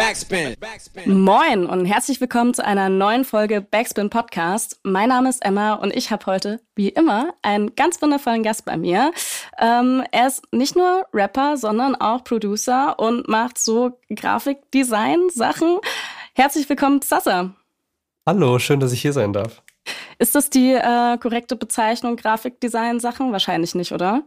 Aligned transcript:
Backspin. 0.00 0.56
Moin 1.04 1.66
und 1.66 1.84
herzlich 1.84 2.22
willkommen 2.22 2.54
zu 2.54 2.64
einer 2.64 2.88
neuen 2.88 3.26
Folge 3.26 3.60
Backspin 3.60 4.08
Podcast. 4.08 4.80
Mein 4.82 5.10
Name 5.10 5.28
ist 5.28 5.44
Emma 5.44 5.74
und 5.74 5.94
ich 5.94 6.10
habe 6.10 6.24
heute, 6.24 6.58
wie 6.74 6.88
immer, 6.88 7.34
einen 7.42 7.74
ganz 7.74 8.00
wundervollen 8.00 8.42
Gast 8.42 8.64
bei 8.64 8.78
mir. 8.78 9.12
Ähm, 9.58 10.02
er 10.10 10.28
ist 10.28 10.42
nicht 10.54 10.74
nur 10.74 11.06
Rapper, 11.12 11.58
sondern 11.58 11.96
auch 11.96 12.24
Producer 12.24 12.98
und 12.98 13.28
macht 13.28 13.58
so 13.58 14.00
Grafikdesign-Sachen. 14.08 15.80
Herzlich 16.32 16.66
willkommen, 16.70 17.02
Sasa. 17.02 17.54
Hallo, 18.24 18.58
schön, 18.58 18.80
dass 18.80 18.92
ich 18.92 19.02
hier 19.02 19.12
sein 19.12 19.34
darf. 19.34 19.62
Ist 20.18 20.34
das 20.34 20.48
die 20.48 20.72
äh, 20.72 21.18
korrekte 21.18 21.56
Bezeichnung 21.56 22.16
Grafikdesign-Sachen? 22.16 23.32
Wahrscheinlich 23.32 23.74
nicht, 23.74 23.92
oder? 23.92 24.22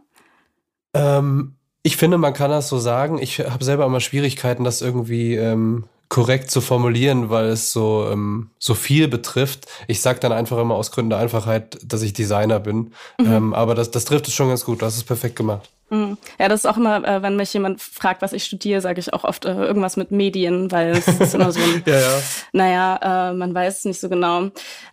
Ähm, 0.94 1.56
ich 1.84 1.98
finde, 1.98 2.16
man 2.16 2.32
kann 2.32 2.50
das 2.50 2.68
so 2.68 2.78
sagen. 2.78 3.18
Ich 3.18 3.40
habe 3.40 3.62
selber 3.62 3.84
immer 3.84 4.00
Schwierigkeiten, 4.00 4.64
das 4.64 4.80
irgendwie 4.80 5.34
ähm, 5.34 5.84
korrekt 6.08 6.50
zu 6.50 6.62
formulieren, 6.62 7.28
weil 7.28 7.46
es 7.46 7.72
so, 7.72 8.08
ähm, 8.10 8.48
so 8.58 8.74
viel 8.74 9.06
betrifft. 9.06 9.66
Ich 9.86 10.00
sage 10.00 10.18
dann 10.18 10.32
einfach 10.32 10.56
immer 10.58 10.76
aus 10.76 10.92
Gründen 10.92 11.10
der 11.10 11.18
Einfachheit, 11.18 11.78
dass 11.84 12.00
ich 12.00 12.14
Designer 12.14 12.58
bin. 12.58 12.92
Mhm. 13.20 13.32
Ähm, 13.32 13.54
aber 13.54 13.74
das, 13.74 13.90
das 13.90 14.06
trifft 14.06 14.28
es 14.28 14.34
schon 14.34 14.48
ganz 14.48 14.64
gut. 14.64 14.80
Du 14.80 14.86
hast 14.86 14.96
es 14.96 15.04
perfekt 15.04 15.36
gemacht. 15.36 15.68
Mhm. 15.90 16.16
Ja, 16.38 16.48
das 16.48 16.60
ist 16.60 16.66
auch 16.66 16.78
immer, 16.78 17.06
äh, 17.06 17.20
wenn 17.20 17.36
mich 17.36 17.52
jemand 17.52 17.82
fragt, 17.82 18.22
was 18.22 18.32
ich 18.32 18.44
studiere, 18.44 18.80
sage 18.80 18.98
ich 18.98 19.12
auch 19.12 19.24
oft 19.24 19.44
äh, 19.44 19.52
irgendwas 19.52 19.98
mit 19.98 20.10
Medien, 20.10 20.72
weil 20.72 20.92
es 20.92 21.06
ist 21.06 21.34
immer 21.34 21.52
so 21.52 21.60
ein, 21.60 21.82
ja, 21.86 22.00
ja. 22.00 22.22
naja, 22.52 23.30
äh, 23.30 23.34
man 23.34 23.54
weiß 23.54 23.78
es 23.78 23.84
nicht 23.84 24.00
so 24.00 24.08
genau. 24.08 24.48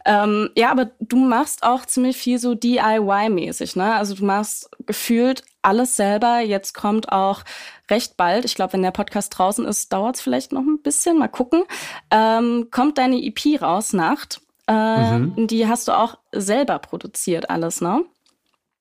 Ähm, 0.05 0.49
ja, 0.57 0.71
aber 0.71 0.91
du 0.99 1.15
machst 1.15 1.63
auch 1.63 1.85
ziemlich 1.85 2.17
viel 2.17 2.37
so 2.37 2.53
DIY-mäßig, 2.53 3.77
ne? 3.77 3.95
Also 3.95 4.15
du 4.15 4.25
machst 4.25 4.69
gefühlt 4.85 5.43
alles 5.61 5.95
selber. 5.95 6.39
Jetzt 6.39 6.73
kommt 6.73 7.11
auch 7.11 7.43
recht 7.89 8.17
bald, 8.17 8.45
ich 8.45 8.55
glaube, 8.55 8.73
wenn 8.73 8.81
der 8.81 8.91
Podcast 8.91 9.37
draußen 9.37 9.65
ist, 9.65 9.91
dauert 9.93 10.15
es 10.15 10.21
vielleicht 10.21 10.51
noch 10.51 10.61
ein 10.61 10.81
bisschen, 10.81 11.19
mal 11.19 11.27
gucken, 11.27 11.63
ähm, 12.09 12.69
kommt 12.71 12.97
deine 12.97 13.21
EP 13.21 13.61
raus, 13.61 13.93
Nacht. 13.93 14.41
Äh, 14.67 15.19
mhm. 15.19 15.47
Die 15.47 15.67
hast 15.67 15.87
du 15.87 15.91
auch 15.91 16.17
selber 16.31 16.79
produziert, 16.79 17.49
alles, 17.49 17.81
ne? 17.81 18.03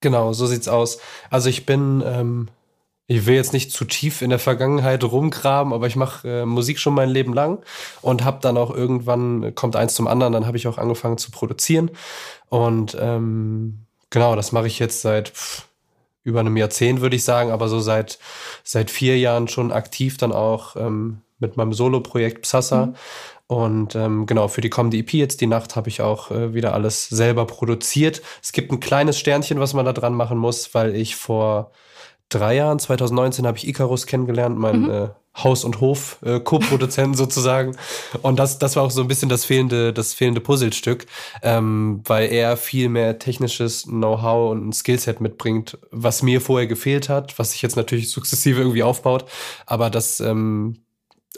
Genau, 0.01 0.33
so 0.33 0.47
sieht's 0.47 0.69
aus. 0.69 0.99
Also 1.29 1.51
ich 1.51 1.67
bin, 1.67 2.03
ähm, 2.07 2.49
ich 3.07 3.27
will 3.27 3.35
jetzt 3.35 3.53
nicht 3.53 3.73
zu 3.73 3.85
tief 3.85 4.23
in 4.23 4.31
der 4.31 4.39
Vergangenheit 4.39 5.03
rumgraben, 5.05 5.73
aber 5.73 5.87
ich 5.89 5.97
mache 5.97 6.29
äh, 6.29 6.47
Musik 6.47 6.79
schon 6.79 6.95
mein 6.95 7.11
Leben 7.11 7.35
lang 7.35 7.63
und 8.01 8.25
habe 8.25 8.39
dann 8.41 8.57
auch 8.57 8.71
irgendwann, 8.71 9.55
kommt 9.55 9.77
eins 9.77 9.95
zum 9.95 10.07
anderen, 10.07 10.33
dann 10.33 10.47
habe 10.47 10.57
ich 10.57 10.69
auch 10.69 10.79
angefangen 10.79 11.19
zu 11.19 11.31
produzieren. 11.31 11.91
Und 12.49 12.97
ähm, 12.99 13.81
genau, 14.11 14.37
das 14.37 14.53
mache 14.53 14.69
ich 14.69 14.79
jetzt 14.79 15.03
seit 15.03 15.31
pff, 15.31 15.67
über 16.23 16.41
einem 16.41 16.57
Jahrzehnt, 16.57 17.01
würde 17.01 17.17
ich 17.17 17.25
sagen, 17.25 17.51
aber 17.51 17.69
so 17.69 17.81
seit, 17.81 18.19
seit 18.63 18.91
vier 18.91 19.19
Jahren 19.19 19.49
schon 19.49 19.73
aktiv 19.73 20.17
dann 20.17 20.33
auch 20.33 20.77
ähm, 20.77 21.23
mit 21.39 21.57
meinem 21.57 21.73
Solo-Projekt 21.73 22.43
Psassa. 22.43 22.87
Mhm. 22.87 22.95
Und 23.47 23.97
ähm, 23.97 24.27
genau, 24.27 24.47
für 24.47 24.61
die 24.61 24.71
kommende 24.71 24.97
EP 24.97 25.13
jetzt 25.15 25.41
die 25.41 25.49
Nacht 25.49 25.75
habe 25.75 25.89
ich 25.89 26.03
auch 26.03 26.31
äh, 26.31 26.55
wieder 26.55 26.73
alles 26.73 27.09
selber 27.09 27.47
produziert. 27.47 28.23
Es 28.43 28.53
gibt 28.53 28.71
ein 28.71 28.79
kleines 28.79 29.19
Sternchen, 29.19 29.59
was 29.59 29.75
man 29.75 29.85
da 29.85 29.93
dran 29.93 30.15
machen 30.15 30.39
muss, 30.39 30.73
weil 30.75 30.95
ich 30.95 31.17
vor 31.17 31.73
drei 32.31 32.57
Jahren, 32.57 32.79
2019, 32.79 33.47
habe 33.47 33.59
ich 33.59 33.69
Icarus 33.69 34.07
kennengelernt, 34.07 34.59
mein 34.59 34.83
mhm. 34.83 34.91
äh, 34.91 35.09
Haus- 35.37 35.65
und 35.65 35.81
Hof-Co-Produzenten 35.81 37.15
äh, 37.15 37.17
sozusagen. 37.19 37.77
Und 38.23 38.39
das, 38.39 38.59
das 38.59 38.77
war 38.77 38.83
auch 38.83 38.91
so 38.91 39.03
ein 39.03 39.09
bisschen 39.09 39.29
das 39.29 39.45
fehlende, 39.45 39.93
das 39.93 40.15
fehlende 40.15 40.41
Puzzlestück, 40.41 41.07
ähm, 41.43 42.03
weil 42.05 42.33
er 42.33 42.57
viel 42.57 42.89
mehr 42.89 43.19
technisches 43.19 43.85
Know-how 43.85 44.51
und 44.51 44.69
ein 44.69 44.73
Skillset 44.73 45.21
mitbringt, 45.21 45.79
was 45.91 46.23
mir 46.23 46.41
vorher 46.41 46.67
gefehlt 46.67 47.09
hat, 47.09 47.39
was 47.39 47.53
sich 47.53 47.63
jetzt 47.63 47.77
natürlich 47.77 48.11
sukzessive 48.11 48.61
irgendwie 48.61 48.83
aufbaut. 48.83 49.27
Aber 49.67 49.91
das 49.91 50.21
ähm, 50.21 50.83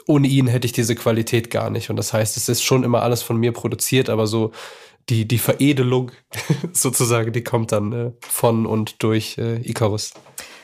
ohne 0.07 0.27
ihn 0.27 0.47
hätte 0.47 0.65
ich 0.65 0.73
diese 0.73 0.95
Qualität 0.95 1.49
gar 1.49 1.69
nicht. 1.69 1.89
Und 1.89 1.95
das 1.95 2.13
heißt, 2.13 2.37
es 2.37 2.49
ist 2.49 2.63
schon 2.63 2.83
immer 2.83 3.03
alles 3.03 3.21
von 3.21 3.37
mir 3.37 3.51
produziert, 3.51 4.09
aber 4.09 4.27
so 4.27 4.51
die, 5.09 5.27
die 5.27 5.37
Veredelung 5.37 6.11
sozusagen, 6.73 7.31
die 7.31 7.43
kommt 7.43 7.71
dann 7.71 7.91
äh, 7.93 8.11
von 8.21 8.65
und 8.65 9.03
durch 9.03 9.37
äh, 9.37 9.57
Icarus. 9.67 10.13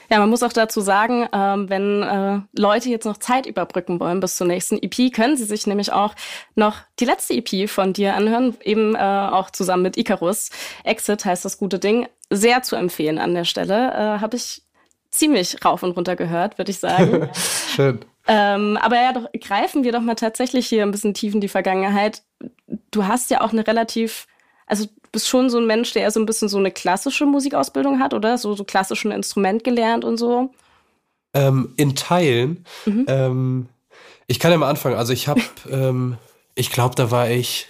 Ja, 0.10 0.20
man 0.20 0.30
muss 0.30 0.42
auch 0.42 0.54
dazu 0.54 0.82
sagen, 0.82 1.28
ähm, 1.32 1.70
wenn 1.70 2.02
äh, 2.02 2.40
Leute 2.60 2.90
jetzt 2.90 3.06
noch 3.06 3.18
Zeit 3.18 3.46
überbrücken 3.46 4.00
wollen 4.00 4.20
bis 4.20 4.38
zur 4.38 4.48
nächsten 4.48 4.78
EP, 4.82 5.14
können 5.14 5.38
sie 5.38 5.46
sich 5.46 5.68
nämlich 5.68 5.92
auch 5.92 6.16
noch 6.56 6.78
die 7.00 7.06
letzte 7.06 7.36
EP 7.36 7.70
von 7.70 7.94
dir 7.94 8.16
anhören, 8.16 8.58
eben 8.64 8.96
äh, 8.96 9.00
auch 9.00 9.52
zusammen 9.52 9.84
mit 9.84 9.98
Icarus. 9.98 10.50
Exit 10.84 11.26
heißt 11.26 11.46
das 11.46 11.60
gute 11.60 11.78
Ding. 11.78 12.08
Sehr 12.32 12.64
zu 12.64 12.76
empfehlen 12.76 13.20
an 13.20 13.36
der 13.36 13.46
Stelle. 13.46 13.92
Äh, 13.94 14.20
Habe 14.20 14.36
ich 14.36 14.64
ziemlich 15.12 15.64
rauf 15.64 15.84
und 15.84 15.92
runter 15.92 16.16
gehört, 16.16 16.58
würde 16.58 16.72
ich 16.72 16.80
sagen. 16.80 17.30
Schön. 17.76 18.00
Ähm, 18.28 18.78
aber 18.82 18.96
ja, 18.96 19.14
doch, 19.14 19.28
greifen 19.40 19.84
wir 19.84 19.92
doch 19.92 20.02
mal 20.02 20.16
tatsächlich 20.16 20.68
hier 20.68 20.84
ein 20.84 20.92
bisschen 20.92 21.14
tief 21.14 21.34
in 21.34 21.42
die 21.42 21.48
Vergangenheit. 21.48 22.24
Du 22.92 23.08
hast 23.08 23.32
ja 23.32 23.42
auch 23.42 23.52
eine 23.52 23.66
relativ, 23.66 24.28
also 24.68 24.86
bist 25.12 25.28
schon 25.28 25.50
so 25.50 25.58
ein 25.58 25.68
Mensch, 25.68 25.94
der 25.94 26.04
eher 26.04 26.12
so 26.12 26.20
ein 26.20 26.26
bisschen 26.26 26.50
so 26.50 26.58
eine 26.58 26.72
klassische 26.72 27.26
Musikausbildung 27.26 28.00
hat, 28.00 28.14
oder? 28.14 28.38
So, 28.38 28.54
so 28.56 28.64
klassischen 28.64 29.12
Instrument 29.12 29.64
gelernt 29.64 30.06
und 30.06 30.18
so. 30.18 30.52
Ähm, 31.34 31.74
in 31.78 31.96
Teilen. 31.96 32.66
Mhm. 32.86 33.06
Ähm, 33.08 33.70
ich 34.28 34.40
kann 34.40 34.52
ja 34.52 34.58
mal 34.58 34.70
anfangen. 34.70 34.96
Also 34.96 35.14
ich 35.14 35.28
habe, 35.28 35.42
ähm, 35.72 36.18
ich 36.56 36.72
glaube, 36.72 36.96
da 36.96 37.12
war 37.12 37.30
ich 37.30 37.68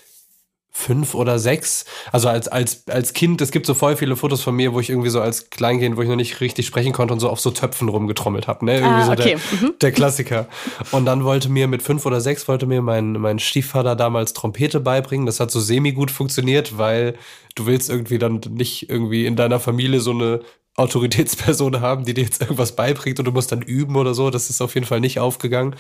fünf 0.72 1.16
oder 1.16 1.40
sechs. 1.40 1.86
Also 2.12 2.30
als, 2.30 2.48
als, 2.48 2.88
als 2.88 3.14
Kind, 3.14 3.42
es 3.42 3.52
gibt 3.52 3.66
so 3.66 3.74
voll 3.74 3.98
viele 3.98 4.16
Fotos 4.16 4.42
von 4.42 4.56
mir, 4.56 4.74
wo 4.74 4.80
ich 4.80 4.90
irgendwie 4.90 5.10
so 5.10 5.20
als 5.20 5.50
Kleinkind, 5.50 5.98
wo 5.98 6.02
ich 6.02 6.10
noch 6.10 6.16
nicht 6.16 6.40
richtig 6.42 6.68
sprechen 6.68 6.94
konnte 6.94 7.14
und 7.14 7.20
so 7.20 7.30
auf 7.30 7.40
so 7.40 7.52
Töpfen 7.52 7.90
rumgetrommelt 7.90 8.48
habe. 8.48 8.66
Ne? 8.66 8.76
Irgendwie 8.76 9.02
ah, 9.02 9.06
so 9.06 9.12
okay. 9.12 9.38
der, 9.52 9.70
mhm. 9.70 9.74
der 9.82 9.92
Klassiker. 9.92 10.48
Und 10.92 11.06
dann 11.06 11.24
wollte 11.24 11.50
mir 11.50 11.68
mit 11.68 11.82
fünf 11.82 12.06
oder 12.06 12.22
sechs, 12.22 12.48
wollte 12.48 12.66
mir 12.66 12.82
mein, 12.82 13.14
mein 13.14 13.40
Stiefvater 13.40 13.96
damals 13.96 14.34
Trompete 14.34 14.80
beibringen. 14.80 15.26
Das 15.26 15.40
hat 15.40 15.52
so 15.52 15.60
semi 15.60 15.92
gut 15.92 16.12
funktioniert, 16.12 16.78
weil 16.78 17.16
du 17.56 17.66
willst 17.66 17.90
irgendwie 17.90 18.20
dann 18.20 18.40
nicht 18.50 18.90
irgendwie 18.90 19.26
in 19.26 19.36
deiner 19.36 19.60
Familie 19.60 20.00
so 20.00 20.12
eine 20.12 20.42
Autoritätsperson 20.80 21.82
haben, 21.82 22.06
die 22.06 22.14
dir 22.14 22.24
jetzt 22.24 22.42
irgendwas 22.42 22.76
beibringt 22.76 23.20
und 23.20 23.26
du 23.26 23.32
musst 23.32 23.52
dann 23.52 23.62
üben 23.62 23.96
oder 23.96 24.14
so. 24.14 24.30
Das 24.30 24.50
ist 24.50 24.62
auf 24.62 24.76
jeden 24.76 24.88
Fall 24.88 25.00
nicht 25.00 25.20
aufgegangen. 25.20 25.76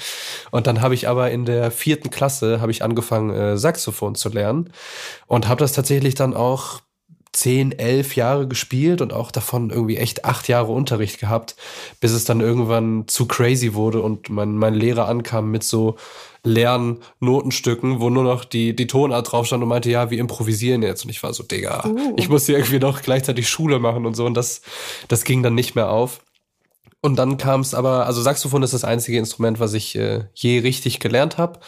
Und 0.51 0.67
dann 0.67 0.81
habe 0.81 0.93
ich 0.93 1.07
aber 1.07 1.31
in 1.31 1.45
der 1.45 1.71
vierten 1.71 2.09
Klasse 2.09 2.61
habe 2.61 2.71
ich 2.71 2.83
angefangen 2.83 3.31
äh, 3.31 3.57
Saxophon 3.57 4.15
zu 4.15 4.29
lernen 4.29 4.71
und 5.27 5.47
habe 5.47 5.59
das 5.59 5.73
tatsächlich 5.73 6.15
dann 6.15 6.33
auch 6.33 6.81
zehn, 7.31 7.71
elf 7.71 8.15
Jahre 8.15 8.47
gespielt 8.47 9.01
und 9.01 9.13
auch 9.13 9.31
davon 9.31 9.69
irgendwie 9.69 9.97
echt 9.97 10.25
acht 10.25 10.47
Jahre 10.47 10.71
Unterricht 10.71 11.19
gehabt, 11.19 11.55
bis 11.99 12.11
es 12.11 12.25
dann 12.25 12.41
irgendwann 12.41 13.07
zu 13.07 13.27
crazy 13.27 13.73
wurde 13.73 14.01
und 14.01 14.29
mein, 14.29 14.55
mein 14.55 14.73
Lehrer 14.73 15.07
ankam 15.07 15.51
mit 15.51 15.63
so 15.63 15.95
leeren 16.43 16.99
Notenstücken, 17.19 17.99
wo 17.99 18.09
nur 18.09 18.23
noch 18.23 18.45
die, 18.45 18.75
die 18.75 18.87
Tonart 18.87 19.31
drauf 19.31 19.45
stand 19.45 19.63
und 19.63 19.69
meinte, 19.69 19.89
ja, 19.89 20.09
wir 20.09 20.19
improvisieren 20.19 20.81
jetzt. 20.81 21.03
Und 21.03 21.09
ich 21.09 21.21
war 21.23 21.33
so, 21.33 21.43
Digga, 21.43 21.85
uh. 21.87 22.13
ich 22.17 22.29
muss 22.29 22.45
hier 22.45 22.57
irgendwie 22.57 22.79
noch 22.79 23.01
gleichzeitig 23.01 23.49
Schule 23.49 23.79
machen 23.79 24.05
und 24.05 24.15
so. 24.15 24.25
Und 24.25 24.35
das, 24.35 24.61
das 25.07 25.23
ging 25.23 25.43
dann 25.43 25.55
nicht 25.55 25.75
mehr 25.75 25.89
auf. 25.89 26.21
Und 27.01 27.15
dann 27.15 27.37
kam 27.37 27.61
es 27.61 27.73
aber, 27.73 28.05
also 28.07 28.21
Saxophon 28.21 28.61
ist 28.61 28.73
das 28.73 28.83
einzige 28.83 29.17
Instrument, 29.17 29.61
was 29.61 29.73
ich 29.73 29.95
äh, 29.95 30.25
je 30.33 30.59
richtig 30.59 30.99
gelernt 30.99 31.37
habe. 31.37 31.59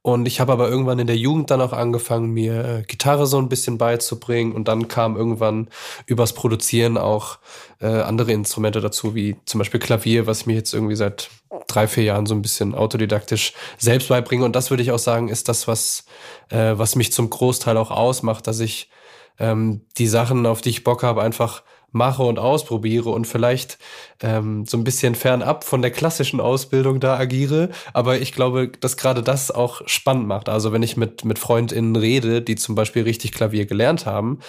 Und 0.00 0.26
ich 0.26 0.40
habe 0.40 0.52
aber 0.52 0.70
irgendwann 0.70 0.98
in 0.98 1.06
der 1.06 1.18
Jugend 1.18 1.50
dann 1.50 1.60
auch 1.60 1.74
angefangen, 1.74 2.30
mir 2.30 2.64
äh, 2.64 2.82
Gitarre 2.84 3.26
so 3.26 3.38
ein 3.38 3.50
bisschen 3.50 3.76
beizubringen. 3.76 4.52
Und 4.52 4.66
dann 4.66 4.88
kam 4.88 5.16
irgendwann 5.16 5.68
übers 6.06 6.32
Produzieren 6.32 6.96
auch 6.96 7.38
äh, 7.80 7.86
andere 7.86 8.32
Instrumente 8.32 8.80
dazu, 8.80 9.14
wie 9.14 9.36
zum 9.44 9.58
Beispiel 9.58 9.80
Klavier, 9.80 10.26
was 10.26 10.40
ich 10.40 10.46
mir 10.46 10.54
jetzt 10.54 10.72
irgendwie 10.72 10.96
seit 10.96 11.28
drei, 11.68 11.86
vier 11.86 12.04
Jahren 12.04 12.26
so 12.26 12.34
ein 12.34 12.42
bisschen 12.42 12.74
autodidaktisch 12.74 13.52
selbst 13.78 14.08
beibringe. 14.08 14.44
Und 14.44 14.56
das 14.56 14.70
würde 14.70 14.82
ich 14.82 14.90
auch 14.90 14.98
sagen, 14.98 15.28
ist 15.28 15.48
das, 15.48 15.68
was, 15.68 16.04
äh, 16.50 16.72
was 16.76 16.96
mich 16.96 17.12
zum 17.12 17.30
Großteil 17.30 17.76
auch 17.76 17.90
ausmacht, 17.90 18.46
dass 18.46 18.60
ich 18.60 18.90
ähm, 19.38 19.82
die 19.98 20.08
Sachen, 20.08 20.46
auf 20.46 20.60
die 20.60 20.70
ich 20.70 20.84
Bock 20.84 21.02
habe, 21.02 21.22
einfach 21.22 21.62
mache 21.90 22.22
und 22.22 22.38
ausprobiere 22.38 23.10
und 23.10 23.26
vielleicht 23.26 23.78
ähm, 24.20 24.66
so 24.66 24.76
ein 24.76 24.84
bisschen 24.84 25.14
fernab 25.14 25.64
von 25.64 25.80
der 25.80 25.90
klassischen 25.90 26.40
Ausbildung 26.40 27.00
da 27.00 27.16
agiere. 27.16 27.70
Aber 27.94 28.20
ich 28.20 28.32
glaube, 28.32 28.68
dass 28.68 28.96
gerade 28.96 29.22
das 29.22 29.50
auch 29.50 29.82
spannend 29.86 30.26
macht. 30.26 30.48
Also 30.48 30.72
wenn 30.72 30.82
ich 30.82 30.96
mit, 30.96 31.24
mit 31.24 31.38
FreundInnen 31.38 31.96
rede, 31.96 32.42
die 32.42 32.56
zum 32.56 32.74
Beispiel 32.74 33.04
richtig 33.04 33.32
Klavier 33.32 33.64
gelernt 33.64 34.04
haben, 34.04 34.40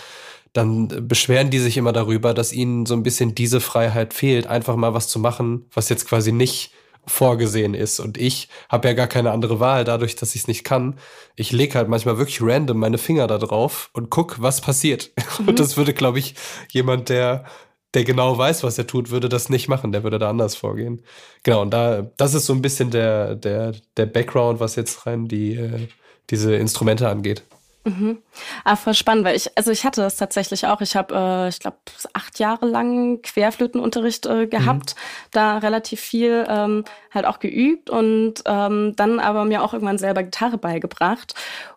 dann 0.51 1.07
beschweren 1.07 1.49
die 1.49 1.59
sich 1.59 1.77
immer 1.77 1.93
darüber, 1.93 2.33
dass 2.33 2.51
ihnen 2.51 2.85
so 2.85 2.95
ein 2.95 3.03
bisschen 3.03 3.35
diese 3.35 3.61
Freiheit 3.61 4.13
fehlt, 4.13 4.47
einfach 4.47 4.75
mal 4.75 4.93
was 4.93 5.07
zu 5.07 5.19
machen, 5.19 5.65
was 5.73 5.89
jetzt 5.89 6.07
quasi 6.07 6.31
nicht 6.31 6.71
vorgesehen 7.09 7.73
ist. 7.73 7.99
Und 7.99 8.17
ich 8.17 8.49
habe 8.69 8.87
ja 8.87 8.93
gar 8.93 9.07
keine 9.07 9.31
andere 9.31 9.59
Wahl, 9.59 9.83
dadurch, 9.83 10.15
dass 10.15 10.35
ich 10.35 10.41
es 10.41 10.47
nicht 10.47 10.63
kann. 10.63 10.99
Ich 11.35 11.51
lege 11.51 11.75
halt 11.75 11.89
manchmal 11.89 12.17
wirklich 12.17 12.41
random 12.41 12.77
meine 12.77 12.97
Finger 12.97 13.27
da 13.27 13.37
drauf 13.37 13.89
und 13.93 14.09
guck, 14.09 14.41
was 14.41 14.61
passiert. 14.61 15.11
Mhm. 15.39 15.49
Und 15.49 15.59
das 15.59 15.77
würde, 15.77 15.93
glaube 15.93 16.19
ich, 16.19 16.35
jemand, 16.71 17.07
der, 17.07 17.45
der 17.93 18.03
genau 18.03 18.37
weiß, 18.37 18.63
was 18.63 18.77
er 18.77 18.87
tut, 18.87 19.09
würde 19.09 19.29
das 19.29 19.47
nicht 19.49 19.69
machen. 19.69 19.91
Der 19.91 20.03
würde 20.03 20.19
da 20.19 20.29
anders 20.29 20.55
vorgehen. 20.55 21.01
Genau, 21.43 21.61
und 21.61 21.71
da, 21.71 22.11
das 22.17 22.33
ist 22.33 22.45
so 22.45 22.53
ein 22.53 22.61
bisschen 22.61 22.89
der, 22.89 23.35
der, 23.35 23.73
der 23.95 24.05
Background, 24.07 24.59
was 24.59 24.75
jetzt 24.75 25.05
rein 25.05 25.27
die, 25.27 25.55
äh, 25.55 25.87
diese 26.29 26.55
Instrumente 26.55 27.07
angeht. 27.07 27.43
Mhm. 27.85 28.21
Ah, 28.65 28.75
voll 28.75 28.93
spannend, 28.93 29.25
weil 29.25 29.35
ich, 29.35 29.57
also 29.57 29.71
ich 29.71 29.85
hatte 29.85 30.01
das 30.01 30.17
tatsächlich 30.17 30.67
auch. 30.67 30.81
Ich 30.81 30.95
habe, 30.95 31.15
äh, 31.15 31.49
ich 31.49 31.59
glaube, 31.59 31.77
acht 32.13 32.37
Jahre 32.37 32.65
lang 32.65 33.21
Querflötenunterricht 33.21 34.25
äh, 34.25 34.47
gehabt, 34.47 34.95
mhm. 34.95 35.29
da 35.31 35.57
relativ 35.59 36.01
viel 36.01 36.45
ähm, 36.49 36.83
halt 37.11 37.25
auch 37.25 37.39
geübt 37.39 37.89
und 37.89 38.35
ähm, 38.45 38.93
dann 38.95 39.19
aber 39.19 39.45
mir 39.45 39.63
auch 39.63 39.73
irgendwann 39.73 39.97
selber 39.97 40.23
Gitarre 40.23 40.57
beigebracht 40.57 41.33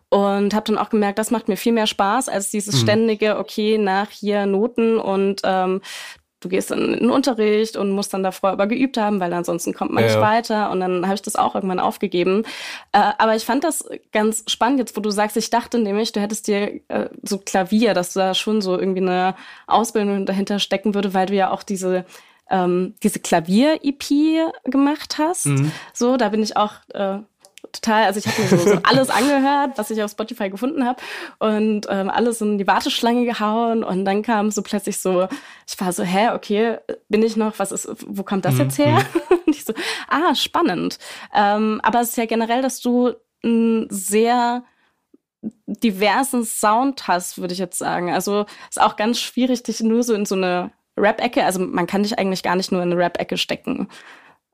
und 0.09 0.53
habe 0.53 0.65
dann 0.65 0.77
auch 0.77 0.89
gemerkt, 0.89 1.17
das 1.17 1.31
macht 1.31 1.47
mir 1.47 1.57
viel 1.57 1.73
mehr 1.73 1.87
Spaß 1.87 2.29
als 2.29 2.51
dieses 2.51 2.75
mhm. 2.75 2.79
ständige, 2.79 3.37
okay, 3.39 3.79
nach 3.79 4.11
hier 4.11 4.45
Noten 4.45 4.99
und 4.99 5.41
ähm, 5.43 5.81
du 6.43 6.49
gehst 6.49 6.71
dann 6.71 6.93
in 6.93 6.99
den 6.99 7.09
Unterricht 7.09 7.77
und 7.77 7.91
musst 7.91 8.13
dann 8.13 8.23
davor 8.23 8.51
aber 8.51 8.67
geübt 8.67 8.97
haben, 8.97 9.19
weil 9.19 9.33
ansonsten 9.33 9.73
kommt 9.73 9.91
man 9.91 10.03
ja, 10.03 10.09
nicht 10.09 10.19
weiter. 10.19 10.71
Und 10.71 10.79
dann 10.79 11.05
habe 11.05 11.15
ich 11.15 11.21
das 11.21 11.35
auch 11.35 11.55
irgendwann 11.55 11.79
aufgegeben. 11.79 12.43
Äh, 12.91 13.11
aber 13.17 13.35
ich 13.35 13.45
fand 13.45 13.63
das 13.63 13.85
ganz 14.11 14.43
spannend 14.47 14.79
jetzt, 14.79 14.95
wo 14.95 15.01
du 15.01 15.09
sagst, 15.09 15.37
ich 15.37 15.49
dachte 15.49 15.79
nämlich, 15.79 16.11
du 16.11 16.19
hättest 16.19 16.47
dir 16.47 16.81
äh, 16.89 17.09
so 17.23 17.37
Klavier, 17.37 17.93
dass 17.93 18.13
da 18.13 18.33
schon 18.33 18.61
so 18.61 18.77
irgendwie 18.77 19.01
eine 19.01 19.35
Ausbildung 19.67 20.25
dahinter 20.25 20.59
stecken 20.59 20.93
würde, 20.93 21.13
weil 21.13 21.27
du 21.27 21.33
ja 21.33 21.51
auch 21.51 21.63
diese 21.63 22.05
ähm, 22.49 22.93
diese 23.01 23.19
Klavier-EP 23.19 24.51
gemacht 24.65 25.17
hast. 25.17 25.47
Mhm. 25.47 25.71
So, 25.93 26.17
da 26.17 26.29
bin 26.29 26.43
ich 26.43 26.57
auch 26.57 26.73
äh, 26.93 27.19
total, 27.73 28.05
also 28.05 28.19
ich 28.19 28.27
habe 28.27 28.41
mir 28.41 28.47
so, 28.47 28.57
so, 28.57 28.79
alles 28.83 29.09
angehört, 29.09 29.71
was 29.77 29.89
ich 29.89 30.01
auf 30.01 30.11
Spotify 30.11 30.49
gefunden 30.49 30.85
habe 30.85 31.01
und 31.39 31.87
ähm, 31.89 32.09
alles 32.09 32.39
in 32.39 32.57
die 32.57 32.67
Warteschlange 32.67 33.25
gehauen 33.25 33.83
und 33.83 34.05
dann 34.05 34.21
kam 34.21 34.51
so 34.51 34.61
plötzlich 34.61 34.99
so, 34.99 35.27
ich 35.67 35.79
war 35.81 35.91
so, 35.91 36.03
hä, 36.03 36.29
okay, 36.29 36.77
bin 37.09 37.23
ich 37.23 37.35
noch, 37.35 37.59
was 37.59 37.71
ist, 37.71 37.89
wo 38.07 38.23
kommt 38.23 38.45
das 38.45 38.57
jetzt 38.57 38.77
her? 38.77 38.99
Mhm. 38.99 39.37
und 39.45 39.55
ich 39.55 39.65
so, 39.65 39.73
ah, 40.07 40.33
spannend. 40.35 40.99
Ähm, 41.33 41.81
aber 41.83 42.01
es 42.01 42.09
ist 42.09 42.17
ja 42.17 42.25
generell, 42.25 42.61
dass 42.61 42.79
du 42.79 43.13
ein 43.43 43.87
sehr 43.89 44.63
diversen 45.65 46.45
Sound 46.45 47.07
hast, 47.07 47.39
würde 47.39 47.53
ich 47.53 47.59
jetzt 47.59 47.77
sagen. 47.77 48.13
Also 48.13 48.45
es 48.69 48.77
ist 48.77 48.81
auch 48.81 48.95
ganz 48.95 49.19
schwierig, 49.19 49.63
dich 49.63 49.81
nur 49.81 50.03
so 50.03 50.13
in 50.13 50.25
so 50.25 50.35
eine 50.35 50.71
Rap-Ecke, 50.97 51.43
also 51.43 51.59
man 51.59 51.87
kann 51.87 52.03
dich 52.03 52.17
eigentlich 52.17 52.43
gar 52.43 52.55
nicht 52.55 52.71
nur 52.71 52.81
in 52.83 52.91
eine 52.91 53.01
Rap-Ecke 53.01 53.37
stecken. 53.37 53.89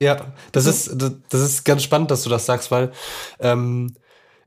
Ja, 0.02 0.34
das 0.54 0.66
ist, 0.66 0.96
das 1.30 1.42
ist 1.42 1.66
ganz 1.66 1.84
spannend, 1.84 2.10
dass 2.10 2.24
du 2.24 2.30
das 2.30 2.46
sagst, 2.46 2.72
weil 2.72 2.92
ähm, 3.42 3.94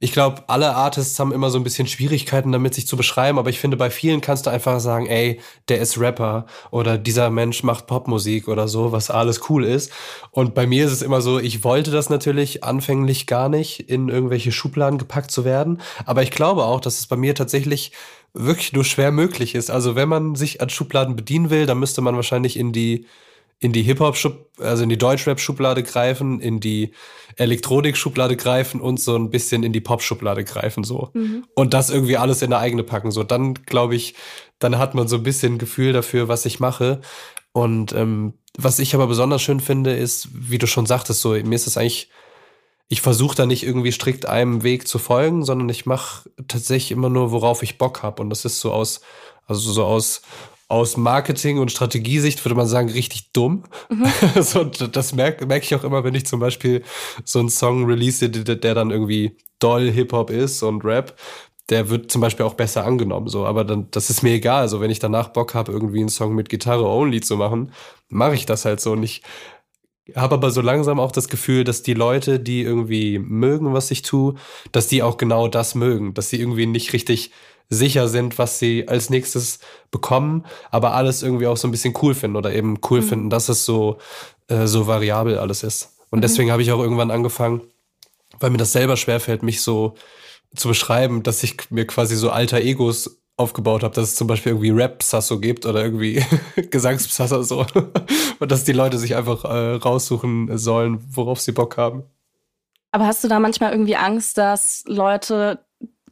ich 0.01 0.13
glaube, 0.13 0.45
alle 0.49 0.75
Artists 0.75 1.21
haben 1.21 1.31
immer 1.31 1.51
so 1.51 1.59
ein 1.59 1.63
bisschen 1.63 1.87
Schwierigkeiten 1.87 2.51
damit, 2.53 2.75
sich 2.75 2.87
zu 2.87 2.97
beschreiben, 2.97 3.39
aber 3.39 3.51
ich 3.51 3.61
finde, 3.61 3.77
bei 3.77 3.91
vielen 3.91 4.23
kannst 4.23 4.47
du 4.47 4.51
einfach 4.51 4.81
sagen, 4.81 5.07
ey, 5.07 5.41
der 5.69 5.81
ist 5.81 5.99
Rapper 6.01 6.47
oder 6.71 6.97
dieser 6.97 7.29
Mensch 7.31 7.63
macht 7.65 7.87
Popmusik 7.87 8.49
oder 8.49 8.67
so, 8.67 8.93
was 8.93 9.11
alles 9.11 9.49
cool 9.51 9.65
ist. 9.65 9.93
Und 10.31 10.55
bei 10.55 10.67
mir 10.67 10.87
ist 10.87 10.93
es 10.93 11.03
immer 11.03 11.21
so, 11.21 11.39
ich 11.39 11.63
wollte 11.65 11.91
das 11.91 12.09
natürlich 12.09 12.65
anfänglich 12.65 13.27
gar 13.27 13.49
nicht, 13.51 13.81
in 13.91 14.09
irgendwelche 14.09 14.53
Schubladen 14.53 14.99
gepackt 14.99 15.31
zu 15.31 15.45
werden, 15.45 15.83
aber 16.07 16.23
ich 16.23 16.31
glaube 16.31 16.65
auch, 16.65 16.81
dass 16.81 16.99
es 16.99 17.07
bei 17.07 17.17
mir 17.17 17.35
tatsächlich 17.35 17.93
wirklich 18.33 18.73
nur 18.73 18.85
schwer 18.85 19.13
möglich 19.13 19.55
ist. 19.55 19.71
Also 19.71 19.95
wenn 19.95 20.09
man 20.09 20.35
sich 20.35 20.63
an 20.63 20.71
Schubladen 20.71 21.15
bedienen 21.15 21.51
will, 21.51 21.67
dann 21.67 21.79
müsste 21.79 22.01
man 22.01 22.17
wahrscheinlich 22.17 22.57
in 22.57 22.73
die 22.73 23.07
in 23.63 23.73
die 23.73 23.83
Hip-Hop, 23.83 24.19
also 24.59 24.83
in 24.83 24.89
die 24.89 24.99
Deutschrap-Schublade 24.99 25.85
greifen, 25.85 26.41
in 26.41 26.59
die 26.59 26.91
Elektronik-Schublade 27.37 28.37
greifen 28.37 28.81
und 28.81 28.99
so 28.99 29.15
ein 29.15 29.31
bisschen 29.31 29.63
in 29.63 29.73
die 29.73 29.81
Pop-Schublade 29.81 30.43
greifen, 30.43 30.83
so. 30.83 31.11
Mhm. 31.15 31.45
Und 31.55 31.73
das 31.73 31.89
irgendwie 31.89 32.17
alles 32.17 32.43
in 32.43 32.53
eine 32.53 32.61
eigene 32.61 32.83
packen, 32.83 33.13
so. 33.13 33.23
Dann, 33.23 33.55
glaube 33.55 33.95
ich, 33.95 34.17
dann 34.59 34.79
hat 34.79 34.97
man 34.97 35.07
so 35.07 35.15
ein 35.15 35.23
bisschen 35.23 35.59
Gefühl 35.59 35.93
dafür, 35.93 36.27
was 36.27 36.45
ich 36.45 36.59
mache. 36.59 37.03
Und 37.53 37.93
ähm, 37.93 38.35
was 38.59 38.81
ich 38.81 38.97
aber 38.97 39.07
besonders 39.07 39.43
schön 39.43 39.61
finde, 39.61 39.95
ist, 39.95 40.29
wie 40.33 40.59
du 40.59 40.67
schon 40.67 40.87
sagtest, 40.87 41.21
so, 41.21 41.31
mir 41.31 41.55
ist 41.55 41.69
es 41.69 41.77
eigentlich, 41.77 42.11
ich 42.89 43.01
versuche 43.01 43.37
da 43.37 43.47
nicht 43.47 43.63
irgendwie 43.63 43.93
strikt 43.93 44.27
einem 44.27 44.65
Weg 44.65 44.89
zu 44.89 44.99
folgen, 44.99 45.45
sondern 45.45 45.69
ich 45.69 45.87
mache 45.87 46.29
tatsächlich 46.49 46.91
immer 46.91 47.11
nur, 47.11 47.31
worauf 47.31 47.63
ich 47.63 47.79
Bock 47.79 48.03
habe. 48.03 48.23
Und 48.23 48.31
das 48.31 48.45
ist 48.45 48.59
so 48.59 48.73
aus, 48.73 49.03
also 49.47 49.71
so 49.71 49.85
aus 49.85 50.23
aus 50.73 50.97
Marketing- 50.97 51.59
und 51.59 51.71
Strategiesicht 51.71 52.43
würde 52.47 52.55
man 52.55 52.67
sagen, 52.67 52.89
richtig 52.89 53.31
dumm. 53.35 53.65
Mhm. 53.91 54.07
so, 54.43 54.65
das 54.65 55.15
merke 55.15 55.45
merk 55.45 55.65
ich 55.65 55.75
auch 55.75 55.85
immer, 55.85 56.03
wenn 56.03 56.15
ich 56.15 56.25
zum 56.25 56.41
Beispiel 56.41 56.83
so 57.27 57.41
einen 57.41 57.51
Song 57.51 57.85
release, 57.85 58.27
der, 58.31 58.57
der 58.57 58.75
dann 58.75 58.91
irgendwie 58.91 59.37
doll 59.59 59.91
Hip-Hop 59.91 60.31
ist 60.31 60.63
und 60.63 60.83
Rap, 60.83 61.15
der 61.69 61.91
wird 61.91 62.11
zum 62.11 62.23
Beispiel 62.23 62.47
auch 62.47 62.55
besser 62.55 62.87
angenommen. 62.87 63.29
So, 63.29 63.45
aber 63.45 63.65
dann, 63.65 63.89
das 63.91 64.09
ist 64.09 64.23
mir 64.23 64.33
egal. 64.33 64.63
Also 64.63 64.81
wenn 64.81 64.91
ich 64.91 64.99
danach 64.99 65.29
Bock 65.29 65.53
habe, 65.53 65.73
irgendwie 65.73 66.01
einen 66.01 66.09
Song 66.09 66.35
mit 66.35 66.49
Gitarre 66.49 66.87
only 66.87 67.21
zu 67.21 67.37
machen, 67.37 67.73
mache 68.09 68.35
ich 68.35 68.47
das 68.47 68.65
halt 68.65 68.81
so. 68.81 68.93
Und 68.93 69.03
ich 69.03 69.21
habe 70.17 70.37
aber 70.37 70.51
so 70.51 70.63
langsam 70.63 70.99
auch 70.99 71.13
das 71.13 71.29
Gefühl, 71.29 71.65
dass 71.65 71.83
die 71.83 71.95
Leute, 71.95 72.41
die 72.41 72.63
irgendwie 72.63 73.19
mögen, 73.19 73.75
was 73.75 73.91
ich 73.91 74.01
tue, 74.01 74.37
dass 74.73 74.87
die 74.87 75.03
auch 75.03 75.19
genau 75.19 75.49
das 75.49 75.75
mögen, 75.75 76.15
dass 76.15 76.31
sie 76.31 76.41
irgendwie 76.41 76.65
nicht 76.65 76.95
richtig 76.95 77.31
sicher 77.73 78.09
sind, 78.09 78.39
was 78.39 78.59
sie 78.59 78.87
als 78.87 79.11
nächstes 79.11 79.59
bekommen, 79.91 80.45
aber 80.71 80.95
alles 80.95 81.23
irgendwie 81.23 81.47
auch 81.47 81.57
so 81.57 81.67
ein 81.67 81.71
bisschen 81.71 81.95
cool 82.03 82.15
finden 82.15 82.37
oder 82.37 82.53
eben 82.53 82.79
cool 82.91 83.01
mhm. 83.01 83.07
finden, 83.07 83.31
dass 83.31 83.49
es 83.49 83.65
so, 83.65 83.99
äh, 84.49 84.67
so 84.67 84.87
variabel 84.87 85.39
alles 85.39 85.63
ist. 85.63 85.97
Und 86.11 86.19
mhm. 86.19 86.23
deswegen 86.23 86.53
habe 86.53 86.63
ich 86.63 86.71
auch 86.73 86.81
irgendwann 86.81 87.11
angefangen, 87.11 87.63
weil 88.39 88.51
mir 88.51 88.59
das 88.59 88.73
selber 88.73 88.97
schwerfällt, 88.97 89.43
mich 89.43 89.63
so 89.63 89.95
zu 90.55 90.69
beschreiben, 90.69 91.23
dass 91.23 91.43
ich 91.43 91.71
mir 91.71 91.87
quasi 91.87 92.15
so 92.15 92.31
alter 92.31 92.61
Egos 92.61 93.19
aufgebaut 93.37 93.83
habe, 93.83 93.95
dass 93.95 94.11
es 94.11 94.17
zum 94.17 94.27
Beispiel 94.27 94.53
irgendwie 94.53 94.71
Rap-Sasso 94.71 95.41
gibt 95.41 95.65
oder 95.65 95.83
irgendwie 95.83 96.23
Gesangspsasso 96.71 97.43
so. 97.43 97.67
Und 98.39 98.53
dass 98.53 98.65
die 98.65 98.73
Leute 98.73 98.99
sich 98.99 99.17
einfach 99.17 99.45
äh, 99.45 99.75
raussuchen 99.77 100.59
sollen, 100.59 101.03
worauf 101.09 101.41
sie 101.41 101.53
Bock 101.53 101.79
haben. 101.79 102.05
Aber 102.91 103.07
hast 103.07 103.25
du 103.25 103.29
da 103.29 103.41
manchmal 103.41 103.73
irgendwie 103.73 103.97
Angst, 103.97 104.37
dass 104.37 104.85
Leute 104.87 105.61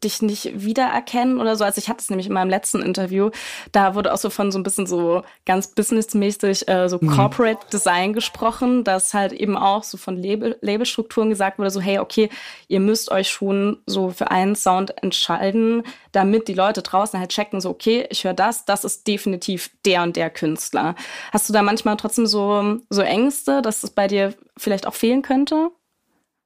dich 0.02 0.22
nicht 0.22 0.50
wiedererkennen 0.54 1.40
oder 1.40 1.56
so. 1.56 1.64
Also 1.64 1.78
ich 1.78 1.88
hatte 1.88 2.00
es 2.00 2.10
nämlich 2.10 2.26
in 2.26 2.32
meinem 2.32 2.50
letzten 2.50 2.82
Interview, 2.82 3.30
da 3.72 3.94
wurde 3.94 4.12
auch 4.12 4.18
so 4.18 4.30
von 4.30 4.50
so 4.50 4.58
ein 4.58 4.62
bisschen 4.62 4.86
so 4.86 5.22
ganz 5.46 5.68
businessmäßig 5.68 6.68
äh, 6.68 6.88
so 6.88 6.98
mhm. 7.00 7.10
Corporate 7.10 7.66
Design 7.72 8.12
gesprochen, 8.12 8.84
dass 8.84 9.14
halt 9.14 9.32
eben 9.32 9.56
auch 9.56 9.84
so 9.84 9.98
von 9.98 10.16
Label 10.16 10.56
Labelstrukturen 10.60 11.30
gesagt 11.30 11.58
wurde, 11.58 11.70
so 11.70 11.80
hey, 11.80 11.98
okay, 11.98 12.30
ihr 12.68 12.80
müsst 12.80 13.10
euch 13.10 13.28
schon 13.28 13.78
so 13.86 14.10
für 14.10 14.30
einen 14.30 14.56
Sound 14.56 15.02
entscheiden, 15.02 15.82
damit 16.12 16.48
die 16.48 16.54
Leute 16.54 16.82
draußen 16.82 17.18
halt 17.18 17.30
checken, 17.30 17.60
so 17.60 17.70
okay, 17.70 18.06
ich 18.10 18.24
höre 18.24 18.34
das, 18.34 18.64
das 18.64 18.84
ist 18.84 19.06
definitiv 19.06 19.70
der 19.84 20.02
und 20.02 20.16
der 20.16 20.30
Künstler. 20.30 20.94
Hast 21.32 21.48
du 21.48 21.52
da 21.52 21.62
manchmal 21.62 21.96
trotzdem 21.96 22.26
so, 22.26 22.78
so 22.88 23.02
Ängste, 23.02 23.62
dass 23.62 23.82
es 23.82 23.90
bei 23.90 24.06
dir 24.06 24.34
vielleicht 24.56 24.86
auch 24.86 24.94
fehlen 24.94 25.22
könnte? 25.22 25.70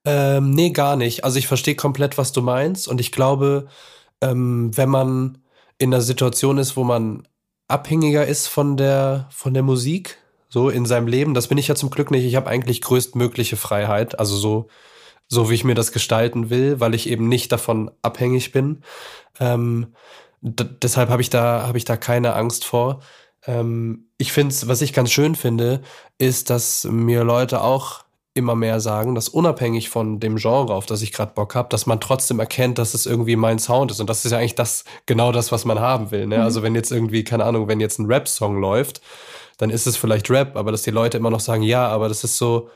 Ähm, 0.04 0.50
nee, 0.50 0.70
gar 0.70 0.96
nicht. 0.96 1.24
Also 1.24 1.38
ich 1.38 1.46
verstehe 1.46 1.76
komplett, 1.76 2.18
was 2.18 2.32
du 2.32 2.42
meinst. 2.42 2.88
Und 2.88 3.00
ich 3.00 3.12
glaube, 3.12 3.68
ähm, 4.20 4.76
wenn 4.76 4.88
man 4.90 5.38
in 5.78 5.92
einer 5.92 6.02
Situation 6.02 6.58
ist, 6.58 6.76
wo 6.76 6.84
man 6.84 7.26
abhängiger 7.68 8.26
ist 8.26 8.46
von 8.46 8.76
der, 8.76 9.28
von 9.30 9.54
der 9.54 9.62
Musik, 9.62 10.18
so 10.48 10.68
in 10.70 10.86
seinem 10.86 11.08
Leben, 11.08 11.34
das 11.34 11.48
bin 11.48 11.58
ich 11.58 11.68
ja 11.68 11.74
zum 11.74 11.90
Glück 11.90 12.10
nicht. 12.10 12.24
Ich 12.24 12.36
habe 12.36 12.48
eigentlich 12.48 12.80
größtmögliche 12.82 13.56
Freiheit, 13.56 14.18
also 14.18 14.36
so, 14.36 14.68
so 15.28 15.50
wie 15.50 15.54
ich 15.54 15.64
mir 15.64 15.74
das 15.74 15.92
gestalten 15.92 16.50
will, 16.50 16.80
weil 16.80 16.94
ich 16.94 17.08
eben 17.08 17.28
nicht 17.28 17.50
davon 17.50 17.90
abhängig 18.02 18.52
bin. 18.52 18.82
Ähm, 19.40 19.94
deshalb 20.42 21.08
habe 21.10 21.22
ich 21.22 21.30
da, 21.30 21.66
habe 21.66 21.78
ich 21.78 21.84
da 21.84 21.96
keine 21.96 22.34
Angst 22.34 22.64
vor. 22.64 23.00
Ähm, 23.46 24.10
ich 24.18 24.32
finde 24.32 24.54
was 24.66 24.82
ich 24.82 24.92
ganz 24.92 25.10
schön 25.10 25.34
finde, 25.34 25.80
ist, 26.18 26.50
dass 26.50 26.84
mir 26.84 27.24
Leute 27.24 27.62
auch 27.62 28.04
immer 28.34 28.56
mehr 28.56 28.80
sagen, 28.80 29.14
dass 29.14 29.28
unabhängig 29.28 29.88
von 29.88 30.18
dem 30.18 30.36
Genre, 30.36 30.74
auf 30.74 30.86
das 30.86 31.02
ich 31.02 31.12
gerade 31.12 31.32
Bock 31.34 31.54
habe, 31.54 31.68
dass 31.68 31.86
man 31.86 32.00
trotzdem 32.00 32.40
erkennt, 32.40 32.78
dass 32.78 32.92
es 32.92 33.06
irgendwie 33.06 33.36
mein 33.36 33.60
Sound 33.60 33.92
ist. 33.92 34.00
Und 34.00 34.10
das 34.10 34.24
ist 34.24 34.32
ja 34.32 34.38
eigentlich 34.38 34.56
das, 34.56 34.84
genau 35.06 35.30
das, 35.30 35.52
was 35.52 35.64
man 35.64 35.78
haben 35.78 36.10
will. 36.10 36.26
Ne? 36.26 36.38
Mhm. 36.38 36.42
Also 36.42 36.62
wenn 36.64 36.74
jetzt 36.74 36.90
irgendwie, 36.90 37.22
keine 37.22 37.44
Ahnung, 37.44 37.68
wenn 37.68 37.78
jetzt 37.78 38.00
ein 38.00 38.06
Rap-Song 38.06 38.60
läuft, 38.60 39.00
dann 39.58 39.70
ist 39.70 39.86
es 39.86 39.96
vielleicht 39.96 40.28
Rap, 40.30 40.56
aber 40.56 40.72
dass 40.72 40.82
die 40.82 40.90
Leute 40.90 41.16
immer 41.16 41.30
noch 41.30 41.38
sagen, 41.38 41.62
ja, 41.62 41.86
aber 41.86 42.08
das 42.08 42.24
ist 42.24 42.36
so, 42.36 42.70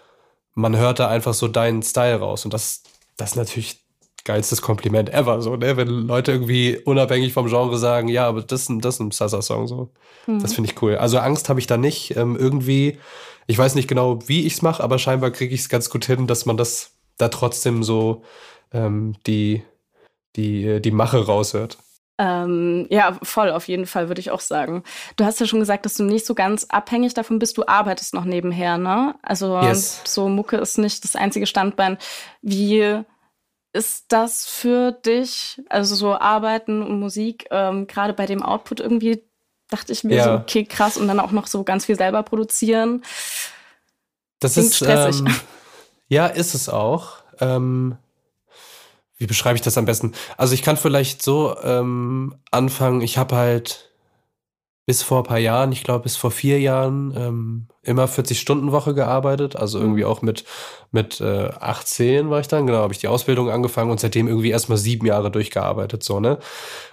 man 0.55 0.77
hört 0.77 1.01
da 1.01 1.09
einfach 1.09 1.35
so 1.35 1.49
deinen 1.49 1.83
Style 1.83 2.21
raus. 2.21 2.45
Und 2.45 2.55
das, 2.55 2.85
das 3.17 3.31
ist 3.31 3.37
natürlich 3.37 3.81
geilstes 4.25 4.63
Kompliment 4.63 5.13
ever, 5.13 5.41
so, 5.43 5.57
ne? 5.57 5.77
Wenn 5.77 5.89
Leute 5.89 6.33
irgendwie 6.33 6.77
unabhängig 6.85 7.33
vom 7.33 7.49
Genre 7.49 7.79
sagen, 7.79 8.09
ja, 8.09 8.29
aber 8.29 8.43
das, 8.43 8.69
das 8.69 8.95
ist 8.95 9.01
ein 9.01 9.11
Sasa-Song, 9.11 9.67
so. 9.67 9.89
Mhm. 10.27 10.41
Das 10.41 10.55
finde 10.55 10.71
ich 10.71 10.81
cool. 10.83 10.97
Also 10.97 11.19
Angst 11.19 11.49
habe 11.49 11.59
ich 11.59 11.67
da 11.67 11.77
nicht. 11.77 12.17
Ähm, 12.17 12.37
irgendwie 12.37 12.99
ich 13.49 13.59
weiß 13.59 13.75
nicht 13.75 13.89
genau, 13.89 14.21
wie 14.29 14.47
ich 14.47 14.55
es 14.55 14.63
mache, 14.63 14.85
aber 14.85 14.99
scheinbar 14.99 15.31
kriege 15.31 15.55
ich 15.55 15.63
es 15.63 15.69
ganz 15.69 15.91
gut 15.91 16.05
hin, 16.05 16.27
dass 16.27 16.47
man 16.47 16.57
das 16.57 16.93
da 17.17 17.29
trotzdem 17.29 17.83
so 17.83 18.23
ähm, 18.73 19.17
die, 19.27 19.65
die, 20.37 20.65
äh, 20.65 20.81
die 20.81 20.91
Mache 20.91 21.27
raushört. 21.27 21.79
Ähm, 22.19 22.87
ja, 22.91 23.19
voll, 23.23 23.51
auf 23.51 23.67
jeden 23.67 23.87
Fall, 23.87 24.09
würde 24.09 24.21
ich 24.21 24.31
auch 24.31 24.41
sagen. 24.41 24.83
Du 25.17 25.25
hast 25.25 25.41
ja 25.41 25.47
schon 25.47 25.61
gesagt, 25.61 25.87
dass 25.87 25.95
du 25.95 26.05
nicht 26.05 26.27
so 26.27 26.35
ganz 26.35 26.67
abhängig 26.69 27.15
davon 27.15 27.39
bist, 27.39 27.57
du 27.57 27.67
arbeitest 27.67 28.13
noch 28.13 28.25
nebenher, 28.25 28.77
ne? 28.77 29.15
Also 29.23 29.59
yes. 29.61 30.03
so 30.05 30.29
Mucke 30.29 30.57
ist 30.59 30.77
nicht 30.77 31.03
das 31.05 31.17
einzige 31.17 31.47
Standbein. 31.47 31.97
Wie 32.43 33.03
ist 33.73 34.07
das 34.09 34.47
für 34.47 34.93
dich, 34.93 35.63
also 35.71 35.95
so 35.95 36.15
Arbeiten 36.15 36.83
und 36.83 37.01
Musik, 37.01 37.47
ähm, 37.51 37.87
gerade 37.87 38.13
bei 38.13 38.27
dem 38.27 38.43
Output 38.43 38.81
irgendwie 38.81 39.23
dachte 39.69 39.93
ich 39.93 40.05
mir 40.05 40.17
ja. 40.17 40.25
so, 40.25 40.31
okay, 40.33 40.65
krass, 40.65 40.97
und 40.97 41.09
dann 41.09 41.21
auch 41.21 41.33
noch 41.33 41.47
so 41.47 41.65
ganz 41.65 41.85
viel 41.85 41.97
selber 41.97 42.23
produzieren. 42.23 43.03
Das 44.41 44.55
Klingt 44.55 44.69
ist 44.69 44.77
stressig. 44.77 45.21
Ähm, 45.21 45.35
ja, 46.09 46.27
ist 46.27 46.55
es 46.55 46.69
auch. 46.69 47.17
Ähm, 47.41 47.97
wie 49.19 49.27
beschreibe 49.27 49.57
ich 49.57 49.63
das 49.63 49.77
am 49.77 49.85
besten? 49.85 50.13
Also 50.37 50.55
ich 50.55 50.63
kann 50.63 50.77
vielleicht 50.77 51.23
so 51.23 51.57
ähm, 51.63 52.37
anfangen, 52.51 53.01
ich 53.01 53.19
habe 53.19 53.37
halt 53.37 53.89
bis 54.87 55.03
vor 55.03 55.19
ein 55.19 55.25
paar 55.25 55.39
Jahren, 55.39 55.71
ich 55.71 55.85
glaube 55.85 56.05
bis 56.05 56.17
vor 56.17 56.31
vier 56.31 56.61
Jahren, 56.61 57.13
ähm, 57.15 57.67
immer 57.83 58.07
40-Stunden-Woche 58.07 58.95
gearbeitet. 58.95 59.55
Also 59.55 59.79
irgendwie 59.79 60.05
mhm. 60.05 60.09
auch 60.09 60.23
mit, 60.23 60.45
mit 60.93 61.21
äh, 61.21 61.51
18 61.61 62.31
war 62.31 62.41
ich 62.41 62.49
dann, 62.49 62.67
genau, 62.67 62.79
habe 62.79 62.95
ich 62.95 62.99
die 62.99 63.09
Ausbildung 63.09 63.51
angefangen 63.51 63.91
und 63.91 64.01
seitdem 64.01 64.29
irgendwie 64.29 64.51
erstmal 64.51 64.79
sieben 64.79 65.05
Jahre 65.05 65.31
durchgearbeitet, 65.31 66.03
so, 66.03 66.21
ne? 66.21 66.39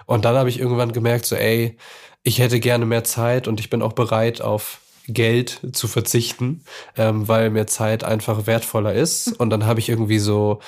Und 0.04 0.26
dann 0.26 0.36
habe 0.36 0.50
ich 0.50 0.60
irgendwann 0.60 0.92
gemerkt, 0.92 1.24
so, 1.24 1.36
ey, 1.36 1.78
ich 2.26 2.40
hätte 2.40 2.58
gerne 2.58 2.86
mehr 2.86 3.04
Zeit 3.04 3.46
und 3.46 3.60
ich 3.60 3.70
bin 3.70 3.82
auch 3.82 3.92
bereit, 3.92 4.42
auf 4.42 4.80
Geld 5.06 5.60
zu 5.72 5.86
verzichten, 5.86 6.64
ähm, 6.96 7.28
weil 7.28 7.50
mir 7.50 7.68
Zeit 7.68 8.02
einfach 8.02 8.48
wertvoller 8.48 8.92
ist. 8.92 9.28
Und 9.38 9.50
dann 9.50 9.64
habe 9.64 9.78
ich 9.78 9.88
irgendwie 9.88 10.18
so 10.18 10.58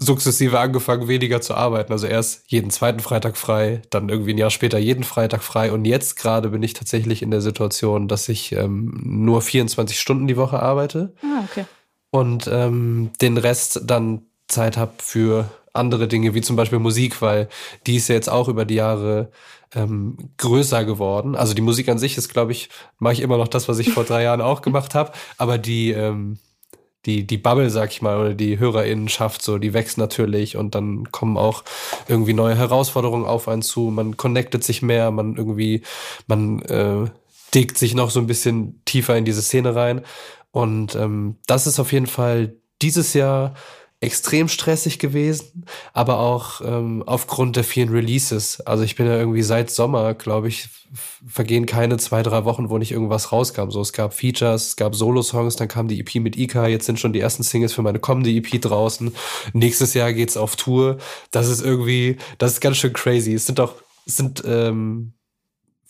sukzessive 0.00 0.58
angefangen, 0.58 1.06
weniger 1.06 1.40
zu 1.40 1.54
arbeiten. 1.54 1.92
Also 1.92 2.08
erst 2.08 2.50
jeden 2.50 2.72
zweiten 2.72 2.98
Freitag 2.98 3.36
frei, 3.36 3.80
dann 3.90 4.08
irgendwie 4.08 4.32
ein 4.32 4.38
Jahr 4.38 4.50
später 4.50 4.78
jeden 4.78 5.04
Freitag 5.04 5.44
frei. 5.44 5.70
Und 5.70 5.84
jetzt 5.84 6.16
gerade 6.16 6.48
bin 6.48 6.64
ich 6.64 6.72
tatsächlich 6.72 7.22
in 7.22 7.30
der 7.30 7.42
Situation, 7.42 8.08
dass 8.08 8.28
ich 8.28 8.50
ähm, 8.50 9.00
nur 9.04 9.40
24 9.40 10.00
Stunden 10.00 10.26
die 10.26 10.36
Woche 10.36 10.60
arbeite. 10.60 11.14
Ah, 11.22 11.44
okay. 11.48 11.64
Und 12.10 12.48
ähm, 12.52 13.10
den 13.20 13.38
Rest 13.38 13.82
dann 13.84 14.22
Zeit 14.48 14.76
habe 14.76 14.94
für 14.98 15.48
andere 15.74 16.08
Dinge, 16.08 16.34
wie 16.34 16.40
zum 16.40 16.56
Beispiel 16.56 16.80
Musik, 16.80 17.22
weil 17.22 17.48
die 17.86 17.96
ist 17.96 18.08
ja 18.08 18.16
jetzt 18.16 18.30
auch 18.30 18.48
über 18.48 18.64
die 18.64 18.74
Jahre 18.74 19.30
ähm, 19.74 20.16
größer 20.36 20.84
geworden. 20.84 21.34
Also 21.34 21.54
die 21.54 21.62
Musik 21.62 21.88
an 21.88 21.98
sich 21.98 22.16
ist, 22.16 22.28
glaube 22.28 22.52
ich, 22.52 22.68
mache 22.98 23.14
ich 23.14 23.20
immer 23.20 23.36
noch 23.36 23.48
das, 23.48 23.68
was 23.68 23.78
ich 23.78 23.92
vor 23.92 24.04
drei 24.04 24.22
Jahren 24.24 24.40
auch 24.40 24.62
gemacht 24.62 24.94
habe. 24.94 25.12
Aber 25.36 25.58
die, 25.58 25.90
ähm, 25.92 26.38
die, 27.06 27.26
die 27.26 27.38
Bubble, 27.38 27.70
sag 27.70 27.90
ich 27.90 28.02
mal, 28.02 28.18
oder 28.18 28.34
die 28.34 28.58
HörerInnenschaft, 28.58 29.42
so, 29.42 29.58
die 29.58 29.72
wächst 29.72 29.98
natürlich 29.98 30.56
und 30.56 30.74
dann 30.74 31.10
kommen 31.12 31.36
auch 31.36 31.64
irgendwie 32.08 32.34
neue 32.34 32.56
Herausforderungen 32.56 33.24
auf 33.24 33.48
einen 33.48 33.62
zu. 33.62 33.90
Man 33.90 34.16
connectet 34.16 34.64
sich 34.64 34.82
mehr, 34.82 35.10
man 35.10 35.36
irgendwie, 35.36 35.82
man 36.26 36.60
äh, 36.62 37.06
dickt 37.54 37.78
sich 37.78 37.94
noch 37.94 38.10
so 38.10 38.20
ein 38.20 38.26
bisschen 38.26 38.82
tiefer 38.84 39.16
in 39.16 39.24
diese 39.24 39.42
Szene 39.42 39.74
rein. 39.74 40.02
Und 40.50 40.94
ähm, 40.96 41.36
das 41.46 41.66
ist 41.66 41.78
auf 41.78 41.92
jeden 41.92 42.06
Fall 42.06 42.56
dieses 42.82 43.14
Jahr 43.14 43.54
extrem 44.00 44.48
stressig 44.48 45.00
gewesen, 45.00 45.64
aber 45.92 46.20
auch 46.20 46.60
ähm, 46.60 47.02
aufgrund 47.04 47.56
der 47.56 47.64
vielen 47.64 47.88
Releases. 47.88 48.60
Also 48.60 48.84
ich 48.84 48.94
bin 48.94 49.06
ja 49.06 49.16
irgendwie 49.16 49.42
seit 49.42 49.70
Sommer, 49.70 50.14
glaube 50.14 50.48
ich, 50.48 50.68
vergehen 51.26 51.66
keine 51.66 51.96
zwei, 51.96 52.22
drei 52.22 52.44
Wochen, 52.44 52.70
wo 52.70 52.78
nicht 52.78 52.92
irgendwas 52.92 53.32
rauskam. 53.32 53.70
So, 53.70 53.80
es 53.80 53.92
gab 53.92 54.14
Features, 54.14 54.68
es 54.68 54.76
gab 54.76 54.94
Solo-Songs, 54.94 55.56
dann 55.56 55.66
kam 55.66 55.88
die 55.88 55.98
EP 55.98 56.14
mit 56.16 56.36
Ika, 56.36 56.68
jetzt 56.68 56.86
sind 56.86 57.00
schon 57.00 57.12
die 57.12 57.20
ersten 57.20 57.42
Singles 57.42 57.72
für 57.72 57.82
meine 57.82 57.98
kommende 57.98 58.30
EP 58.30 58.60
draußen. 58.60 59.12
Nächstes 59.52 59.94
Jahr 59.94 60.12
geht's 60.12 60.36
auf 60.36 60.54
Tour. 60.54 60.98
Das 61.32 61.48
ist 61.48 61.60
irgendwie, 61.60 62.18
das 62.38 62.52
ist 62.52 62.60
ganz 62.60 62.76
schön 62.76 62.92
crazy. 62.92 63.34
Es 63.34 63.46
sind 63.46 63.58
auch, 63.58 63.74
es 64.06 64.16
sind 64.16 64.44
ähm, 64.46 65.12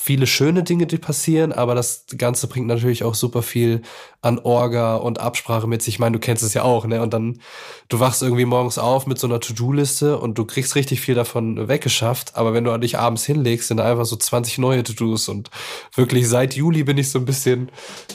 viele 0.00 0.28
schöne 0.28 0.62
Dinge, 0.62 0.86
die 0.86 0.96
passieren, 0.96 1.52
aber 1.52 1.74
das 1.74 2.06
Ganze 2.16 2.46
bringt 2.46 2.68
natürlich 2.68 3.02
auch 3.02 3.14
super 3.14 3.42
viel 3.42 3.82
an 4.22 4.38
Orga 4.38 4.94
und 4.96 5.18
Absprache 5.18 5.66
mit 5.66 5.82
sich. 5.82 5.94
Ich 5.94 5.98
meine, 5.98 6.14
du 6.14 6.20
kennst 6.20 6.44
es 6.44 6.54
ja 6.54 6.62
auch, 6.62 6.86
ne? 6.86 7.02
Und 7.02 7.12
dann, 7.12 7.40
du 7.88 7.98
wachst 7.98 8.22
irgendwie 8.22 8.44
morgens 8.44 8.78
auf 8.78 9.06
mit 9.08 9.18
so 9.18 9.26
einer 9.26 9.40
To-Do-Liste 9.40 10.16
und 10.18 10.38
du 10.38 10.44
kriegst 10.44 10.76
richtig 10.76 11.00
viel 11.00 11.16
davon 11.16 11.68
weggeschafft, 11.68 12.36
aber 12.36 12.54
wenn 12.54 12.64
du 12.64 12.78
dich 12.78 12.96
abends 12.96 13.24
hinlegst, 13.26 13.68
sind 13.68 13.80
einfach 13.80 14.06
so 14.06 14.16
20 14.16 14.58
neue 14.58 14.84
To-Dos 14.84 15.28
und 15.28 15.50
wirklich 15.94 16.28
seit 16.28 16.54
Juli 16.54 16.84
bin 16.84 16.96
ich 16.96 17.10
so 17.10 17.18
ein 17.18 17.24
bisschen 17.24 17.70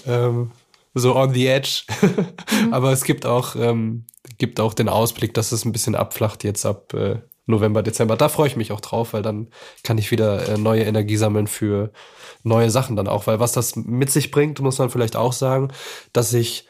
ähm, 0.08 0.52
so 0.94 1.16
on 1.16 1.34
the 1.34 1.48
edge. 1.48 1.84
mhm. 2.02 2.72
aber 2.74 2.94
es 2.94 3.04
gibt 3.04 3.26
auch, 3.26 3.56
ähm, 3.58 4.06
gibt 4.38 4.62
auch 4.62 4.74
den 4.74 4.88
Ausblick, 4.88 5.34
dass 5.34 5.52
es 5.52 5.66
ein 5.66 5.74
bisschen 5.74 5.96
abflacht 5.96 6.46
jetzt 6.46 6.66
ab 6.66 6.94
äh, 6.94 7.18
November, 7.46 7.84
Dezember. 7.84 8.16
Da 8.16 8.30
freue 8.30 8.48
ich 8.48 8.56
mich 8.56 8.72
auch 8.72 8.82
drauf, 8.82 9.14
weil 9.14 9.22
dann 9.22 9.50
kann 9.84 9.98
ich 9.98 10.12
wieder 10.12 10.48
äh, 10.48 10.58
neue 10.58 10.84
Energie 10.84 11.18
sammeln 11.18 11.48
für 11.48 11.92
neue 12.44 12.70
Sachen 12.70 12.96
dann 12.96 13.08
auch. 13.08 13.28
Weil 13.28 13.40
was 13.40 13.52
das 13.52 13.76
mit 13.76 14.10
sich 14.10 14.32
bringt, 14.32 14.60
muss 14.62 14.80
man 14.80 14.90
vielleicht 14.90 15.16
auch 15.16 15.34
sagen, 15.34 15.72
dass 16.14 16.34
ich 16.34 16.68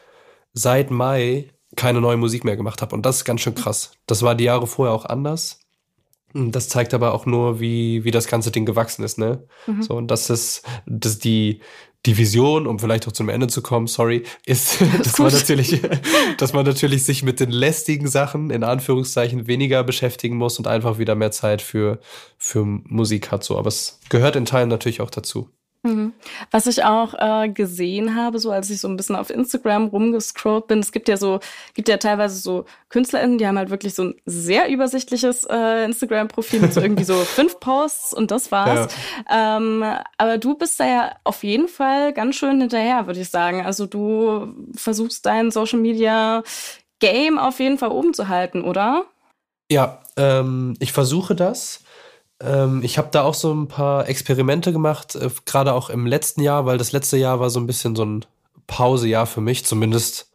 seit 0.52 0.90
Mai 0.90 1.50
keine 1.76 2.00
neue 2.00 2.16
Musik 2.16 2.44
mehr 2.44 2.56
gemacht 2.56 2.82
habe. 2.82 2.94
Und 2.94 3.04
das 3.06 3.18
ist 3.18 3.24
ganz 3.24 3.40
schön 3.40 3.54
krass. 3.54 3.92
Das 4.06 4.22
war 4.22 4.34
die 4.34 4.44
Jahre 4.44 4.66
vorher 4.66 4.94
auch 4.94 5.04
anders. 5.04 5.60
Das 6.32 6.68
zeigt 6.68 6.94
aber 6.94 7.14
auch 7.14 7.26
nur, 7.26 7.60
wie, 7.60 8.02
wie 8.02 8.10
das 8.10 8.26
ganze 8.26 8.50
Ding 8.50 8.64
gewachsen 8.66 9.04
ist, 9.04 9.18
ne? 9.18 9.46
Mhm. 9.68 9.82
So, 9.82 9.94
und 9.94 10.08
das 10.08 10.30
ist, 10.30 10.64
das 10.84 11.20
die, 11.20 11.60
die 12.06 12.18
Vision, 12.18 12.66
um 12.66 12.78
vielleicht 12.78 13.08
auch 13.08 13.12
zum 13.12 13.28
Ende 13.28 13.46
zu 13.46 13.62
kommen, 13.62 13.86
sorry, 13.86 14.24
ist, 14.44 14.80
dass 15.02 15.18
man 15.18 15.32
natürlich, 15.32 15.80
dass 16.38 16.52
man 16.52 16.66
natürlich 16.66 17.04
sich 17.04 17.22
mit 17.22 17.40
den 17.40 17.50
lästigen 17.50 18.08
Sachen 18.08 18.50
in 18.50 18.64
Anführungszeichen 18.64 19.46
weniger 19.46 19.82
beschäftigen 19.84 20.36
muss 20.36 20.58
und 20.58 20.66
einfach 20.66 20.98
wieder 20.98 21.14
mehr 21.14 21.30
Zeit 21.30 21.62
für, 21.62 22.00
für 22.38 22.64
Musik 22.64 23.30
hat, 23.30 23.44
so. 23.44 23.58
Aber 23.58 23.68
es 23.68 24.00
gehört 24.08 24.36
in 24.36 24.44
Teilen 24.44 24.68
natürlich 24.68 25.00
auch 25.00 25.10
dazu. 25.10 25.48
Mhm. 25.84 26.14
Was 26.50 26.66
ich 26.66 26.82
auch 26.82 27.12
äh, 27.14 27.50
gesehen 27.50 28.16
habe, 28.16 28.38
so 28.38 28.50
als 28.50 28.70
ich 28.70 28.80
so 28.80 28.88
ein 28.88 28.96
bisschen 28.96 29.16
auf 29.16 29.28
Instagram 29.28 29.88
rumgescrollt 29.88 30.66
bin, 30.66 30.78
es 30.78 30.92
gibt 30.92 31.08
ja 31.08 31.18
so, 31.18 31.40
gibt 31.74 31.88
ja 31.88 31.98
teilweise 31.98 32.38
so 32.38 32.64
KünstlerInnen, 32.88 33.36
die 33.36 33.46
haben 33.46 33.58
halt 33.58 33.68
wirklich 33.68 33.94
so 33.94 34.04
ein 34.04 34.14
sehr 34.24 34.70
übersichtliches 34.70 35.44
äh, 35.44 35.84
Instagram-Profil 35.84 36.60
mit 36.60 36.72
so 36.72 36.80
irgendwie 36.80 37.04
so 37.04 37.14
fünf 37.24 37.60
Posts 37.60 38.14
und 38.14 38.30
das 38.30 38.50
war's. 38.50 38.94
Ja. 39.28 39.58
Ähm, 39.58 39.84
aber 40.16 40.38
du 40.38 40.54
bist 40.56 40.80
da 40.80 40.86
ja 40.86 41.16
auf 41.22 41.44
jeden 41.44 41.68
Fall 41.68 42.14
ganz 42.14 42.36
schön 42.36 42.62
hinterher, 42.62 43.06
würde 43.06 43.20
ich 43.20 43.28
sagen. 43.28 43.66
Also 43.66 43.84
du 43.84 44.54
versuchst 44.74 45.26
dein 45.26 45.50
Social 45.50 45.78
Media 45.78 46.42
Game 46.98 47.38
auf 47.38 47.60
jeden 47.60 47.76
Fall 47.76 47.90
oben 47.90 48.14
zu 48.14 48.28
halten, 48.28 48.62
oder? 48.62 49.04
Ja, 49.70 50.02
ähm, 50.16 50.76
ich 50.78 50.92
versuche 50.92 51.34
das. 51.34 51.83
Ähm, 52.40 52.82
ich 52.82 52.98
habe 52.98 53.08
da 53.10 53.22
auch 53.22 53.34
so 53.34 53.52
ein 53.52 53.68
paar 53.68 54.08
Experimente 54.08 54.72
gemacht, 54.72 55.14
äh, 55.14 55.30
gerade 55.46 55.72
auch 55.72 55.90
im 55.90 56.06
letzten 56.06 56.42
Jahr, 56.42 56.66
weil 56.66 56.78
das 56.78 56.92
letzte 56.92 57.16
Jahr 57.16 57.40
war 57.40 57.50
so 57.50 57.60
ein 57.60 57.66
bisschen 57.66 57.96
so 57.96 58.04
ein 58.04 58.24
Pausejahr 58.66 59.26
für 59.26 59.40
mich, 59.40 59.64
zumindest 59.64 60.32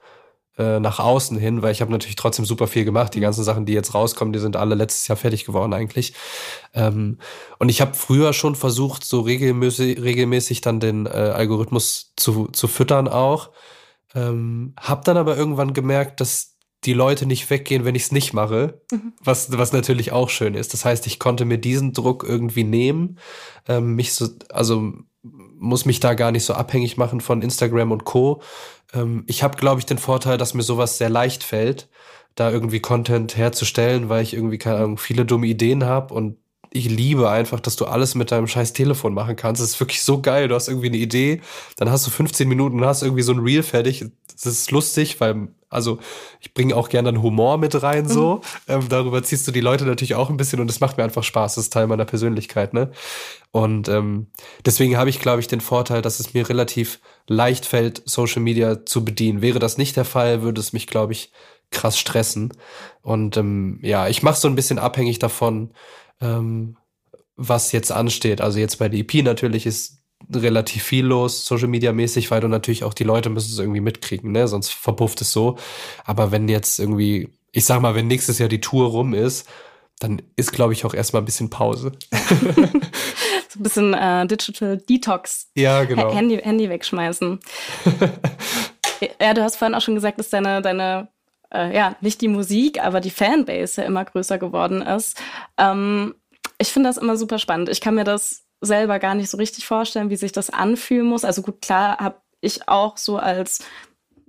äh, 0.60 0.80
nach 0.80 1.00
außen 1.00 1.38
hin, 1.38 1.62
weil 1.62 1.72
ich 1.72 1.82
habe 1.82 1.92
natürlich 1.92 2.18
trotzdem 2.18 2.46
super 2.46 2.68
viel 2.68 2.86
gemacht. 2.86 3.16
Die 3.16 3.22
ganzen 3.22 3.44
Sachen, 3.44 3.66
die 3.66 3.74
jetzt 3.74 3.94
rauskommen, 3.94 4.34
die 4.34 4.40
sind 4.40 4.58
alle 4.58 4.76
letztes 4.76 5.08
Jahr 5.08 5.16
fertig 5.16 5.46
geworden 5.46 5.74
eigentlich. 5.74 6.14
Ähm, 6.74 7.18
und 7.60 7.70
ich 7.70 7.82
habe 7.82 7.94
früher 7.96 8.34
schon 8.34 8.56
versucht, 8.56 9.06
so 9.06 9.22
regelmäßig, 9.22 10.02
regelmäßig 10.02 10.62
dann 10.62 10.80
den 10.80 11.06
äh, 11.06 11.10
Algorithmus 11.10 12.14
zu, 12.18 12.48
zu 12.48 12.68
füttern 12.68 13.08
auch. 13.08 13.52
Ähm, 14.14 14.74
hab 14.80 15.06
dann 15.06 15.18
aber 15.18 15.38
irgendwann 15.38 15.74
gemerkt, 15.74 16.20
dass 16.20 16.58
die 16.86 16.94
Leute 16.94 17.26
nicht 17.26 17.50
weggehen, 17.50 17.86
wenn 17.86 17.96
ich 17.96 18.04
es 18.04 18.12
nicht 18.12 18.34
mache, 18.34 18.82
mhm. 18.92 19.14
was, 19.22 19.58
was 19.58 19.74
natürlich 19.74 20.12
auch 20.12 20.30
schön 20.30 20.56
ist. 20.56 20.74
Das 20.74 20.86
heißt, 20.86 21.08
ich 21.08 21.20
konnte 21.20 21.46
mir 21.46 21.58
diesen 21.58 21.94
Druck 21.94 22.24
irgendwie 22.28 22.64
nehmen, 22.64 23.20
ähm, 23.68 23.96
mich 23.96 24.14
so, 24.14 24.30
also 24.50 24.94
muss 25.22 25.86
mich 25.86 26.00
da 26.00 26.14
gar 26.14 26.32
nicht 26.32 26.46
so 26.46 26.54
abhängig 26.54 26.96
machen 26.96 27.20
von 27.20 27.42
Instagram 27.42 27.92
und 27.92 28.06
Co. 28.06 28.42
Ähm, 28.94 29.24
ich 29.28 29.44
habe, 29.44 29.58
glaube 29.58 29.80
ich, 29.80 29.86
den 29.86 29.98
Vorteil, 29.98 30.38
dass 30.38 30.54
mir 30.54 30.64
sowas 30.64 30.98
sehr 30.98 31.10
leicht 31.10 31.44
fällt, 31.44 31.90
da 32.36 32.50
irgendwie 32.50 32.80
Content 32.80 33.36
herzustellen, 33.36 34.08
weil 34.08 34.24
ich 34.24 34.34
irgendwie, 34.34 34.58
keine 34.58 34.78
Ahnung, 34.78 34.98
viele 34.98 35.26
dumme 35.26 35.48
Ideen 35.48 35.84
habe 35.84 36.14
und 36.14 36.38
ich 36.72 36.90
liebe 36.90 37.30
einfach, 37.30 37.60
dass 37.60 37.76
du 37.76 37.86
alles 37.86 38.16
mit 38.16 38.32
deinem 38.32 38.48
scheiß 38.48 38.74
Telefon 38.74 39.14
machen 39.14 39.36
kannst. 39.36 39.62
Das 39.62 39.72
ist 39.72 39.80
wirklich 39.80 40.04
so 40.04 40.22
geil. 40.22 40.48
Du 40.48 40.56
hast 40.56 40.68
irgendwie 40.68 40.88
eine 40.88 40.98
Idee, 40.98 41.42
dann 41.78 41.90
hast 41.90 42.06
du 42.06 42.12
15 42.12 42.48
Minuten 42.48 42.80
und 42.80 42.86
hast 42.86 43.02
irgendwie 43.02 43.24
so 43.24 43.34
ein 43.34 43.40
Reel 43.40 43.64
fertig. 43.64 44.06
Das 44.32 44.46
ist 44.46 44.72
lustig, 44.72 45.20
weil, 45.20 45.50
also, 45.70 46.00
ich 46.42 46.54
bringe 46.54 46.76
auch 46.76 46.90
gerne 46.90 47.12
dann 47.12 47.22
Humor 47.22 47.58
mit 47.58 47.82
rein, 47.82 48.08
so. 48.08 48.42
Mhm. 48.68 48.74
Ähm, 48.74 48.90
darüber 48.90 49.22
ziehst 49.22 49.48
du 49.48 49.52
die 49.52 49.62
Leute 49.62 49.86
natürlich 49.86 50.16
auch 50.16 50.30
ein 50.30 50.38
bisschen 50.38 50.60
und 50.60 50.70
es 50.70 50.80
macht 50.80 50.98
mir 50.98 51.04
einfach 51.04 51.24
Spaß. 51.24 51.56
Das 51.56 51.66
ist 51.66 51.74
Teil 51.74 51.88
meiner 51.88 52.06
Persönlichkeit, 52.06 52.74
ne? 52.74 52.92
Und 53.52 53.88
ähm, 53.88 54.28
deswegen 54.66 54.98
habe 54.98 55.10
ich, 55.10 55.20
glaube 55.20 55.42
ich, 55.42 55.48
den 55.48 55.62
Vorteil, 55.62 56.02
dass 56.02 56.20
es 56.20 56.34
mir 56.34 56.50
relativ 56.50 57.00
leicht 57.28 57.66
fällt, 57.66 58.02
Social 58.06 58.42
Media 58.42 58.86
zu 58.86 59.06
bedienen. 59.06 59.42
Wäre 59.42 59.60
das 59.60 59.78
nicht 59.78 59.96
der 59.96 60.06
Fall, 60.06 60.42
würde 60.42 60.60
es 60.60 60.74
mich, 60.74 60.88
glaube 60.88 61.14
ich, 61.14 61.32
krass 61.72 62.00
stressen. 62.00 62.52
Und 63.02 63.38
ähm, 63.38 63.80
ja, 63.84 64.08
ich 64.08 64.24
mache 64.24 64.40
so 64.40 64.48
ein 64.48 64.56
bisschen 64.56 64.80
abhängig 64.80 65.20
davon, 65.20 65.72
ähm, 66.20 66.78
was 67.36 67.72
jetzt 67.72 67.92
ansteht. 67.92 68.42
Also 68.42 68.60
jetzt 68.60 68.80
bei 68.80 68.90
der 68.90 69.00
EP 69.00 69.24
natürlich 69.24 69.66
ist 69.66 69.99
relativ 70.34 70.84
viel 70.84 71.06
los, 71.06 71.46
Social 71.46 71.68
Media 71.68 71.92
mäßig, 71.92 72.30
weil 72.32 72.42
du 72.42 72.48
natürlich 72.48 72.84
auch 72.84 72.94
die 72.94 73.04
Leute 73.04 73.30
müssen 73.30 73.52
es 73.52 73.60
irgendwie 73.60 73.82
mitkriegen, 73.82 74.32
ne? 74.32 74.48
Sonst 74.48 74.70
verpufft 74.70 75.22
es 75.22 75.32
so. 75.32 75.58
Aber 76.06 76.32
wenn 76.32 76.48
jetzt 76.48 76.80
irgendwie, 76.80 77.30
ich 77.52 77.66
sag 77.66 77.82
mal, 77.82 77.96
wenn 77.96 78.08
nächstes 78.08 78.40
Jahr 78.40 78.50
die 78.50 78.62
Tour 78.62 78.90
rum 78.90 79.14
ist, 79.14 79.48
dann 80.00 80.22
ist, 80.36 80.54
glaube 80.54 80.74
ich, 80.74 80.86
auch 80.86 80.94
erstmal 80.94 81.22
ein 81.22 81.26
bisschen 81.26 81.50
Pause. 81.50 81.92
so 82.12 83.60
ein 83.60 83.64
bisschen 83.64 83.94
äh, 83.94 84.26
Digital 84.28 84.78
Detox. 84.78 85.50
Ja, 85.56 85.84
genau. 85.84 86.14
Handy, 86.14 86.38
Handy 86.38 86.70
wegschmeißen. 86.70 87.40
ja, 89.22 89.34
du 89.34 89.44
hast 89.44 89.58
vorhin 89.58 89.76
auch 89.76 89.82
schon 89.82 89.96
gesagt, 89.96 90.20
dass 90.20 90.30
deine, 90.30 90.62
deine 90.62 91.10
äh, 91.54 91.76
ja, 91.76 91.96
nicht 92.02 92.22
die 92.22 92.28
Musik, 92.28 92.82
aber 92.82 93.02
die 93.02 93.10
Fanbase 93.10 93.82
ja 93.82 93.88
immer 93.88 94.06
größer 94.06 94.38
geworden 94.38 94.82
ist. 94.82 95.20
Ähm, 95.58 96.16
ich 96.58 96.70
finde 96.70 96.90
das 96.90 96.98
immer 96.98 97.18
super 97.18 97.40
spannend. 97.40 97.70
Ich 97.70 97.82
kann 97.82 97.96
mir 97.96 98.04
das 98.04 98.44
selber 98.62 99.00
gar 99.00 99.16
nicht 99.16 99.30
so 99.30 99.38
richtig 99.38 99.66
vorstellen, 99.66 100.10
wie 100.10 100.16
sich 100.16 100.32
das 100.32 100.50
anfühlen 100.50 101.08
muss. 101.08 101.26
Also 101.26 101.42
gut, 101.42 101.62
klar 101.62 101.98
habe 101.98 102.18
ich 102.42 102.68
auch 102.68 102.98
so 102.98 103.18
als 103.18 103.60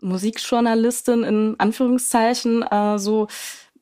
Musikjournalistin 0.01 1.25
in 1.25 1.55
Anführungszeichen 1.59 2.63
äh, 2.63 2.99
so 2.99 3.29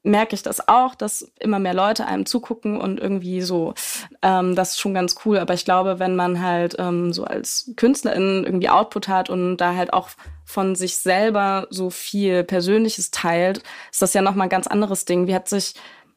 merke 0.03 0.35
ich 0.35 0.43
das 0.43 0.69
auch, 0.69 0.95
dass 0.95 1.31
immer 1.39 1.59
mehr 1.59 1.75
Leute 1.75 2.07
einem 2.07 2.27
zugucken 2.27 2.81
und 2.81 3.01
irgendwie 3.01 3.43
so, 3.43 3.75
ähm, 4.23 4.55
das 4.55 4.71
ist 4.71 4.81
schon 4.81 4.95
ganz 4.95 5.17
cool. 5.25 5.39
Aber 5.39 5.55
ich 5.55 5.65
glaube, 5.65 5.99
wenn 5.99 6.17
man 6.17 6.43
halt 6.43 6.77
ähm, 6.79 7.13
so 7.13 7.25
als 7.25 7.73
Künstlerin 7.77 8.45
irgendwie 8.45 8.69
Output 8.69 9.09
hat 9.09 9.31
und 9.31 9.59
da 9.59 9.75
halt 9.75 9.93
auch 9.93 10.11
von 10.45 10.75
sich 10.75 10.97
selber 10.97 11.67
so 11.71 11.91
viel 11.91 12.45
Persönliches 12.45 13.11
teilt, 13.11 13.63
ist 13.93 14.03
das 14.03 14.15
ja 14.15 14.23
nochmal 14.23 14.47
ein 14.47 14.51
ganz 14.51 14.67
anderes 14.67 15.05
Ding. 15.05 15.27
Wie 15.27 15.35
hat 15.35 15.49
sich, 15.49 15.75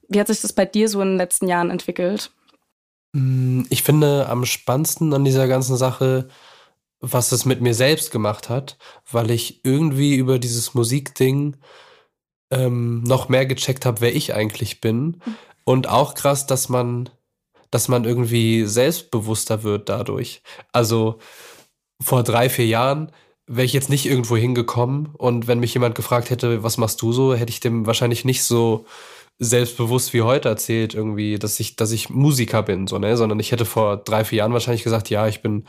wie 0.08 0.20
hat 0.20 0.28
sich 0.28 0.42
das 0.42 0.54
bei 0.54 0.66
dir 0.66 0.88
so 0.88 1.02
in 1.02 1.10
den 1.10 1.18
letzten 1.18 1.48
Jahren 1.48 1.70
entwickelt? 1.70 2.32
Mm, 3.14 3.64
ich 3.70 3.84
finde 3.84 4.30
am 4.30 4.46
spannendsten 4.46 5.14
an 5.14 5.26
dieser 5.26 5.48
ganzen 5.48 5.78
Sache, 5.78 6.30
was 7.00 7.32
es 7.32 7.46
mit 7.46 7.62
mir 7.62 7.74
selbst 7.74 8.12
gemacht 8.12 8.50
hat, 8.50 8.78
weil 9.12 9.32
ich 9.32 9.66
irgendwie 9.66 10.16
über 10.16 10.40
dieses 10.40 10.74
Musikding 10.74 11.58
ähm, 12.52 13.04
noch 13.04 13.30
mehr 13.30 13.46
gecheckt 13.46 13.86
habe, 13.86 14.02
wer 14.02 14.16
ich 14.16 14.36
eigentlich 14.36 14.82
bin. 14.82 15.22
Und 15.64 15.88
auch 15.88 16.16
krass, 16.16 16.46
dass 16.48 16.70
man, 16.70 17.10
dass 17.72 17.88
man 17.88 18.06
irgendwie 18.06 18.66
selbstbewusster 18.66 19.64
wird 19.64 19.90
dadurch. 19.90 20.42
Also 20.74 21.20
vor 22.02 22.24
drei, 22.24 22.50
vier 22.50 22.68
Jahren 22.68 23.12
wäre 23.48 23.66
ich 23.66 23.74
jetzt 23.74 23.90
nicht 23.90 24.06
irgendwo 24.06 24.38
hingekommen 24.38 25.08
und 25.18 25.48
wenn 25.48 25.60
mich 25.60 25.74
jemand 25.74 25.96
gefragt 25.96 26.30
hätte, 26.30 26.64
was 26.64 26.78
machst 26.78 27.02
du 27.02 27.12
so, 27.14 27.34
hätte 27.36 27.52
ich 27.52 27.60
dem 27.60 27.86
wahrscheinlich 27.86 28.26
nicht 28.26 28.44
so 28.44 28.86
selbstbewusst 29.40 30.14
wie 30.14 30.22
heute 30.22 30.50
erzählt, 30.50 30.94
irgendwie, 30.94 31.40
dass 31.40 31.60
ich, 31.60 31.76
dass 31.76 31.92
ich 31.92 32.10
Musiker 32.10 32.64
bin, 32.64 32.88
so, 32.88 33.00
ne? 33.00 33.18
Sondern 33.18 33.40
ich 33.40 33.52
hätte 33.52 33.66
vor 33.66 33.98
drei, 33.98 34.24
vier 34.24 34.40
Jahren 34.40 34.54
wahrscheinlich 34.54 34.84
gesagt, 34.84 35.10
ja, 35.10 35.28
ich 35.28 35.42
bin 35.42 35.66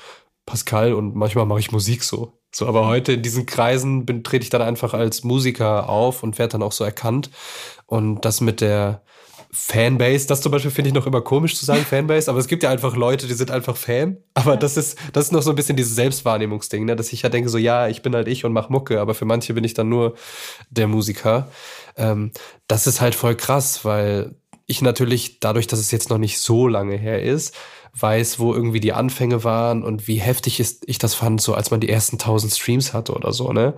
Pascal 0.47 0.93
und 0.93 1.15
manchmal 1.15 1.47
mache 1.47 1.61
ich 1.61 1.73
Musik 1.73 2.03
so. 2.03 2.39
So, 2.55 2.67
aber 2.67 2.87
heute 2.87 3.15
in 3.15 3.23
diesen 3.23 3.47
Kreisen 3.47 4.05
bin, 4.05 4.23
trete 4.25 4.43
ich 4.43 4.51
dann 4.51 4.61
einfach 4.61 4.93
als 4.93 5.25
Musiker 5.25 5.89
auf 5.89 6.23
und 6.23 6.39
werde 6.39 6.53
dann 6.53 6.63
auch 6.63 6.73
so 6.73 6.85
erkannt. 6.85 7.31
Und 7.87 8.25
das 8.25 8.41
mit 8.43 8.61
der 8.61 9.03
Fanbase, 9.55 10.27
das 10.27 10.41
zum 10.41 10.51
Beispiel 10.51 10.71
finde 10.71 10.89
ich 10.89 10.95
noch 10.95 11.07
immer 11.07 11.21
komisch 11.21 11.57
zu 11.57 11.67
sagen, 11.67 11.85
Fanbase, 11.85 12.31
aber 12.31 12.41
es 12.41 12.47
gibt 12.49 12.63
ja 12.63 12.71
einfach 12.71 12.97
Leute, 12.97 13.27
die 13.27 13.35
sind 13.35 13.51
einfach 13.51 13.77
Fan. 13.77 14.17
Aber 14.33 14.57
das 14.57 14.79
ist, 14.79 14.97
das 15.13 15.27
ist 15.27 15.33
noch 15.33 15.43
so 15.43 15.51
ein 15.51 15.57
bisschen 15.57 15.77
dieses 15.77 15.95
Selbstwahrnehmungsding, 15.95 16.87
ne? 16.87 16.97
dass 16.97 17.13
ich 17.13 17.21
ja 17.21 17.29
denke, 17.29 17.51
so 17.51 17.59
ja, 17.59 17.87
ich 17.89 18.01
bin 18.01 18.15
halt 18.15 18.29
ich 18.29 18.47
und 18.47 18.55
mach 18.55 18.71
Mucke, 18.71 18.99
aber 18.99 19.15
für 19.15 19.27
manche 19.27 19.53
bin 19.53 19.65
ich 19.65 19.75
dann 19.75 19.91
nur 19.91 20.15
der 20.71 20.89
Musiker. 20.89 21.49
Ähm, 21.97 22.33
das 22.67 22.87
ist 22.87 23.03
halt 23.03 23.15
voll 23.15 23.35
krass, 23.35 23.85
weil 23.85 24.35
ich 24.67 24.81
natürlich, 24.81 25.39
dadurch, 25.41 25.67
dass 25.67 25.81
es 25.81 25.91
jetzt 25.91 26.09
noch 26.09 26.19
nicht 26.19 26.39
so 26.39 26.67
lange 26.67 26.97
her 26.97 27.23
ist, 27.23 27.55
weiß, 27.95 28.39
wo 28.39 28.55
irgendwie 28.55 28.81
die 28.81 28.95
Anfänge 28.95 29.45
waren 29.45 29.83
und 29.83 30.09
wie 30.09 30.17
heftig 30.17 30.61
ist, 30.61 30.85
ich 30.87 30.97
das 30.97 31.15
fand, 31.15 31.43
so 31.43 31.53
als 31.53 31.71
man 31.71 31.81
die 31.81 31.91
ersten 31.91 32.17
tausend 32.17 32.55
Streams 32.55 32.95
hatte 32.95 33.13
oder 33.13 33.35
so, 33.35 33.53
ne? 33.53 33.75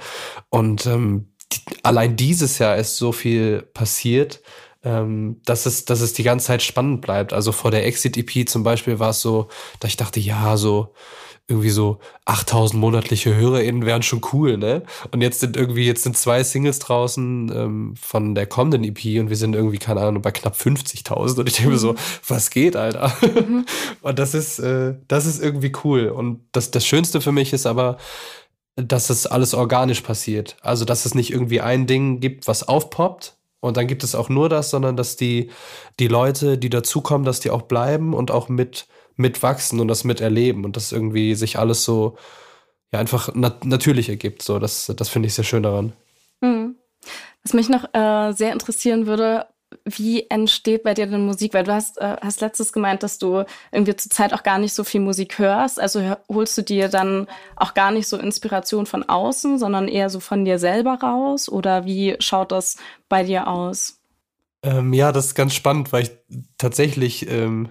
Und 0.51 0.87
ähm, 0.87 1.33
die, 1.53 1.59
allein 1.83 2.15
dieses 2.15 2.59
Jahr 2.59 2.77
ist 2.77 2.97
so 2.97 3.11
viel 3.11 3.63
passiert, 3.75 4.41
ähm, 4.85 5.41
dass, 5.45 5.67
es, 5.67 5.85
dass 5.85 6.01
es 6.01 6.13
die 6.13 6.23
ganze 6.23 6.47
Zeit 6.47 6.63
spannend 6.63 7.01
bleibt. 7.01 7.33
Also 7.33 7.53
vor 7.53 7.71
der 7.71 7.87
Exit-EP 7.87 8.49
zum 8.49 8.63
Beispiel 8.63 8.99
war 8.99 9.11
es 9.11 9.21
so, 9.21 9.49
dass 9.81 9.91
ich 9.91 9.97
dachte, 9.97 10.21
ja, 10.21 10.57
so 10.57 10.95
irgendwie 11.47 11.71
so 11.71 11.99
8000 12.25 12.81
monatliche 12.81 13.35
HörerInnen 13.35 13.85
wären 13.85 14.03
schon 14.03 14.23
cool, 14.33 14.57
ne? 14.57 14.83
Und 15.11 15.21
jetzt 15.21 15.41
sind 15.41 15.59
irgendwie, 15.59 15.85
jetzt 15.87 16.03
sind 16.03 16.17
zwei 16.17 16.43
Singles 16.43 16.79
draußen 16.79 17.53
ähm, 17.55 17.95
von 18.01 18.35
der 18.35 18.47
kommenden 18.47 18.83
EP 18.83 19.21
und 19.21 19.29
wir 19.29 19.37
sind 19.37 19.55
irgendwie, 19.55 19.79
keine 19.79 20.01
Ahnung, 20.01 20.23
bei 20.23 20.31
knapp 20.31 20.55
50.000 20.55 21.41
und 21.41 21.47
ich 21.47 21.57
denke 21.57 21.73
mir 21.73 21.79
so, 21.79 21.93
mhm. 21.93 21.99
was 22.29 22.49
geht, 22.49 22.77
Alter? 22.77 23.15
Mhm. 23.21 23.67
Und 24.01 24.19
das 24.19 24.35
ist, 24.35 24.59
äh, 24.59 24.95
das 25.09 25.27
ist 25.27 25.43
irgendwie 25.43 25.73
cool. 25.85 26.09
Und 26.09 26.41
das, 26.53 26.71
das 26.71 26.87
Schönste 26.87 27.21
für 27.21 27.33
mich 27.33 27.53
ist 27.53 27.67
aber, 27.67 27.99
dass 28.77 29.11
es 29.11 29.27
alles 29.27 29.55
organisch 29.55 30.01
passiert. 30.01 30.57
Also, 30.63 30.85
dass 30.85 31.07
es 31.07 31.15
nicht 31.15 31.31
irgendwie 31.31 31.61
ein 31.61 31.87
Ding 31.87 32.21
gibt, 32.21 32.49
was 32.49 32.67
aufpoppt, 32.67 33.34
und 33.65 33.79
dann 33.79 33.87
gibt 33.87 34.05
es 34.05 34.15
auch 34.15 34.29
nur 34.29 34.51
das, 34.51 34.69
sondern 34.69 34.95
dass 34.95 35.17
die, 35.17 35.51
die 35.99 36.09
Leute, 36.09 36.59
die 36.59 36.69
dazukommen, 36.69 37.25
dass 37.25 37.41
die 37.41 37.51
auch 37.51 37.63
bleiben 37.63 38.13
und 38.13 38.31
auch 38.31 38.51
mit 38.51 38.87
mitwachsen 39.17 39.81
und 39.81 39.89
das 39.89 40.05
miterleben 40.05 40.65
und 40.65 40.77
das 40.77 40.93
irgendwie 40.93 41.35
sich 41.35 41.59
alles 41.59 41.85
so 41.85 42.17
ja 42.93 42.99
einfach 42.99 43.35
nat 43.35 43.65
natürlich 43.65 44.11
ergibt. 44.11 44.43
So, 44.43 44.59
das, 44.59 44.93
das 44.95 45.09
finde 45.09 45.29
ich 45.29 45.35
sehr 45.35 45.45
schön 45.45 45.63
daran. 45.63 45.95
Mhm. 46.43 46.77
Was 47.43 47.55
mich 47.55 47.71
noch 47.71 47.85
äh, 47.95 48.33
sehr 48.33 48.53
interessieren 48.53 49.07
würde, 49.07 49.47
wie 49.85 50.29
entsteht 50.31 50.83
bei 50.83 50.95
dir 50.95 51.07
denn 51.07 51.27
Musik? 51.27 51.53
Weil 51.55 51.65
du 51.65 51.73
hast, 51.73 51.99
äh, 51.99 52.17
hast 52.21 52.41
letztes 52.41 52.73
gemeint, 52.73 53.03
dass 53.03 53.19
du 53.19 53.45
irgendwie 53.71 53.95
zur 53.97 54.11
Zeit 54.11 54.33
auch 54.33 54.43
gar 54.43 54.59
nicht 54.59 54.73
so 54.73 54.83
viel 54.83 55.01
Musik 55.01 55.39
hörst. 55.39 55.79
Also 55.79 56.17
holst 56.29 56.57
du 56.57 56.63
dir 56.63 56.89
dann 56.89 57.27
auch 57.57 57.75
gar 57.75 57.91
nicht 57.91 58.09
so 58.09 58.17
Inspiration 58.17 58.87
von 58.87 59.03
außen, 59.03 59.59
sondern 59.59 59.89
eher 59.89 60.09
so 60.09 60.21
von 60.21 60.45
dir 60.45 60.59
selber 60.59 60.95
raus? 61.03 61.49
Oder 61.49 61.85
wie 61.85 62.17
schaut 62.19 62.53
das 62.53 62.77
bei 63.09 63.25
dir 63.25 63.47
aus? 63.47 64.01
Ähm, 64.63 64.95
ja, 64.95 65.13
das 65.13 65.27
ist 65.27 65.35
ganz 65.35 65.55
spannend, 65.55 65.93
weil 65.93 66.05
ich 66.05 66.11
tatsächlich 66.57 67.29
ähm, 67.31 67.69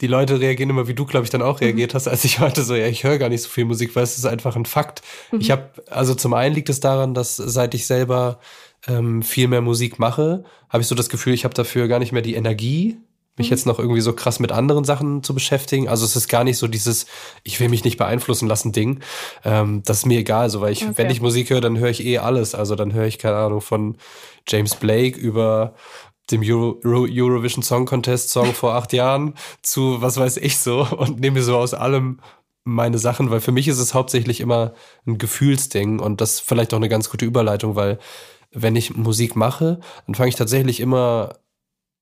die 0.00 0.06
Leute 0.06 0.40
reagieren 0.40 0.70
immer, 0.70 0.88
wie 0.88 0.94
du, 0.94 1.06
glaube 1.06 1.24
ich, 1.24 1.30
dann 1.30 1.42
auch 1.42 1.60
mhm. 1.60 1.66
reagiert 1.66 1.92
mhm. 1.92 1.96
hast, 1.96 2.08
als 2.08 2.24
ich 2.24 2.40
heute 2.40 2.62
so, 2.62 2.74
ja, 2.74 2.86
ich 2.86 3.04
höre 3.04 3.18
gar 3.18 3.30
nicht 3.30 3.42
so 3.42 3.48
viel 3.48 3.64
Musik, 3.64 3.96
weil 3.96 4.04
es 4.04 4.18
ist 4.18 4.26
einfach 4.26 4.56
ein 4.56 4.66
Fakt. 4.66 5.02
Mhm. 5.32 5.40
Ich 5.40 5.50
habe, 5.50 5.70
also 5.88 6.14
zum 6.14 6.34
einen 6.34 6.54
liegt 6.54 6.68
es 6.68 6.80
daran, 6.80 7.14
dass 7.14 7.36
seit 7.36 7.74
ich 7.74 7.86
selber 7.86 8.38
ähm, 8.88 9.22
viel 9.22 9.48
mehr 9.48 9.60
Musik 9.60 9.98
mache, 9.98 10.44
habe 10.68 10.82
ich 10.82 10.88
so 10.88 10.94
das 10.94 11.08
Gefühl, 11.08 11.34
ich 11.34 11.44
habe 11.44 11.54
dafür 11.54 11.88
gar 11.88 11.98
nicht 11.98 12.12
mehr 12.12 12.22
die 12.22 12.34
Energie, 12.34 12.98
mich 13.36 13.48
mhm. 13.48 13.52
jetzt 13.52 13.66
noch 13.66 13.78
irgendwie 13.78 14.00
so 14.00 14.12
krass 14.12 14.40
mit 14.40 14.52
anderen 14.52 14.84
Sachen 14.84 15.22
zu 15.22 15.34
beschäftigen. 15.34 15.88
Also 15.88 16.04
es 16.04 16.16
ist 16.16 16.28
gar 16.28 16.44
nicht 16.44 16.58
so 16.58 16.66
dieses, 16.66 17.06
ich 17.44 17.60
will 17.60 17.68
mich 17.68 17.84
nicht 17.84 17.96
beeinflussen 17.96 18.48
lassen 18.48 18.72
Ding. 18.72 19.00
Ähm, 19.44 19.82
das 19.84 19.98
ist 19.98 20.06
mir 20.06 20.18
egal, 20.18 20.50
so 20.50 20.60
weil 20.60 20.72
ich, 20.72 20.82
okay. 20.82 20.92
wenn 20.96 21.10
ich 21.10 21.20
Musik 21.20 21.50
höre, 21.50 21.60
dann 21.60 21.78
höre 21.78 21.90
ich 21.90 22.04
eh 22.04 22.18
alles. 22.18 22.54
Also 22.54 22.74
dann 22.74 22.92
höre 22.92 23.06
ich, 23.06 23.18
keine 23.18 23.36
Ahnung, 23.36 23.60
von 23.60 23.96
James 24.46 24.74
Blake 24.74 25.18
über 25.18 25.74
dem 26.30 26.42
Euro, 26.42 27.06
Eurovision 27.08 27.62
Song 27.62 27.86
Contest 27.86 28.30
Song 28.30 28.52
vor 28.52 28.74
acht 28.74 28.92
Jahren 28.92 29.34
zu 29.62 30.02
was 30.02 30.18
weiß 30.18 30.36
ich 30.36 30.58
so 30.58 30.86
und 30.98 31.20
nehme 31.20 31.42
so 31.42 31.56
aus 31.56 31.72
allem 31.74 32.20
meine 32.64 32.98
Sachen, 32.98 33.30
weil 33.30 33.40
für 33.40 33.52
mich 33.52 33.66
ist 33.66 33.78
es 33.78 33.94
hauptsächlich 33.94 34.40
immer 34.40 34.74
ein 35.06 35.16
Gefühlsding 35.16 36.00
und 36.00 36.20
das 36.20 36.38
vielleicht 36.38 36.74
auch 36.74 36.78
eine 36.78 36.90
ganz 36.90 37.08
gute 37.08 37.24
Überleitung, 37.24 37.76
weil 37.76 37.98
wenn 38.50 38.76
ich 38.76 38.96
Musik 38.96 39.36
mache, 39.36 39.80
dann 40.06 40.14
fange 40.14 40.28
ich 40.28 40.36
tatsächlich 40.36 40.80
immer 40.80 41.38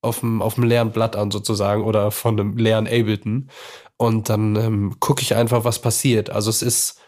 auf 0.02 0.20
dem, 0.20 0.42
auf 0.42 0.54
dem 0.54 0.64
leeren 0.64 0.92
Blatt 0.92 1.16
an 1.16 1.30
sozusagen 1.30 1.82
oder 1.82 2.10
von 2.10 2.38
einem 2.38 2.56
leeren 2.56 2.86
Ableton 2.86 3.50
und 3.96 4.28
dann 4.28 4.56
ähm, 4.56 4.96
gucke 5.00 5.22
ich 5.22 5.34
einfach, 5.34 5.64
was 5.64 5.80
passiert. 5.80 6.30
Also 6.30 6.50
es 6.50 6.62
ist, 6.62 7.00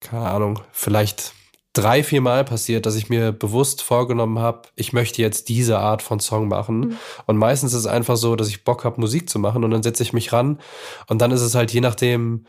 keine 0.00 0.28
Ahnung, 0.28 0.60
vielleicht 0.72 1.34
drei, 1.74 2.02
vier 2.02 2.20
Mal 2.20 2.44
passiert, 2.44 2.86
dass 2.86 2.94
ich 2.94 3.10
mir 3.10 3.32
bewusst 3.32 3.82
vorgenommen 3.82 4.38
habe, 4.38 4.62
ich 4.76 4.92
möchte 4.92 5.20
jetzt 5.20 5.48
diese 5.48 5.78
Art 5.78 6.02
von 6.02 6.20
Song 6.20 6.48
machen. 6.48 6.80
Mhm. 6.80 6.96
Und 7.26 7.36
meistens 7.36 7.72
ist 7.74 7.80
es 7.80 7.86
einfach 7.86 8.16
so, 8.16 8.36
dass 8.36 8.48
ich 8.48 8.64
Bock 8.64 8.84
habe, 8.84 9.00
Musik 9.00 9.28
zu 9.28 9.38
machen 9.38 9.64
und 9.64 9.70
dann 9.70 9.82
setze 9.82 10.02
ich 10.02 10.12
mich 10.12 10.32
ran 10.32 10.60
und 11.08 11.20
dann 11.20 11.32
ist 11.32 11.42
es 11.42 11.54
halt 11.54 11.72
je 11.72 11.80
nachdem, 11.80 12.46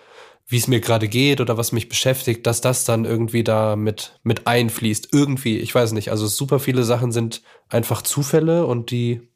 wie 0.47 0.57
es 0.57 0.67
mir 0.67 0.79
gerade 0.79 1.07
geht 1.07 1.41
oder 1.41 1.57
was 1.57 1.71
mich 1.71 1.89
beschäftigt, 1.89 2.45
dass 2.45 2.61
das 2.61 2.85
dann 2.85 3.05
irgendwie 3.05 3.43
da 3.43 3.75
mit, 3.75 4.19
mit 4.23 4.45
einfließt. 4.45 5.09
Irgendwie, 5.11 5.57
ich 5.57 5.73
weiß 5.73 5.93
nicht. 5.93 6.11
Also 6.11 6.27
super 6.27 6.59
viele 6.59 6.83
Sachen 6.83 7.11
sind 7.11 7.41
einfach 7.69 8.03
Zufälle 8.03 8.65
und 8.65 8.91
die 8.91 9.27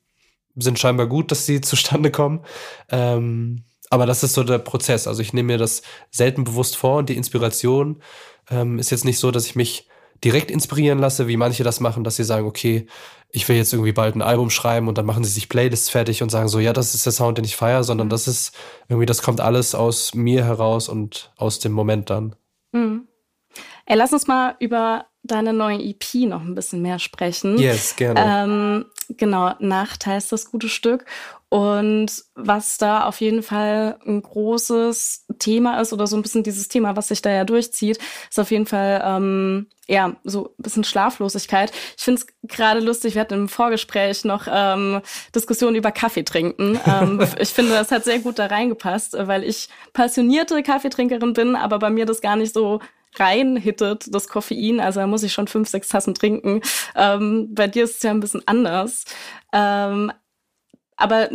sind 0.55 0.77
scheinbar 0.77 1.07
gut, 1.07 1.31
dass 1.31 1.45
sie 1.45 1.61
zustande 1.61 2.11
kommen. 2.11 2.41
Ähm, 2.89 3.63
aber 3.89 4.05
das 4.05 4.23
ist 4.23 4.33
so 4.33 4.43
der 4.43 4.59
Prozess. 4.59 5.07
Also 5.07 5.21
ich 5.21 5.33
nehme 5.33 5.53
mir 5.53 5.57
das 5.57 5.81
selten 6.11 6.43
bewusst 6.43 6.75
vor 6.75 6.97
und 6.97 7.09
die 7.09 7.17
Inspiration 7.17 8.01
ähm, 8.51 8.77
ist 8.77 8.91
jetzt 8.91 9.05
nicht 9.05 9.17
so, 9.17 9.31
dass 9.31 9.47
ich 9.47 9.55
mich 9.55 9.87
direkt 10.23 10.51
inspirieren 10.51 10.99
lasse, 10.99 11.27
wie 11.27 11.37
manche 11.37 11.63
das 11.63 11.79
machen, 11.79 12.03
dass 12.03 12.17
sie 12.17 12.23
sagen, 12.23 12.45
okay, 12.45 12.85
ich 13.31 13.47
will 13.47 13.55
jetzt 13.55 13.73
irgendwie 13.73 13.91
bald 13.91 14.15
ein 14.15 14.21
Album 14.21 14.49
schreiben 14.49 14.87
und 14.87 14.97
dann 14.97 15.05
machen 15.05 15.23
sie 15.23 15.31
sich 15.31 15.49
Playlists 15.49 15.89
fertig 15.89 16.23
und 16.23 16.29
sagen 16.29 16.47
so, 16.47 16.59
ja, 16.59 16.73
das 16.73 16.95
ist 16.95 17.05
der 17.05 17.13
Sound, 17.13 17.37
den 17.37 17.45
ich 17.45 17.55
feiere, 17.55 17.83
sondern 17.83 18.07
mhm. 18.07 18.11
das 18.11 18.27
ist 18.27 18.55
irgendwie, 18.87 19.05
das 19.05 19.21
kommt 19.21 19.39
alles 19.39 19.75
aus 19.75 20.15
mir 20.15 20.45
heraus 20.45 20.89
und 20.89 21.31
aus 21.37 21.59
dem 21.59 21.71
Moment 21.71 22.09
dann. 22.09 22.35
Mhm. 22.71 23.07
Ey, 23.85 23.97
lass 23.97 24.13
uns 24.13 24.27
mal 24.27 24.55
über 24.59 25.05
deine 25.31 25.53
neue 25.53 25.79
EP 25.79 26.27
noch 26.27 26.41
ein 26.41 26.55
bisschen 26.55 26.81
mehr 26.81 26.99
sprechen. 26.99 27.57
Yes, 27.57 27.95
gerne. 27.95 28.19
Ähm, 28.25 28.85
genau, 29.17 29.53
Nacht 29.59 30.05
heißt 30.05 30.31
das 30.31 30.51
gute 30.51 30.69
Stück. 30.69 31.05
Und 31.49 32.11
was 32.35 32.77
da 32.77 33.05
auf 33.05 33.21
jeden 33.21 33.41
Fall 33.41 33.97
ein 34.05 34.21
großes 34.21 35.25
Thema 35.39 35.81
ist 35.81 35.91
oder 35.91 36.05
so 36.05 36.15
ein 36.15 36.21
bisschen 36.21 36.43
dieses 36.43 36.67
Thema, 36.67 36.95
was 36.95 37.07
sich 37.07 37.23
da 37.23 37.31
ja 37.31 37.43
durchzieht, 37.43 37.97
ist 38.29 38.39
auf 38.39 38.51
jeden 38.51 38.67
Fall 38.67 39.01
ähm, 39.03 39.65
ja 39.87 40.15
so 40.23 40.53
ein 40.59 40.61
bisschen 40.63 40.83
Schlaflosigkeit. 40.83 41.71
Ich 41.97 42.03
finde 42.03 42.21
es 42.21 42.27
gerade 42.43 42.81
lustig, 42.81 43.15
wir 43.15 43.21
hatten 43.21 43.33
im 43.33 43.49
Vorgespräch 43.49 44.25
noch 44.25 44.47
ähm, 44.47 45.01
Diskussionen 45.33 45.75
über 45.75 45.91
Kaffee 45.91 46.23
trinken. 46.23 46.79
Ähm, 46.85 47.19
ich 47.39 47.49
finde, 47.49 47.71
das 47.71 47.89
hat 47.89 48.03
sehr 48.03 48.19
gut 48.19 48.37
da 48.37 48.45
reingepasst, 48.45 49.15
weil 49.19 49.43
ich 49.43 49.69
passionierte 49.93 50.61
Kaffeetrinkerin 50.61 51.33
bin, 51.33 51.55
aber 51.55 51.79
bei 51.79 51.89
mir 51.89 52.05
das 52.05 52.21
gar 52.21 52.35
nicht 52.35 52.53
so 52.53 52.79
reinhittet, 53.15 54.13
das 54.13 54.27
Koffein. 54.27 54.79
Also 54.79 54.99
da 54.99 55.07
muss 55.07 55.23
ich 55.23 55.33
schon 55.33 55.47
fünf, 55.47 55.69
sechs 55.69 55.87
Tassen 55.87 56.13
trinken. 56.13 56.61
Ähm, 56.95 57.49
bei 57.53 57.67
dir 57.67 57.83
ist 57.83 57.97
es 57.97 58.03
ja 58.03 58.11
ein 58.11 58.19
bisschen 58.19 58.47
anders. 58.47 59.05
Ähm, 59.53 60.11
aber 60.99 61.29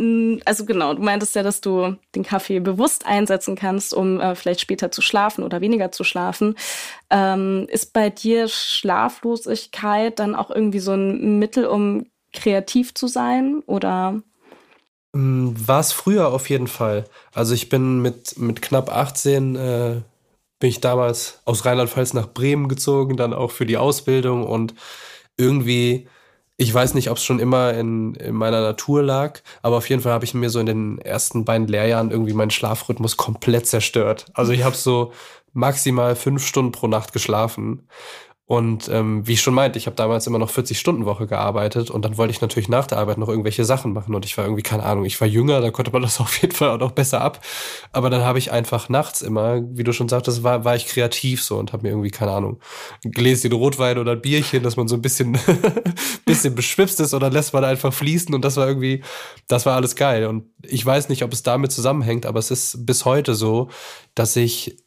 also 0.45 0.63
genau, 0.65 0.93
du 0.93 1.01
meintest 1.01 1.33
ja, 1.33 1.41
dass 1.41 1.59
du 1.59 1.95
den 2.13 2.21
Kaffee 2.21 2.59
bewusst 2.59 3.07
einsetzen 3.07 3.55
kannst, 3.55 3.95
um 3.95 4.21
äh, 4.21 4.35
vielleicht 4.35 4.61
später 4.61 4.91
zu 4.91 5.01
schlafen 5.01 5.43
oder 5.43 5.59
weniger 5.59 5.91
zu 5.91 6.03
schlafen. 6.03 6.55
Ähm, 7.09 7.65
ist 7.69 7.91
bei 7.91 8.11
dir 8.11 8.47
Schlaflosigkeit 8.47 10.19
dann 10.19 10.35
auch 10.35 10.51
irgendwie 10.51 10.79
so 10.79 10.93
ein 10.93 11.39
Mittel, 11.39 11.65
um 11.65 12.05
kreativ 12.31 12.93
zu 12.93 13.07
sein 13.07 13.63
oder? 13.65 14.21
Mm, 15.13 15.53
War 15.65 15.79
es 15.79 15.91
früher 15.93 16.27
auf 16.27 16.47
jeden 16.49 16.67
Fall. 16.67 17.05
Also 17.33 17.55
ich 17.55 17.67
bin 17.67 18.03
mit, 18.03 18.37
mit 18.37 18.61
knapp 18.61 18.95
18 18.95 19.55
äh, 19.55 20.01
bin 20.59 20.69
ich 20.69 20.81
damals 20.81 21.41
aus 21.45 21.65
Rheinland-Pfalz 21.65 22.13
nach 22.13 22.27
Bremen 22.27 22.67
gezogen, 22.67 23.17
dann 23.17 23.33
auch 23.33 23.51
für 23.51 23.65
die 23.65 23.77
Ausbildung 23.77 24.45
und 24.45 24.73
irgendwie, 25.37 26.07
ich 26.57 26.73
weiß 26.73 26.93
nicht, 26.93 27.09
ob 27.09 27.17
es 27.17 27.23
schon 27.23 27.39
immer 27.39 27.73
in, 27.73 28.15
in 28.15 28.35
meiner 28.35 28.61
Natur 28.61 29.03
lag, 29.03 29.41
aber 29.61 29.77
auf 29.77 29.89
jeden 29.89 30.01
Fall 30.01 30.13
habe 30.13 30.25
ich 30.25 30.33
mir 30.33 30.49
so 30.49 30.59
in 30.59 30.65
den 30.65 30.99
ersten 30.99 31.45
beiden 31.45 31.67
Lehrjahren 31.67 32.11
irgendwie 32.11 32.33
meinen 32.33 32.51
Schlafrhythmus 32.51 33.17
komplett 33.17 33.67
zerstört. 33.67 34.27
Also 34.33 34.53
ich 34.53 34.63
habe 34.63 34.75
so 34.75 35.11
maximal 35.53 36.15
fünf 36.15 36.45
Stunden 36.45 36.71
pro 36.71 36.87
Nacht 36.87 37.13
geschlafen 37.13 37.87
und 38.47 38.89
ähm, 38.89 39.25
wie 39.25 39.33
ich 39.33 39.41
schon 39.41 39.55
meinte, 39.55 39.79
ich 39.79 39.87
habe 39.87 39.95
damals 39.95 40.27
immer 40.27 40.37
noch 40.37 40.51
40-Stunden-Woche 40.51 41.25
gearbeitet 41.25 41.89
und 41.89 42.05
dann 42.05 42.15
wollte 42.17 42.31
ich 42.31 42.41
natürlich 42.41 42.69
nach 42.69 42.85
der 42.85 42.99
Arbeit 42.99 43.17
noch 43.17 43.27
irgendwelche 43.27 43.65
Sachen 43.65 43.91
machen 43.91 44.13
und 44.13 44.23
ich 44.23 44.37
war 44.37 44.45
irgendwie, 44.45 44.61
keine 44.61 44.83
Ahnung, 44.83 45.03
ich 45.03 45.19
war 45.19 45.27
jünger, 45.27 45.61
da 45.61 45.71
konnte 45.71 45.91
man 45.91 46.01
das 46.03 46.19
auf 46.19 46.39
jeden 46.39 46.53
Fall 46.53 46.69
auch 46.69 46.79
noch 46.79 46.91
besser 46.91 47.21
ab. 47.21 47.43
Aber 47.91 48.11
dann 48.11 48.21
habe 48.21 48.37
ich 48.37 48.51
einfach 48.51 48.87
nachts 48.87 49.23
immer, 49.23 49.63
wie 49.75 49.83
du 49.83 49.93
schon 49.93 50.09
sagtest, 50.09 50.43
war, 50.43 50.63
war 50.63 50.75
ich 50.75 50.85
kreativ 50.85 51.41
so 51.41 51.57
und 51.57 51.73
habe 51.73 51.83
mir 51.83 51.89
irgendwie, 51.89 52.11
keine 52.11 52.33
Ahnung, 52.33 52.59
ein 53.03 53.11
Gläschen 53.11 53.51
Rotwein 53.51 53.97
oder 53.97 54.11
ein 54.11 54.21
Bierchen, 54.21 54.61
dass 54.61 54.77
man 54.77 54.87
so 54.87 54.95
ein 54.95 55.01
bisschen, 55.01 55.39
bisschen 56.25 56.53
beschwipst 56.53 56.99
ist 56.99 57.15
oder 57.15 57.31
lässt 57.31 57.51
man 57.53 57.63
einfach 57.63 57.91
fließen 57.91 58.35
und 58.35 58.45
das 58.45 58.57
war 58.57 58.67
irgendwie, 58.67 59.03
das 59.47 59.65
war 59.65 59.75
alles 59.75 59.95
geil. 59.95 60.27
Und 60.27 60.45
ich 60.61 60.85
weiß 60.85 61.09
nicht, 61.09 61.23
ob 61.23 61.33
es 61.33 61.41
damit 61.41 61.71
zusammenhängt, 61.71 62.27
aber 62.27 62.37
es 62.37 62.51
ist 62.51 62.85
bis 62.85 63.05
heute 63.05 63.33
so, 63.33 63.69
dass 64.13 64.35
ich 64.35 64.77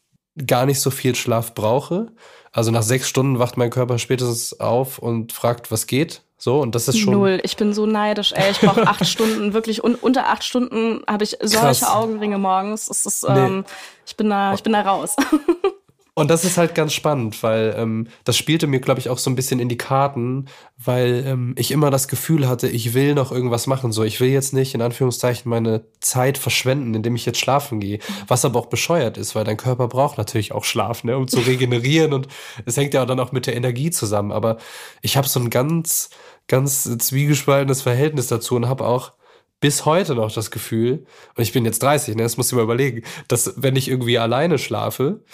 gar 0.47 0.65
nicht 0.65 0.79
so 0.79 0.93
viel 0.93 1.17
Schlaf 1.17 1.55
brauche 1.55 2.13
also 2.53 2.71
nach 2.71 2.83
sechs 2.83 3.09
Stunden 3.09 3.39
wacht 3.39 3.57
mein 3.57 3.71
Körper 3.71 3.99
spätestens 3.99 4.59
auf 4.61 4.99
und 4.99 5.33
fragt, 5.33 5.71
was 5.71 5.87
geht. 5.87 6.23
So, 6.41 6.61
und 6.61 6.77
das 6.77 6.87
ist 6.87 6.99
schon. 6.99 7.15
Null. 7.15 7.41
Ich 7.43 7.57
bin 7.57 7.73
so 7.73 7.85
neidisch, 7.85 8.33
ey. 8.33 8.53
Ich 8.53 8.61
brauche 8.61 8.87
acht 8.87 9.05
Stunden, 9.09 9.55
wirklich. 9.55 9.83
Und 9.83 10.01
unter 10.03 10.29
acht 10.29 10.45
Stunden 10.45 11.03
habe 11.09 11.25
ich 11.25 11.37
solche 11.41 11.59
Krass. 11.59 11.83
Augenringe 11.83 12.39
morgens. 12.39 12.89
Es 12.89 13.07
ist, 13.07 13.25
ähm, 13.29 13.59
nee. 13.59 13.65
ich 14.07 14.17
bin 14.17 14.31
da, 14.31 14.55
ich 14.55 14.63
bin 14.63 14.73
da 14.73 14.83
raus. 14.83 15.17
Und 16.19 16.33
das 16.33 16.45
ist 16.45 16.59
halt 16.59 16.75
ganz 16.75 16.95
spannend, 16.95 17.45
weil 17.45 17.77
ähm, 17.79 18.09
das 18.25 18.37
spielte 18.37 18.67
mir, 18.67 18.81
glaube 18.81 18.99
ich, 18.99 19.09
auch 19.09 19.19
so 19.19 19.31
ein 19.31 19.37
bisschen 19.37 19.61
in 19.61 19.69
die 19.69 19.79
Karten, 19.79 20.47
weil 20.77 21.23
ähm, 21.25 21.55
ich 21.57 21.71
immer 21.71 21.93
das 21.93 22.09
Gefühl 22.09 22.49
hatte, 22.49 22.67
ich 22.67 22.93
will 22.93 23.15
noch 23.15 23.31
irgendwas 23.31 23.69
machen. 23.69 23.93
So, 23.93 24.03
ich 24.03 24.19
will 24.19 24.29
jetzt 24.29 24.53
nicht 24.53 24.75
in 24.75 24.83
Anführungszeichen 24.83 25.49
meine 25.49 25.85
Zeit 26.01 26.37
verschwenden, 26.37 26.93
indem 26.95 27.15
ich 27.15 27.25
jetzt 27.25 27.39
schlafen 27.39 27.79
gehe. 27.79 28.01
Was 28.27 28.45
aber 28.45 28.59
auch 28.59 28.67
bescheuert 28.67 29.17
ist, 29.17 29.37
weil 29.37 29.45
dein 29.45 29.57
Körper 29.57 29.87
braucht 29.87 30.19
natürlich 30.19 30.51
auch 30.51 30.65
Schlaf, 30.65 31.05
ne, 31.05 31.17
um 31.17 31.29
zu 31.29 31.39
regenerieren. 31.39 32.13
und 32.13 32.27
es 32.65 32.77
hängt 32.77 32.95
ja 32.95 33.07
dann 33.07 33.21
auch 33.21 33.31
mit 33.31 33.47
der 33.47 33.55
Energie 33.55 33.91
zusammen. 33.91 34.33
Aber 34.33 34.57
ich 35.03 35.17
habe 35.17 35.29
so 35.29 35.39
ein 35.39 35.51
ganz, 35.51 36.11
ganz 36.49 36.83
zwiegespaltenes 36.99 37.83
Verhältnis 37.83 38.27
dazu 38.27 38.57
und 38.57 38.69
habe 38.69 38.85
auch 38.89 39.13
bis 39.61 39.85
heute 39.85 40.15
noch 40.15 40.33
das 40.33 40.51
Gefühl, 40.51 41.05
und 41.37 41.43
ich 41.43 41.53
bin 41.53 41.65
jetzt 41.65 41.83
30, 41.83 42.17
ne, 42.17 42.23
das 42.23 42.37
musst 42.37 42.53
du 42.53 42.57
mal 42.57 42.63
überlegen, 42.63 43.03
dass 43.27 43.55
wenn 43.57 43.77
ich 43.77 43.89
irgendwie 43.89 44.19
alleine 44.19 44.59
schlafe, 44.59 45.25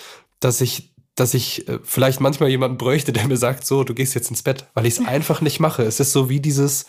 dass 0.41 0.61
ich 0.61 0.95
dass 1.17 1.33
ich 1.33 1.69
äh, 1.69 1.79
vielleicht 1.85 2.21
manchmal 2.21 2.49
jemanden 2.49 2.77
bräuchte, 2.77 3.13
der 3.13 3.29
mir 3.29 3.37
sagt, 3.37 3.65
so, 3.65 3.85
du 3.85 3.95
gehst 3.95 4.15
jetzt 4.15 4.31
ins 4.31 4.43
Bett, 4.43 4.67
weil 4.75 4.87
ich 4.87 4.99
es 4.99 5.07
einfach 5.07 5.41
nicht 5.41 5.61
mache. 5.61 5.85
Es 5.85 6.01
ist 6.01 6.13
so 6.13 6.29
wie 6.29 6.41
dieses 6.41 6.87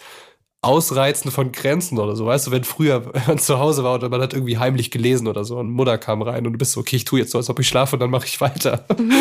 Ausreizen 0.62 1.30
von 1.30 1.52
Grenzen 1.52 2.00
oder 2.00 2.16
so. 2.16 2.26
Weißt 2.26 2.48
du, 2.48 2.52
wenn 2.52 2.64
früher 2.64 3.12
man 3.28 3.38
zu 3.38 3.60
Hause 3.60 3.84
war 3.84 3.96
oder 3.96 4.10
man 4.10 4.22
hat 4.22 4.34
irgendwie 4.34 4.58
heimlich 4.58 4.90
gelesen 4.90 5.28
oder 5.28 5.46
so 5.46 5.58
und 5.58 5.70
Mutter 5.70 5.98
kam 5.98 6.24
rein 6.24 6.48
und 6.48 6.54
du 6.54 6.58
bist 6.58 6.72
so, 6.72 6.80
okay, 6.80 6.96
ich 6.96 7.06
tue 7.06 7.20
jetzt 7.20 7.32
so, 7.32 7.38
als 7.38 7.50
ob 7.50 7.60
ich 7.60 7.68
schlafe 7.68 7.96
und 7.96 8.00
dann 8.00 8.10
mache 8.10 8.26
ich 8.26 8.42
weiter. 8.42 8.86
Mhm. 8.98 9.14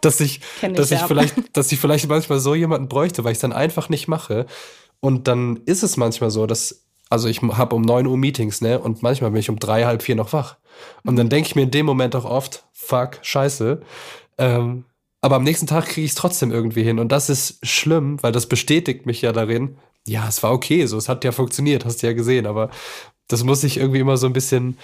Dass 0.00 0.20
ich, 0.20 0.40
ich 0.62 0.72
dass 0.72 0.90
ich 0.90 1.00
vielleicht, 1.00 1.34
dass 1.56 1.72
ich 1.72 1.80
vielleicht 1.80 2.08
manchmal 2.08 2.38
so 2.38 2.54
jemanden 2.54 2.88
bräuchte, 2.88 3.24
weil 3.24 3.32
ich 3.32 3.36
es 3.36 3.42
dann 3.42 3.52
einfach 3.52 3.88
nicht 3.88 4.06
mache. 4.06 4.46
Und 5.00 5.26
dann 5.26 5.58
ist 5.64 5.82
es 5.82 5.96
manchmal 5.96 6.30
so, 6.30 6.46
dass, 6.46 6.84
also 7.12 7.28
ich 7.28 7.42
habe 7.42 7.76
um 7.76 7.82
neun 7.82 8.06
Uhr 8.06 8.16
Meetings, 8.16 8.62
ne, 8.62 8.78
und 8.78 9.02
manchmal 9.02 9.30
bin 9.30 9.40
ich 9.40 9.50
um 9.50 9.58
drei, 9.58 9.84
halb 9.84 10.02
vier 10.02 10.16
noch 10.16 10.32
wach. 10.32 10.56
Und 11.04 11.16
dann 11.16 11.28
denke 11.28 11.46
ich 11.46 11.54
mir 11.54 11.62
in 11.62 11.70
dem 11.70 11.84
Moment 11.84 12.16
auch 12.16 12.24
oft, 12.24 12.64
fuck, 12.72 13.18
scheiße. 13.20 13.82
Ähm, 14.38 14.84
aber 15.20 15.36
am 15.36 15.44
nächsten 15.44 15.66
Tag 15.66 15.84
kriege 15.84 16.06
ich 16.06 16.12
es 16.12 16.16
trotzdem 16.16 16.50
irgendwie 16.50 16.82
hin. 16.82 16.98
Und 16.98 17.12
das 17.12 17.28
ist 17.28 17.58
schlimm, 17.64 18.22
weil 18.22 18.32
das 18.32 18.46
bestätigt 18.46 19.04
mich 19.04 19.20
ja 19.20 19.32
darin, 19.32 19.76
ja, 20.08 20.26
es 20.26 20.42
war 20.42 20.52
okay, 20.52 20.86
so, 20.86 20.96
es 20.96 21.10
hat 21.10 21.22
ja 21.22 21.32
funktioniert, 21.32 21.84
hast 21.84 22.02
du 22.02 22.06
ja 22.06 22.14
gesehen, 22.14 22.46
aber 22.46 22.70
das 23.28 23.44
muss 23.44 23.64
ich 23.64 23.78
irgendwie 23.78 24.00
immer 24.00 24.16
so 24.16 24.26
ein 24.26 24.32
bisschen 24.32 24.76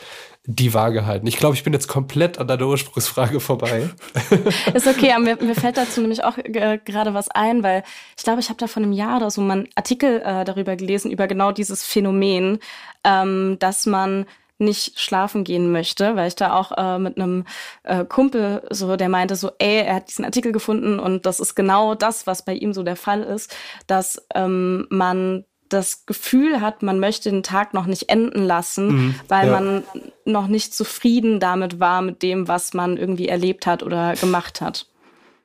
die 0.50 0.72
Waage 0.72 1.04
halten. 1.04 1.26
Ich 1.26 1.36
glaube, 1.36 1.54
ich 1.54 1.62
bin 1.62 1.74
jetzt 1.74 1.88
komplett 1.88 2.38
an 2.38 2.48
deiner 2.48 2.66
Ursprungsfrage 2.66 3.38
vorbei. 3.38 3.90
Ist 4.74 4.86
okay, 4.86 5.12
aber 5.12 5.22
mir, 5.22 5.36
mir 5.36 5.54
fällt 5.54 5.76
dazu 5.76 6.00
nämlich 6.00 6.24
auch 6.24 6.38
äh, 6.38 6.78
gerade 6.82 7.12
was 7.12 7.28
ein, 7.30 7.62
weil 7.62 7.82
ich 8.16 8.24
glaube, 8.24 8.40
ich 8.40 8.48
habe 8.48 8.58
da 8.58 8.66
vor 8.66 8.82
einem 8.82 8.92
Jahr 8.92 9.18
oder 9.18 9.30
so 9.30 9.42
mal 9.42 9.58
einen 9.58 9.68
Artikel 9.74 10.22
äh, 10.24 10.44
darüber 10.44 10.76
gelesen, 10.76 11.10
über 11.10 11.26
genau 11.26 11.52
dieses 11.52 11.84
Phänomen, 11.84 12.60
ähm, 13.04 13.56
dass 13.58 13.84
man 13.84 14.24
nicht 14.58 14.98
schlafen 14.98 15.44
gehen 15.44 15.70
möchte, 15.70 16.16
weil 16.16 16.28
ich 16.28 16.34
da 16.34 16.54
auch 16.54 16.72
äh, 16.76 16.98
mit 16.98 17.16
einem 17.16 17.44
äh, 17.84 18.04
Kumpel 18.04 18.62
so, 18.70 18.96
der 18.96 19.08
meinte 19.08 19.36
so, 19.36 19.52
ey, 19.58 19.82
er 19.82 19.96
hat 19.96 20.08
diesen 20.08 20.24
Artikel 20.24 20.52
gefunden 20.52 20.98
und 20.98 21.26
das 21.26 21.40
ist 21.40 21.54
genau 21.54 21.94
das, 21.94 22.26
was 22.26 22.44
bei 22.44 22.54
ihm 22.54 22.72
so 22.72 22.82
der 22.82 22.96
Fall 22.96 23.22
ist, 23.22 23.54
dass 23.86 24.26
ähm, 24.34 24.86
man 24.90 25.44
das 25.68 26.06
Gefühl 26.06 26.60
hat, 26.60 26.82
man 26.82 26.98
möchte 27.00 27.30
den 27.30 27.42
Tag 27.42 27.74
noch 27.74 27.86
nicht 27.86 28.08
enden 28.08 28.44
lassen, 28.44 28.88
mhm, 28.88 29.14
weil 29.28 29.48
ja. 29.48 29.52
man 29.52 29.82
noch 30.24 30.46
nicht 30.46 30.74
zufrieden 30.74 31.40
damit 31.40 31.80
war 31.80 32.02
mit 32.02 32.22
dem, 32.22 32.48
was 32.48 32.74
man 32.74 32.96
irgendwie 32.96 33.28
erlebt 33.28 33.66
hat 33.66 33.82
oder 33.82 34.14
gemacht 34.14 34.60
hat. 34.60 34.86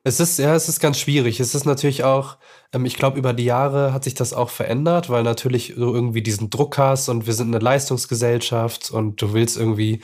Es 0.05 0.19
ist, 0.19 0.37
ja, 0.37 0.53
es 0.53 0.67
ist 0.67 0.81
ganz 0.81 0.99
schwierig. 0.99 1.39
Es 1.39 1.55
ist 1.55 1.65
natürlich 1.65 2.03
auch, 2.03 2.37
ähm, 2.73 2.85
ich 2.85 2.97
glaube, 2.97 3.17
über 3.17 3.33
die 3.33 3.45
Jahre 3.45 3.93
hat 3.93 4.03
sich 4.03 4.13
das 4.13 4.33
auch 4.33 4.49
verändert, 4.49 5.09
weil 5.09 5.23
natürlich 5.23 5.75
du 5.75 5.93
irgendwie 5.93 6.21
diesen 6.21 6.49
Druck 6.49 6.77
hast 6.77 7.07
und 7.07 7.25
wir 7.25 7.33
sind 7.33 7.47
eine 7.47 7.63
Leistungsgesellschaft 7.63 8.91
und 8.91 9.21
du 9.21 9.33
willst 9.33 9.55
irgendwie 9.55 10.01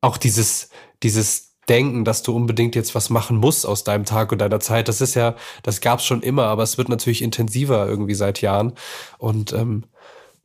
auch 0.00 0.16
dieses, 0.16 0.70
dieses 1.02 1.49
Denken, 1.70 2.04
dass 2.04 2.22
du 2.22 2.34
unbedingt 2.34 2.74
jetzt 2.74 2.94
was 2.94 3.08
machen 3.08 3.36
musst 3.38 3.64
aus 3.64 3.84
deinem 3.84 4.04
Tag 4.04 4.32
und 4.32 4.38
deiner 4.38 4.60
Zeit. 4.60 4.88
Das 4.88 5.00
ist 5.00 5.14
ja, 5.14 5.36
das 5.62 5.80
gab's 5.80 6.04
schon 6.04 6.22
immer, 6.22 6.44
aber 6.44 6.64
es 6.64 6.76
wird 6.76 6.88
natürlich 6.88 7.22
intensiver 7.22 7.86
irgendwie 7.86 8.14
seit 8.14 8.42
Jahren. 8.42 8.74
Und 9.18 9.52
ähm, 9.52 9.84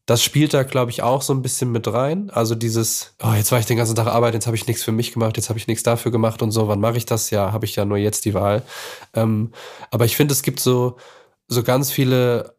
das 0.05 0.23
spielt 0.23 0.53
da, 0.53 0.61
glaube 0.63 0.91
ich, 0.91 1.01
auch 1.01 1.23
so 1.23 1.33
ein 1.33 1.41
bisschen 1.41 1.71
mit 1.71 1.91
rein. 1.91 2.29
Also 2.29 2.53
dieses, 2.53 3.15
oh, 3.23 3.33
jetzt 3.33 3.51
war 3.51 3.59
ich 3.59 3.65
den 3.65 3.77
ganzen 3.77 3.95
Tag 3.95 4.05
arbeiten, 4.05 4.35
jetzt 4.35 4.45
habe 4.45 4.55
ich 4.55 4.67
nichts 4.67 4.83
für 4.83 4.91
mich 4.91 5.13
gemacht, 5.13 5.35
jetzt 5.35 5.49
habe 5.49 5.57
ich 5.57 5.67
nichts 5.67 5.83
dafür 5.83 6.11
gemacht 6.11 6.43
und 6.43 6.51
so. 6.51 6.67
Wann 6.67 6.79
mache 6.79 6.97
ich 6.97 7.07
das? 7.07 7.31
Ja, 7.31 7.51
habe 7.51 7.65
ich 7.65 7.75
ja 7.75 7.85
nur 7.85 7.97
jetzt 7.97 8.25
die 8.25 8.35
Wahl. 8.35 8.61
Ähm, 9.15 9.51
aber 9.89 10.05
ich 10.05 10.15
finde, 10.15 10.33
es 10.33 10.43
gibt 10.43 10.59
so, 10.59 10.97
so 11.47 11.63
ganz 11.63 11.91
viele 11.91 12.55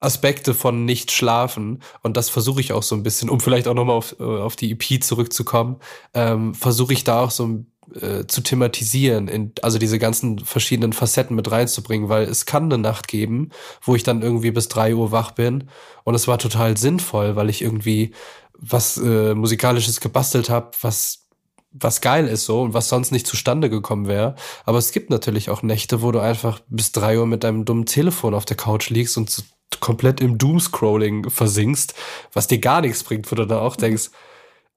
Aspekte 0.00 0.54
von 0.54 0.84
nicht 0.86 1.10
schlafen 1.10 1.82
und 2.02 2.16
das 2.16 2.30
versuche 2.30 2.60
ich 2.60 2.72
auch 2.72 2.84
so 2.84 2.94
ein 2.94 3.02
bisschen, 3.02 3.28
um 3.28 3.40
vielleicht 3.40 3.68
auch 3.68 3.74
nochmal 3.74 3.96
auf, 3.96 4.16
äh, 4.18 4.22
auf 4.22 4.56
die 4.56 4.70
EP 4.70 5.02
zurückzukommen, 5.02 5.76
ähm, 6.14 6.54
versuche 6.54 6.92
ich 6.92 7.04
da 7.04 7.24
auch 7.24 7.32
so 7.32 7.46
ein 7.46 7.72
äh, 7.94 8.26
zu 8.26 8.40
thematisieren, 8.40 9.28
in, 9.28 9.52
also 9.62 9.78
diese 9.78 9.98
ganzen 9.98 10.38
verschiedenen 10.40 10.92
Facetten 10.92 11.36
mit 11.36 11.50
reinzubringen, 11.50 12.08
weil 12.08 12.24
es 12.24 12.46
kann 12.46 12.64
eine 12.64 12.78
Nacht 12.78 13.08
geben, 13.08 13.50
wo 13.82 13.94
ich 13.94 14.02
dann 14.02 14.22
irgendwie 14.22 14.50
bis 14.50 14.68
drei 14.68 14.94
Uhr 14.94 15.12
wach 15.12 15.32
bin 15.32 15.68
und 16.04 16.14
es 16.14 16.28
war 16.28 16.38
total 16.38 16.76
sinnvoll, 16.76 17.36
weil 17.36 17.50
ich 17.50 17.62
irgendwie 17.62 18.12
was 18.58 18.98
äh, 18.98 19.34
musikalisches 19.34 20.00
gebastelt 20.00 20.50
habe, 20.50 20.70
was 20.82 21.24
was 21.70 22.00
geil 22.00 22.26
ist 22.26 22.46
so 22.46 22.62
und 22.62 22.74
was 22.74 22.88
sonst 22.88 23.12
nicht 23.12 23.26
zustande 23.26 23.68
gekommen 23.68 24.08
wäre. 24.08 24.34
Aber 24.64 24.78
es 24.78 24.90
gibt 24.90 25.10
natürlich 25.10 25.50
auch 25.50 25.62
Nächte, 25.62 26.02
wo 26.02 26.10
du 26.12 26.18
einfach 26.18 26.60
bis 26.68 26.92
drei 26.92 27.18
Uhr 27.18 27.26
mit 27.26 27.44
deinem 27.44 27.66
dummen 27.66 27.86
Telefon 27.86 28.34
auf 28.34 28.46
der 28.46 28.56
Couch 28.56 28.88
liegst 28.90 29.16
und 29.18 29.44
komplett 29.80 30.20
im 30.20 30.38
Doomscrolling 30.38 31.30
versinkst, 31.30 31.94
was 32.32 32.46
dir 32.46 32.58
gar 32.58 32.80
nichts 32.80 33.04
bringt, 33.04 33.30
wo 33.30 33.36
du 33.36 33.46
dann 33.46 33.58
auch 33.58 33.76
denkst, 33.76 34.10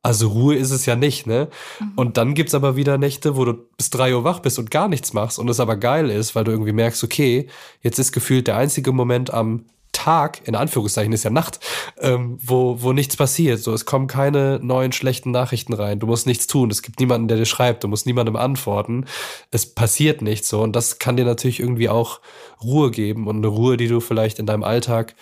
also 0.04 0.30
Ruhe 0.30 0.56
ist 0.56 0.72
es 0.72 0.86
ja 0.86 0.96
nicht, 0.96 1.28
ne? 1.28 1.50
Mhm. 1.80 1.92
Und 1.96 2.18
dann 2.18 2.34
gibt's 2.34 2.56
aber 2.56 2.76
wieder 2.76 2.98
Nächte, 2.98 3.36
wo 3.36 3.46
du 3.46 3.54
bis 3.78 3.90
drei 3.92 4.16
Uhr 4.16 4.24
wach 4.24 4.40
bist 4.40 4.58
und 4.58 4.72
gar 4.72 4.88
nichts 4.88 5.14
machst 5.14 5.38
und 5.38 5.50
es 5.50 5.60
aber 5.60 5.76
geil 5.76 6.10
ist, 6.10 6.34
weil 6.36 6.44
du 6.44 6.52
irgendwie 6.52 6.74
merkst, 6.74 7.04
okay, 7.04 7.48
jetzt 7.82 8.00
ist 8.00 8.12
gefühlt 8.12 8.48
der 8.48 8.58
einzige 8.58 8.92
Moment 8.92 9.32
am 9.32 9.66
Tag, 9.92 10.48
in 10.48 10.56
Anführungszeichen 10.56 11.14
ist 11.14 11.24
ja 11.24 11.30
Nacht, 11.30 11.60
ähm, 12.00 12.40
wo, 12.42 12.82
wo 12.82 12.94
nichts 12.94 13.16
passiert. 13.18 13.60
So, 13.60 13.74
es 13.74 13.86
kommen 13.86 14.08
keine 14.08 14.60
neuen 14.60 14.94
schlechten 14.94 15.32
Nachrichten 15.32 15.74
rein. 15.74 16.00
Du 16.00 16.08
musst 16.08 16.26
nichts 16.26 16.48
tun. 16.48 16.72
Es 16.72 16.82
gibt 16.82 17.00
niemanden, 17.00 17.28
der 17.28 17.38
dir 17.38 17.46
schreibt. 17.46 17.84
Du 17.84 17.88
musst 17.88 18.06
niemandem 18.06 18.36
antworten. 18.36 19.06
Es 19.52 19.66
passiert 19.68 20.22
nichts 20.22 20.50
so. 20.50 20.62
Und 20.62 20.76
das 20.76 20.98
kann 20.98 21.18
dir 21.18 21.26
natürlich 21.26 21.60
irgendwie 21.60 21.90
auch 21.90 22.22
Ruhe 22.64 22.90
geben 22.90 23.28
und 23.28 23.38
eine 23.38 23.48
Ruhe, 23.48 23.78
die 23.78 23.88
du 23.88 24.00
vielleicht 24.00 24.40
in 24.40 24.46
deinem 24.46 24.64
Alltag 24.64 25.14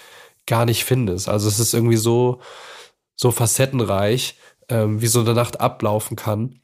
gar 0.45 0.65
nicht 0.65 0.85
findest. 0.85 1.27
Also 1.27 1.47
es 1.47 1.59
ist 1.59 1.73
irgendwie 1.73 1.97
so, 1.97 2.39
so 3.15 3.31
facettenreich 3.31 4.35
ähm, 4.69 5.01
wie 5.01 5.07
so 5.07 5.21
eine 5.21 5.33
Nacht 5.33 5.59
ablaufen 5.59 6.15
kann. 6.15 6.59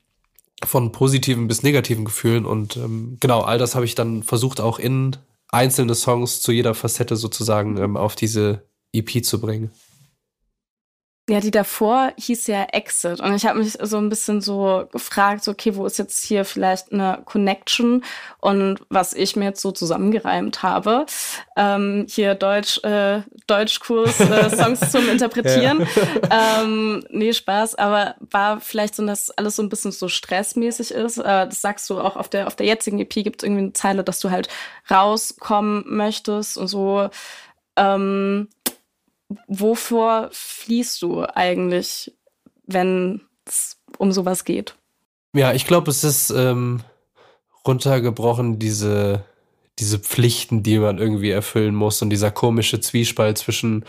Von 0.66 0.92
positiven 0.92 1.48
bis 1.48 1.64
negativen 1.64 2.06
Gefühlen. 2.06 2.46
Und 2.46 2.78
ähm, 2.78 3.18
genau, 3.20 3.42
all 3.42 3.58
das 3.58 3.76
habe 3.76 3.86
ich 3.86 3.96
dann 3.96 4.24
versucht, 4.24 4.62
auch 4.62 4.80
in 4.80 5.18
einzelne 5.50 5.96
Songs 5.96 6.42
zu 6.42 6.52
jeder 6.52 6.74
Facette 6.74 7.16
sozusagen 7.16 7.78
ähm, 7.78 7.98
auf 7.98 8.16
diese 8.16 8.64
EP 8.94 9.24
zu 9.24 9.40
bringen. 9.40 9.72
Ja, 11.28 11.40
die 11.40 11.50
davor 11.50 12.14
hieß 12.18 12.46
ja 12.46 12.66
Exit. 12.66 13.20
Und 13.20 13.34
ich 13.34 13.48
habe 13.48 13.58
mich 13.58 13.76
so 13.82 13.98
ein 13.98 14.10
bisschen 14.10 14.42
so 14.42 14.88
gefragt, 14.92 15.44
so, 15.44 15.52
okay, 15.52 15.76
wo 15.76 15.88
ist 15.88 15.98
jetzt 15.98 16.24
hier 16.24 16.46
vielleicht 16.46 16.94
eine 16.94 17.24
Connection? 17.26 18.04
Und 18.42 18.82
was 18.90 19.14
ich 19.14 19.36
mir 19.36 19.46
jetzt 19.46 19.62
so 19.62 19.72
zusammengereimt 19.72 20.62
habe, 20.62 21.08
ähm, 21.58 22.06
hier 22.08 22.36
Deutsch, 22.36 22.78
äh, 22.84 23.24
Deutschkurs, 23.48 24.20
äh, 24.20 24.50
Songs 24.56 24.92
zum 24.92 25.10
Interpretieren. 25.10 25.88
Ja. 26.30 26.62
Ähm, 26.62 27.04
nee, 27.10 27.34
Spaß, 27.34 27.74
aber 27.74 28.14
war 28.20 28.60
vielleicht 28.60 28.94
so, 28.94 29.04
dass 29.04 29.32
alles 29.32 29.56
so 29.56 29.64
ein 29.64 29.70
bisschen 29.70 29.92
so 29.92 30.08
stressmäßig 30.08 30.92
ist. 30.92 31.18
Äh, 31.18 31.48
das 31.48 31.60
sagst 31.60 31.90
du 31.90 32.00
auch 32.00 32.18
auf 32.18 32.30
der, 32.30 32.46
auf 32.46 32.56
der 32.56 32.68
jetzigen 32.68 33.00
EP 33.00 33.10
gibt 33.10 33.42
es 33.42 33.48
irgendwie 33.48 33.64
eine 33.64 33.74
Zeile, 33.74 34.04
dass 34.04 34.20
du 34.20 34.30
halt 34.30 34.48
rauskommen 34.92 35.86
möchtest 35.88 36.56
und 36.60 36.68
so. 36.68 37.10
Ähm, 37.78 38.48
wovor 39.48 40.30
fließt 40.32 41.02
du 41.02 41.26
eigentlich, 41.26 42.14
wenn 42.66 43.22
es 43.46 43.78
um 43.98 44.12
sowas 44.12 44.46
geht? 44.46 44.76
Ja, 45.34 45.54
ich 45.54 45.66
glaube, 45.66 45.92
es 45.92 46.04
ist 46.04 46.30
ähm, 46.30 46.82
runtergebrochen, 47.66 48.60
diese, 48.60 49.26
diese 49.80 50.00
Pflichten, 50.00 50.64
die 50.64 50.80
man 50.80 50.98
irgendwie 50.98 51.32
erfüllen 51.32 51.76
muss 51.76 52.02
und 52.02 52.10
dieser 52.10 52.32
komische 52.32 52.80
Zwiespalt 52.80 53.38
zwischen, 53.38 53.86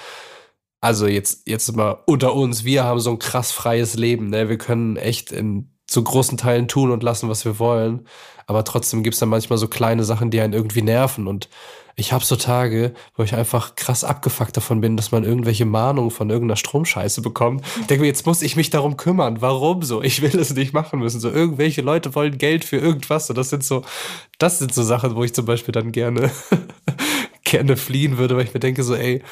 also 0.81 1.07
jetzt, 1.07 1.49
jetzt 1.49 1.75
mal 1.77 2.03
unter 2.07 2.35
uns, 2.35 2.65
wir 2.65 2.85
haben 2.85 3.01
so 3.01 3.11
ein 3.11 3.19
krass 3.19 3.53
freies 3.53 3.95
Leben, 3.95 4.31
ne? 4.31 4.49
Wir 4.49 4.59
können 4.59 4.97
echt 4.97 5.33
in 5.33 5.71
zu 5.87 6.03
großen 6.03 6.39
Teilen 6.39 6.69
tun 6.69 6.91
und 6.91 7.03
lassen, 7.03 7.29
was 7.29 7.45
wir 7.45 7.59
wollen. 7.59 8.07
Aber 8.47 8.65
trotzdem 8.65 9.03
gibt 9.03 9.15
es 9.15 9.21
dann 9.21 9.29
manchmal 9.29 9.59
so 9.59 9.69
kleine 9.69 10.05
Sachen, 10.05 10.31
die 10.31 10.41
einen 10.41 10.53
irgendwie 10.53 10.83
nerven. 10.83 11.27
Und 11.27 11.49
ich 11.97 12.13
habe 12.13 12.25
so 12.25 12.37
Tage, 12.37 12.93
wo 13.17 13.23
ich 13.23 13.35
einfach 13.35 13.75
krass 13.75 14.05
abgefuckt 14.05 14.57
davon 14.57 14.81
bin, 14.81 14.97
dass 14.97 15.13
man 15.13 15.25
irgendwelche 15.25 15.65
Mahnungen 15.65 16.11
von 16.11 16.29
irgendeiner 16.29 16.57
Stromscheiße 16.57 17.23
bekommt. 17.23 17.65
Ich 17.81 17.87
denke 17.87 18.03
mir, 18.03 18.07
jetzt 18.07 18.27
muss 18.27 18.43
ich 18.43 18.55
mich 18.55 18.71
darum 18.71 18.97
kümmern. 18.97 19.41
Warum 19.41 19.83
so? 19.83 20.03
Ich 20.03 20.23
will 20.23 20.39
es 20.39 20.55
nicht 20.55 20.75
machen 20.75 21.01
müssen. 21.01 21.21
So 21.21 21.31
irgendwelche 21.31 21.83
Leute 21.83 22.15
wollen 22.15 22.39
Geld 22.39 22.65
für 22.65 22.77
irgendwas. 22.77 23.31
Und 23.31 23.39
das 23.39 23.51
sind 23.51 23.65
so, 23.65 23.83
das 24.39 24.59
sind 24.59 24.75
so 24.75 24.83
Sachen, 24.83 25.17
wo 25.17 25.25
ich 25.25 25.35
zum 25.35 25.47
Beispiel 25.47 25.73
dann 25.73 25.91
gerne, 25.91 26.31
gerne 27.45 27.77
fliehen 27.77 28.19
würde, 28.19 28.37
weil 28.37 28.45
ich 28.45 28.55
mir 28.55 28.61
denke 28.61 28.83
so, 28.83 28.95
ey, 28.95 29.23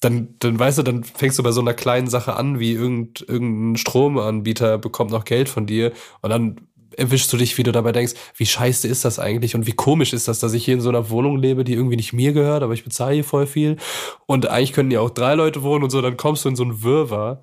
dann, 0.00 0.36
dann 0.38 0.58
weißt 0.58 0.78
du, 0.78 0.82
dann 0.82 1.02
fängst 1.02 1.38
du 1.38 1.42
bei 1.42 1.52
so 1.52 1.60
einer 1.60 1.74
kleinen 1.74 2.08
Sache 2.08 2.36
an, 2.36 2.60
wie 2.60 2.72
irgend, 2.72 3.20
irgendein 3.28 3.76
Stromanbieter 3.76 4.78
bekommt 4.78 5.10
noch 5.10 5.24
Geld 5.24 5.48
von 5.48 5.66
dir 5.66 5.92
und 6.22 6.30
dann 6.30 6.68
erwischst 6.96 7.32
du 7.32 7.36
dich, 7.36 7.56
wie 7.58 7.62
du 7.62 7.72
dabei 7.72 7.92
denkst, 7.92 8.14
wie 8.36 8.46
scheiße 8.46 8.86
ist 8.88 9.04
das 9.04 9.18
eigentlich 9.18 9.54
und 9.54 9.66
wie 9.66 9.72
komisch 9.72 10.12
ist 10.12 10.28
das, 10.28 10.40
dass 10.40 10.52
ich 10.52 10.64
hier 10.64 10.74
in 10.74 10.80
so 10.80 10.88
einer 10.88 11.10
Wohnung 11.10 11.36
lebe, 11.36 11.64
die 11.64 11.74
irgendwie 11.74 11.96
nicht 11.96 12.12
mir 12.12 12.32
gehört, 12.32 12.62
aber 12.62 12.74
ich 12.74 12.84
bezahle 12.84 13.14
hier 13.14 13.24
voll 13.24 13.46
viel 13.46 13.76
und 14.26 14.48
eigentlich 14.48 14.72
können 14.72 14.90
ja 14.90 15.00
auch 15.00 15.10
drei 15.10 15.34
Leute 15.34 15.62
wohnen 15.62 15.84
und 15.84 15.90
so, 15.90 16.00
dann 16.00 16.16
kommst 16.16 16.44
du 16.44 16.48
in 16.48 16.56
so 16.56 16.64
ein 16.64 16.82
Wirrwarr 16.82 17.42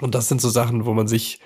und 0.00 0.14
das 0.14 0.28
sind 0.28 0.40
so 0.40 0.48
Sachen, 0.48 0.86
wo 0.86 0.94
man 0.94 1.08
sich, 1.08 1.40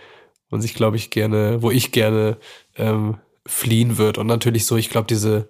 man 0.51 0.61
sich, 0.61 0.75
glaube 0.75 0.97
ich, 0.97 1.11
gerne, 1.11 1.63
wo 1.63 1.71
ich 1.71 1.93
gerne 1.93 2.39
ähm, 2.77 3.19
fliehen 3.47 3.99
wird 3.99 4.19
und 4.19 4.27
natürlich 4.27 4.67
so, 4.67 4.77
ich 4.77 4.91
glaube, 4.91 5.07
diese 5.07 5.49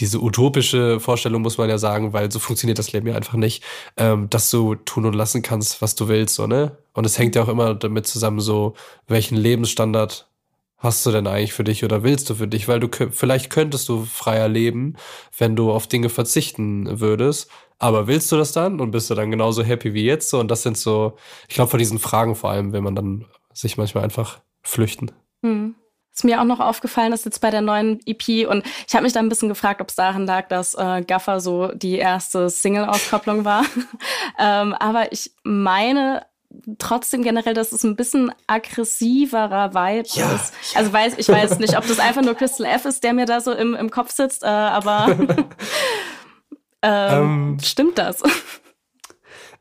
diese 0.00 0.20
utopische 0.20 0.98
Vorstellung 0.98 1.42
muss 1.42 1.58
man 1.58 1.68
ja 1.68 1.78
sagen, 1.78 2.12
weil 2.12 2.30
so 2.30 2.38
funktioniert 2.38 2.78
das 2.78 2.92
Leben 2.92 3.06
ja 3.06 3.14
einfach 3.14 3.34
nicht, 3.34 3.62
ähm, 3.96 4.28
dass 4.28 4.50
du 4.50 4.74
tun 4.74 5.06
und 5.06 5.14
lassen 5.14 5.42
kannst, 5.42 5.82
was 5.82 5.94
du 5.94 6.08
willst, 6.08 6.34
so, 6.34 6.46
ne? 6.46 6.78
Und 6.92 7.04
es 7.06 7.18
hängt 7.18 7.36
ja 7.36 7.42
auch 7.42 7.48
immer 7.48 7.74
damit 7.74 8.06
zusammen, 8.06 8.40
so, 8.40 8.74
welchen 9.06 9.36
Lebensstandard 9.36 10.28
hast 10.78 11.06
du 11.06 11.10
denn 11.10 11.26
eigentlich 11.26 11.54
für 11.54 11.64
dich 11.64 11.84
oder 11.84 12.02
willst 12.02 12.28
du 12.28 12.34
für 12.34 12.48
dich? 12.48 12.68
Weil 12.68 12.80
du 12.80 12.88
vielleicht 13.10 13.50
könntest 13.50 13.88
du 13.88 14.04
freier 14.04 14.48
leben, 14.48 14.96
wenn 15.38 15.56
du 15.56 15.72
auf 15.72 15.86
Dinge 15.86 16.08
verzichten 16.10 17.00
würdest. 17.00 17.48
Aber 17.78 18.06
willst 18.06 18.30
du 18.32 18.36
das 18.36 18.52
dann 18.52 18.80
und 18.80 18.90
bist 18.90 19.10
du 19.10 19.14
dann 19.14 19.30
genauso 19.30 19.62
happy 19.64 19.94
wie 19.94 20.04
jetzt? 20.04 20.28
So, 20.30 20.40
und 20.40 20.50
das 20.50 20.62
sind 20.62 20.76
so, 20.76 21.16
ich 21.48 21.54
glaube, 21.54 21.70
vor 21.70 21.78
diesen 21.78 21.98
Fragen 21.98 22.34
vor 22.34 22.50
allem, 22.50 22.72
wenn 22.72 22.84
man 22.84 22.94
dann 22.94 23.24
sich 23.52 23.76
manchmal 23.76 24.04
einfach 24.04 24.40
flüchten. 24.62 25.12
Hm 25.42 25.74
ist 26.14 26.24
mir 26.24 26.40
auch 26.40 26.44
noch 26.44 26.60
aufgefallen, 26.60 27.10
dass 27.10 27.24
jetzt 27.24 27.40
bei 27.40 27.50
der 27.50 27.60
neuen 27.60 27.98
EP 28.06 28.48
und 28.48 28.64
ich 28.86 28.94
habe 28.94 29.02
mich 29.02 29.12
da 29.12 29.20
ein 29.20 29.28
bisschen 29.28 29.48
gefragt, 29.48 29.80
ob 29.80 29.88
es 29.88 29.96
daran 29.96 30.26
lag, 30.26 30.46
dass 30.48 30.74
äh, 30.74 31.02
Gaffer 31.02 31.40
so 31.40 31.68
die 31.74 31.96
erste 31.96 32.48
Single-Auskopplung 32.48 33.44
war. 33.44 33.64
ähm, 34.38 34.74
aber 34.74 35.12
ich 35.12 35.32
meine 35.42 36.24
trotzdem 36.78 37.24
generell, 37.24 37.54
dass 37.54 37.72
es 37.72 37.82
ein 37.82 37.96
bisschen 37.96 38.32
aggressiverer 38.46 39.74
Vibe 39.74 40.08
ja, 40.14 40.34
ist. 40.34 40.54
Ja. 40.72 40.78
Also 40.78 40.92
weiß, 40.92 41.14
ich 41.18 41.28
weiß 41.28 41.58
nicht, 41.58 41.76
ob 41.76 41.84
das 41.88 41.98
einfach 41.98 42.22
nur 42.22 42.34
Crystal 42.36 42.66
F 42.66 42.84
ist, 42.84 43.02
der 43.02 43.12
mir 43.12 43.26
da 43.26 43.40
so 43.40 43.52
im, 43.52 43.74
im 43.74 43.90
Kopf 43.90 44.12
sitzt, 44.12 44.44
äh, 44.44 44.46
aber 44.46 45.08
ähm, 46.82 47.22
ähm, 47.22 47.58
stimmt 47.60 47.98
das? 47.98 48.22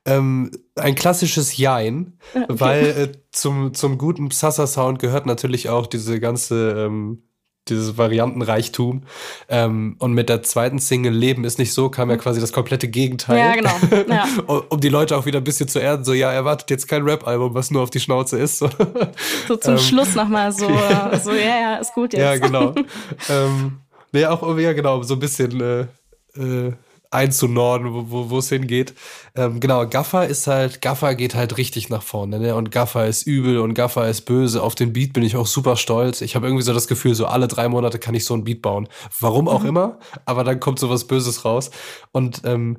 Ähm, 0.06 0.52
ein 0.76 0.96
klassisches 0.96 1.58
Jein, 1.58 2.18
okay. 2.34 2.46
weil 2.50 2.86
äh, 2.86 3.12
zum, 3.32 3.74
zum 3.74 3.98
guten 3.98 4.30
Psassa-Sound 4.30 5.00
gehört 5.00 5.26
natürlich 5.26 5.70
auch 5.70 5.88
diese 5.88 6.20
ganze, 6.20 6.72
ähm, 6.78 7.24
dieses 7.70 7.98
Variantenreichtum. 7.98 9.04
Ähm, 9.48 9.96
und 10.00 10.14
mit 10.14 10.28
der 10.28 10.44
zweiten 10.44 10.80
Single 10.80 11.14
Leben 11.14 11.46
ist 11.46 11.58
nicht 11.58 11.72
so, 11.74 11.90
kam 11.90 12.10
ja 12.10 12.18
quasi 12.18 12.42
das 12.42 12.52
komplette 12.52 12.90
Gegenteil. 12.90 13.38
Ja, 13.38 13.56
genau. 13.56 14.06
Ja. 14.10 14.26
um 14.70 14.82
die 14.82 14.90
Leute 14.90 15.16
auch 15.16 15.26
wieder 15.26 15.38
ein 15.38 15.46
bisschen 15.46 15.70
zu 15.70 15.80
erden, 15.80 16.04
so, 16.04 16.14
ja, 16.14 16.34
erwartet 16.34 16.70
jetzt 16.70 16.90
kein 16.90 17.04
Rap-Album, 17.04 17.54
was 17.54 17.72
nur 17.72 17.82
auf 17.82 17.90
die 17.90 18.02
Schnauze 18.02 18.38
ist. 18.38 18.58
So, 18.58 18.70
so 19.48 19.56
zum 19.56 19.74
ähm, 19.76 19.80
Schluss 19.80 20.16
nochmal 20.16 20.52
so, 20.52 20.68
so, 21.24 21.32
ja, 21.32 21.62
ja, 21.62 21.76
ist 21.76 21.94
gut 21.94 22.12
jetzt. 22.12 22.22
Ja, 22.22 22.38
genau. 22.38 22.76
ähm, 23.30 23.80
nee, 24.12 24.26
auch, 24.26 24.58
ja, 24.58 24.74
genau, 24.74 25.02
so 25.04 25.14
ein 25.14 25.20
bisschen, 25.22 25.62
äh, 25.62 25.88
äh, 26.38 26.74
einzunorden, 27.14 28.12
wo, 28.12 28.30
wo 28.30 28.38
es 28.38 28.50
hingeht. 28.50 28.94
Ähm, 29.36 29.60
genau, 29.60 29.88
Gaffer 29.88 30.28
ist 30.28 30.48
halt, 30.48 30.82
Gaffer 30.82 31.16
geht 31.16 31.36
halt 31.36 31.58
richtig 31.58 31.90
nach 31.90 32.04
vorne, 32.04 32.40
ne? 32.40 32.56
Und 32.56 32.72
Gaffer 32.72 33.08
ist 33.08 33.24
übel 33.24 33.60
und 33.60 33.74
Gaffer 33.74 34.08
ist 34.08 34.22
böse. 34.22 34.62
Auf 34.62 34.76
den 34.76 34.94
Beat 34.94 35.14
bin 35.14 35.24
ich 35.24 35.36
auch 35.36 35.48
super 35.48 35.76
stolz. 35.76 36.22
Ich 36.22 36.36
habe 36.36 36.48
irgendwie 36.48 36.64
so 36.64 36.74
das 36.74 36.88
Gefühl, 36.88 37.16
so 37.16 37.26
alle 37.26 37.48
drei 37.48 37.70
Monate 37.70 38.00
kann 38.00 38.16
ich 38.16 38.26
so 38.26 38.34
ein 38.34 38.44
Beat 38.44 38.62
bauen. 38.62 38.88
Warum 39.20 39.48
auch 39.48 39.62
mhm. 39.62 39.70
immer, 39.70 40.00
aber 40.26 40.44
dann 40.44 40.60
kommt 40.60 40.80
so 40.80 40.90
was 40.90 41.06
Böses 41.06 41.46
raus. 41.46 41.72
Und 42.12 42.42
ähm, 42.46 42.78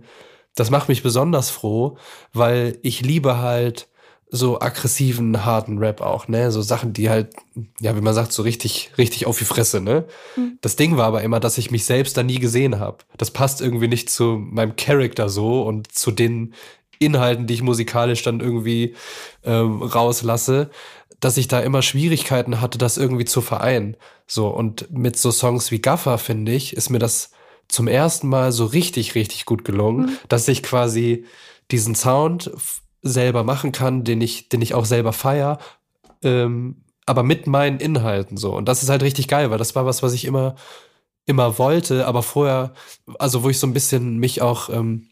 das 0.54 0.70
macht 0.70 0.88
mich 0.88 1.02
besonders 1.02 1.50
froh, 1.50 1.98
weil 2.32 2.78
ich 2.82 3.00
liebe 3.00 3.38
halt 3.38 3.88
so 4.34 4.60
aggressiven, 4.60 5.44
harten 5.44 5.78
Rap 5.78 6.00
auch, 6.00 6.26
ne? 6.26 6.50
So 6.50 6.60
Sachen, 6.60 6.92
die 6.92 7.08
halt, 7.08 7.34
ja, 7.80 7.96
wie 7.96 8.00
man 8.00 8.14
sagt, 8.14 8.32
so 8.32 8.42
richtig, 8.42 8.90
richtig 8.98 9.26
auf 9.26 9.38
die 9.38 9.44
Fresse, 9.44 9.80
ne? 9.80 10.04
Mhm. 10.34 10.58
Das 10.60 10.74
Ding 10.74 10.96
war 10.96 11.06
aber 11.06 11.22
immer, 11.22 11.38
dass 11.38 11.56
ich 11.56 11.70
mich 11.70 11.84
selbst 11.84 12.16
da 12.16 12.24
nie 12.24 12.40
gesehen 12.40 12.80
habe. 12.80 12.98
Das 13.16 13.30
passt 13.30 13.60
irgendwie 13.60 13.86
nicht 13.86 14.10
zu 14.10 14.36
meinem 14.38 14.74
Charakter 14.74 15.28
so 15.28 15.62
und 15.62 15.92
zu 15.92 16.10
den 16.10 16.54
Inhalten, 16.98 17.46
die 17.46 17.54
ich 17.54 17.62
musikalisch 17.62 18.22
dann 18.22 18.40
irgendwie 18.40 18.94
ähm, 19.44 19.82
rauslasse, 19.82 20.70
dass 21.20 21.36
ich 21.36 21.46
da 21.46 21.60
immer 21.60 21.82
Schwierigkeiten 21.82 22.60
hatte, 22.60 22.76
das 22.76 22.96
irgendwie 22.96 23.24
zu 23.24 23.40
vereinen. 23.40 23.96
So, 24.26 24.48
und 24.48 24.90
mit 24.90 25.16
so 25.16 25.30
Songs 25.30 25.70
wie 25.70 25.80
Gaffer, 25.80 26.18
finde 26.18 26.52
ich, 26.52 26.76
ist 26.76 26.90
mir 26.90 26.98
das 26.98 27.30
zum 27.68 27.86
ersten 27.86 28.28
Mal 28.28 28.50
so 28.50 28.64
richtig, 28.64 29.14
richtig 29.14 29.44
gut 29.44 29.64
gelungen, 29.64 30.06
mhm. 30.06 30.18
dass 30.28 30.48
ich 30.48 30.64
quasi 30.64 31.24
diesen 31.70 31.94
Sound 31.94 32.50
selber 33.04 33.44
machen 33.44 33.70
kann, 33.70 34.02
den 34.02 34.20
ich, 34.20 34.48
den 34.48 34.62
ich 34.62 34.74
auch 34.74 34.86
selber 34.86 35.12
feier, 35.12 35.58
ähm, 36.22 36.82
aber 37.06 37.22
mit 37.22 37.46
meinen 37.46 37.78
Inhalten 37.78 38.36
so. 38.36 38.56
Und 38.56 38.66
das 38.66 38.82
ist 38.82 38.88
halt 38.88 39.02
richtig 39.02 39.28
geil, 39.28 39.50
weil 39.50 39.58
das 39.58 39.76
war 39.76 39.86
was, 39.86 40.02
was 40.02 40.14
ich 40.14 40.24
immer, 40.24 40.56
immer 41.26 41.58
wollte, 41.58 42.06
aber 42.06 42.22
vorher, 42.22 42.72
also 43.18 43.42
wo 43.44 43.50
ich 43.50 43.58
so 43.58 43.66
ein 43.66 43.74
bisschen 43.74 44.16
mich 44.18 44.42
auch 44.42 44.70
ähm, 44.70 45.08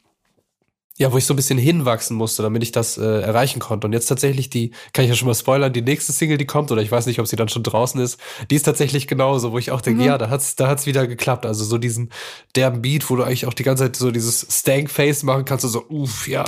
ja, 0.99 1.11
wo 1.11 1.17
ich 1.17 1.25
so 1.25 1.33
ein 1.33 1.37
bisschen 1.37 1.59
hinwachsen 1.59 2.17
musste, 2.17 2.43
damit 2.43 2.63
ich 2.63 2.71
das 2.71 2.99
äh, 2.99 3.21
erreichen 3.23 3.61
konnte. 3.61 3.87
Und 3.87 3.95
jetzt 3.95 4.07
tatsächlich 4.07 4.51
die, 4.51 4.73
kann 4.93 5.05
ich 5.05 5.09
ja 5.09 5.17
schon 5.17 5.27
mal 5.27 5.35
spoilern, 5.35 5.73
die 5.73 5.81
nächste 5.81 6.13
Single, 6.13 6.37
die 6.37 6.45
kommt, 6.45 6.71
oder 6.71 6.83
ich 6.83 6.93
weiß 6.93 7.07
nicht, 7.07 7.19
ob 7.19 7.27
sie 7.27 7.37
dann 7.37 7.49
schon 7.49 7.63
draußen 7.63 7.99
ist, 8.01 8.21
die 8.51 8.57
ist 8.57 8.65
tatsächlich 8.65 9.09
genauso, 9.09 9.53
wo 9.53 9.59
ich 9.59 9.71
auch 9.71 9.81
denke, 9.81 10.03
mhm. 10.03 10.07
ja, 10.07 10.19
da 10.19 10.29
hat's, 10.29 10.55
da 10.55 10.69
hat's 10.69 10.85
wieder 10.85 11.07
geklappt. 11.07 11.47
Also 11.47 11.65
so 11.65 11.79
diesen 11.79 12.11
derben 12.57 12.83
Beat, 12.83 13.09
wo 13.09 13.17
du 13.17 13.23
eigentlich 13.23 13.47
auch 13.47 13.55
die 13.55 13.63
ganze 13.63 13.85
Zeit 13.85 13.97
so 13.97 14.11
dieses 14.11 14.47
Stank-Face 14.51 15.23
machen 15.23 15.47
kannst, 15.47 15.67
so, 15.67 15.85
uff, 15.89 16.29
ja, 16.29 16.45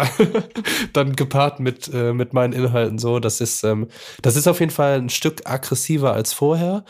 dann 0.92 1.16
gepaart 1.16 1.60
mit, 1.60 1.90
äh, 1.92 2.12
mit 2.12 2.34
meinen 2.34 2.52
Inhalten 2.52 2.98
so. 2.98 3.20
Das 3.20 3.40
ist, 3.40 3.64
ähm, 3.64 3.88
das 4.20 4.36
ist 4.36 4.46
auf 4.46 4.60
jeden 4.60 4.72
Fall 4.72 4.98
ein 4.98 5.10
Stück 5.10 5.42
aggressiver 5.44 6.12
als 6.12 6.34
vorher. 6.34 6.84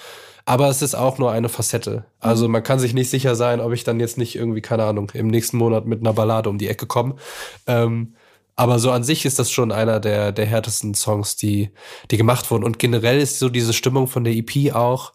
Aber 0.46 0.68
es 0.68 0.82
ist 0.82 0.94
auch 0.94 1.18
nur 1.18 1.32
eine 1.32 1.48
Facette. 1.48 2.04
Also 2.20 2.46
mhm. 2.46 2.52
man 2.52 2.62
kann 2.62 2.78
sich 2.78 2.94
nicht 2.94 3.10
sicher 3.10 3.34
sein, 3.34 3.60
ob 3.60 3.72
ich 3.72 3.84
dann 3.84 4.00
jetzt 4.00 4.18
nicht 4.18 4.36
irgendwie, 4.36 4.60
keine 4.60 4.84
Ahnung, 4.84 5.10
im 5.14 5.28
nächsten 5.28 5.56
Monat 5.56 5.86
mit 5.86 6.00
einer 6.00 6.12
Ballade 6.12 6.50
um 6.50 6.58
die 6.58 6.68
Ecke 6.68 6.86
komme. 6.86 7.16
Ähm, 7.66 8.14
aber 8.56 8.78
so 8.78 8.90
an 8.90 9.02
sich 9.04 9.24
ist 9.24 9.38
das 9.38 9.50
schon 9.50 9.72
einer 9.72 10.00
der, 10.00 10.30
der 10.32 10.46
härtesten 10.46 10.94
Songs, 10.94 11.36
die, 11.36 11.70
die 12.10 12.16
gemacht 12.16 12.50
wurden. 12.50 12.64
Und 12.64 12.78
generell 12.78 13.18
ist 13.18 13.38
so 13.38 13.48
diese 13.48 13.72
Stimmung 13.72 14.06
von 14.06 14.22
der 14.24 14.34
EP 14.34 14.74
auch, 14.74 15.12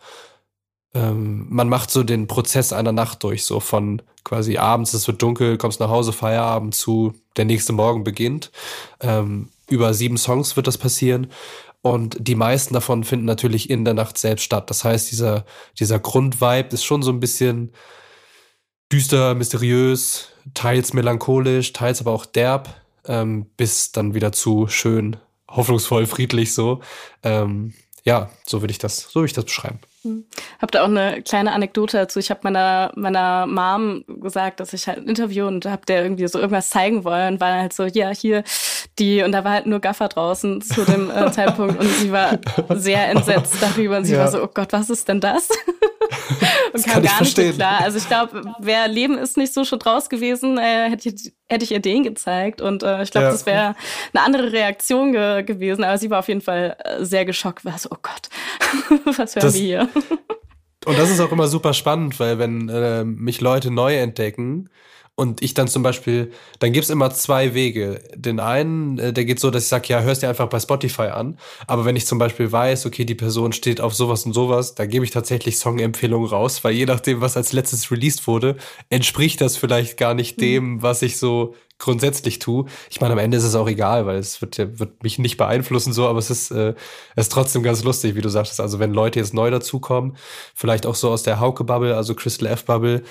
ähm, 0.93 1.45
man 1.49 1.69
macht 1.69 1.91
so 1.91 2.03
den 2.03 2.27
Prozess 2.27 2.73
einer 2.73 2.91
Nacht 2.91 3.23
durch, 3.23 3.45
so 3.45 3.59
von 3.59 4.01
quasi 4.23 4.57
abends, 4.57 4.93
es 4.93 5.07
wird 5.07 5.21
dunkel, 5.21 5.57
kommst 5.57 5.79
nach 5.79 5.89
Hause, 5.89 6.13
Feierabend 6.13 6.75
zu, 6.75 7.13
der 7.37 7.45
nächste 7.45 7.73
Morgen 7.73 8.03
beginnt. 8.03 8.51
Ähm, 8.99 9.49
über 9.69 9.93
sieben 9.93 10.17
Songs 10.17 10.55
wird 10.55 10.67
das 10.67 10.77
passieren. 10.77 11.27
Und 11.81 12.17
die 12.19 12.35
meisten 12.35 12.73
davon 12.73 13.03
finden 13.03 13.25
natürlich 13.25 13.69
in 13.69 13.85
der 13.85 13.93
Nacht 13.93 14.17
selbst 14.17 14.43
statt. 14.43 14.69
Das 14.69 14.83
heißt, 14.83 15.11
dieser, 15.11 15.45
dieser 15.79 15.99
Grundvibe 15.99 16.69
ist 16.73 16.83
schon 16.83 17.01
so 17.03 17.11
ein 17.11 17.21
bisschen 17.21 17.71
düster, 18.91 19.35
mysteriös, 19.35 20.29
teils 20.53 20.93
melancholisch, 20.93 21.73
teils 21.73 22.01
aber 22.01 22.11
auch 22.11 22.25
derb, 22.25 22.81
ähm, 23.05 23.45
bis 23.55 23.91
dann 23.91 24.13
wieder 24.13 24.31
zu 24.31 24.67
schön 24.67 25.17
hoffnungsvoll, 25.49 26.05
friedlich 26.05 26.53
so. 26.53 26.81
Ähm, 27.23 27.73
ja, 28.03 28.29
so 28.45 28.61
würde 28.61 28.71
ich 28.71 28.79
das, 28.79 29.09
so 29.09 29.21
würde 29.21 29.27
ich 29.27 29.33
das 29.33 29.45
beschreiben. 29.45 29.79
Hm. 30.03 30.25
Hab 30.61 30.71
da 30.71 30.83
auch 30.83 30.87
eine 30.87 31.21
kleine 31.23 31.51
Anekdote 31.51 31.97
dazu. 31.97 32.19
Ich 32.19 32.29
habe 32.29 32.39
meiner 32.43 32.91
meiner 32.95 33.45
Mom 33.47 34.05
gesagt, 34.07 34.59
dass 34.59 34.73
ich 34.73 34.87
halt 34.87 34.99
ein 34.99 35.09
Interview 35.09 35.45
und 35.45 35.65
hab 35.65 35.85
der 35.85 36.03
irgendwie 36.03 36.27
so 36.27 36.39
irgendwas 36.39 36.69
zeigen 36.69 37.03
wollen, 37.03 37.39
war 37.41 37.53
halt 37.53 37.73
so, 37.73 37.83
ja, 37.83 38.09
hier 38.09 38.43
die 38.97 39.23
und 39.23 39.33
da 39.33 39.43
war 39.43 39.51
halt 39.51 39.65
nur 39.65 39.79
Gaffer 39.79 40.07
draußen 40.07 40.61
zu 40.61 40.85
dem 40.85 41.11
äh, 41.11 41.31
Zeitpunkt 41.33 41.79
und 41.79 41.87
sie 41.87 42.11
war 42.11 42.39
sehr 42.75 43.09
entsetzt 43.09 43.55
darüber 43.61 43.97
und 43.97 44.05
sie 44.05 44.13
ja. 44.13 44.19
war 44.19 44.27
so, 44.29 44.41
oh 44.43 44.49
Gott, 44.53 44.71
was 44.71 44.89
ist 44.89 45.07
denn 45.07 45.19
das? 45.19 45.49
und 46.73 46.73
das 46.73 46.83
kam 46.83 47.03
gar 47.03 47.21
nicht 47.21 47.35
so 47.35 47.51
klar. 47.53 47.81
Also 47.81 47.97
ich 47.97 48.07
glaube, 48.07 48.41
wer 48.59 48.87
Leben 48.87 49.17
ist 49.17 49.37
nicht 49.37 49.53
so 49.53 49.63
schon 49.63 49.79
draus 49.79 50.09
gewesen, 50.09 50.57
äh, 50.57 50.89
hätte 50.89 51.09
ich 51.09 51.33
hätte 51.47 51.65
ich 51.65 51.71
ihr 51.71 51.79
den 51.79 52.03
gezeigt 52.03 52.61
und 52.61 52.83
äh, 52.83 53.03
ich 53.03 53.11
glaube, 53.11 53.25
ja. 53.25 53.31
das 53.31 53.45
wäre 53.45 53.75
eine 54.13 54.23
andere 54.23 54.51
Reaktion 54.51 55.11
ge 55.11 55.43
gewesen. 55.43 55.83
Aber 55.83 55.97
sie 55.97 56.09
war 56.09 56.19
auf 56.19 56.27
jeden 56.27 56.41
Fall 56.41 56.77
äh, 56.83 57.03
sehr 57.03 57.25
geschockt, 57.25 57.65
war 57.65 57.77
so, 57.77 57.89
oh 57.91 57.97
Gott, 58.01 58.29
was 59.17 59.35
hören 59.35 59.45
das, 59.45 59.53
wir 59.55 59.61
hier? 59.61 59.89
und 60.85 60.97
das 60.97 61.09
ist 61.09 61.19
auch 61.19 61.31
immer 61.31 61.47
super 61.47 61.73
spannend, 61.73 62.19
weil 62.19 62.39
wenn 62.39 62.69
äh, 62.69 63.03
mich 63.03 63.41
Leute 63.41 63.71
neu 63.71 63.95
entdecken, 63.95 64.69
und 65.19 65.41
ich 65.41 65.53
dann 65.53 65.67
zum 65.67 65.83
Beispiel, 65.83 66.31
dann 66.59 66.71
gibt's 66.71 66.89
immer 66.89 67.11
zwei 67.11 67.53
Wege. 67.53 68.01
Den 68.15 68.39
einen, 68.39 68.97
äh, 68.99 69.11
der 69.11 69.25
geht 69.25 69.41
so, 69.41 69.51
dass 69.51 69.63
ich 69.63 69.67
sage, 69.67 69.89
ja, 69.89 69.99
hörst 69.99 70.23
dir 70.23 70.29
einfach 70.29 70.47
bei 70.47 70.61
Spotify 70.61 71.09
an. 71.09 71.37
Aber 71.67 71.83
wenn 71.83 71.97
ich 71.97 72.05
zum 72.05 72.19
Beispiel 72.19 72.49
weiß, 72.49 72.85
okay, 72.85 73.03
die 73.03 73.15
Person 73.15 73.51
steht 73.51 73.81
auf 73.81 73.93
sowas 73.93 74.25
und 74.25 74.31
sowas, 74.31 74.75
dann 74.75 74.87
gebe 74.87 75.03
ich 75.03 75.11
tatsächlich 75.11 75.57
Songempfehlungen 75.57 76.29
raus, 76.29 76.63
weil 76.63 76.71
je 76.71 76.85
nachdem, 76.85 77.19
was 77.19 77.35
als 77.35 77.51
letztes 77.51 77.91
released 77.91 78.27
wurde, 78.27 78.55
entspricht 78.89 79.41
das 79.41 79.57
vielleicht 79.57 79.97
gar 79.97 80.13
nicht 80.13 80.37
mhm. 80.37 80.41
dem, 80.41 80.81
was 80.83 81.01
ich 81.01 81.17
so 81.17 81.53
grundsätzlich 81.79 82.39
tue. 82.39 82.65
Ich 82.89 83.01
meine, 83.01 83.13
am 83.13 83.19
Ende 83.19 83.37
ist 83.37 83.43
es 83.43 83.55
auch 83.55 83.67
egal, 83.67 84.05
weil 84.05 84.19
es 84.19 84.41
wird, 84.41 84.57
wird 84.57 85.03
mich 85.03 85.19
nicht 85.19 85.35
beeinflussen 85.35 85.91
so, 85.91 86.07
aber 86.07 86.19
es 86.19 86.29
ist, 86.29 86.51
äh, 86.51 86.75
es 87.17 87.25
ist 87.25 87.31
trotzdem 87.33 87.63
ganz 87.63 87.83
lustig, 87.83 88.15
wie 88.15 88.21
du 88.21 88.29
sagtest. 88.29 88.61
Also 88.61 88.79
wenn 88.79 88.93
Leute 88.93 89.19
jetzt 89.19 89.33
neu 89.33 89.51
dazukommen, 89.51 90.15
vielleicht 90.55 90.85
auch 90.85 90.95
so 90.95 91.09
aus 91.09 91.23
der 91.23 91.41
Hauke-Bubble, 91.41 91.95
also 91.95 92.15
Crystal 92.15 92.47
F-Bubble, 92.47 93.03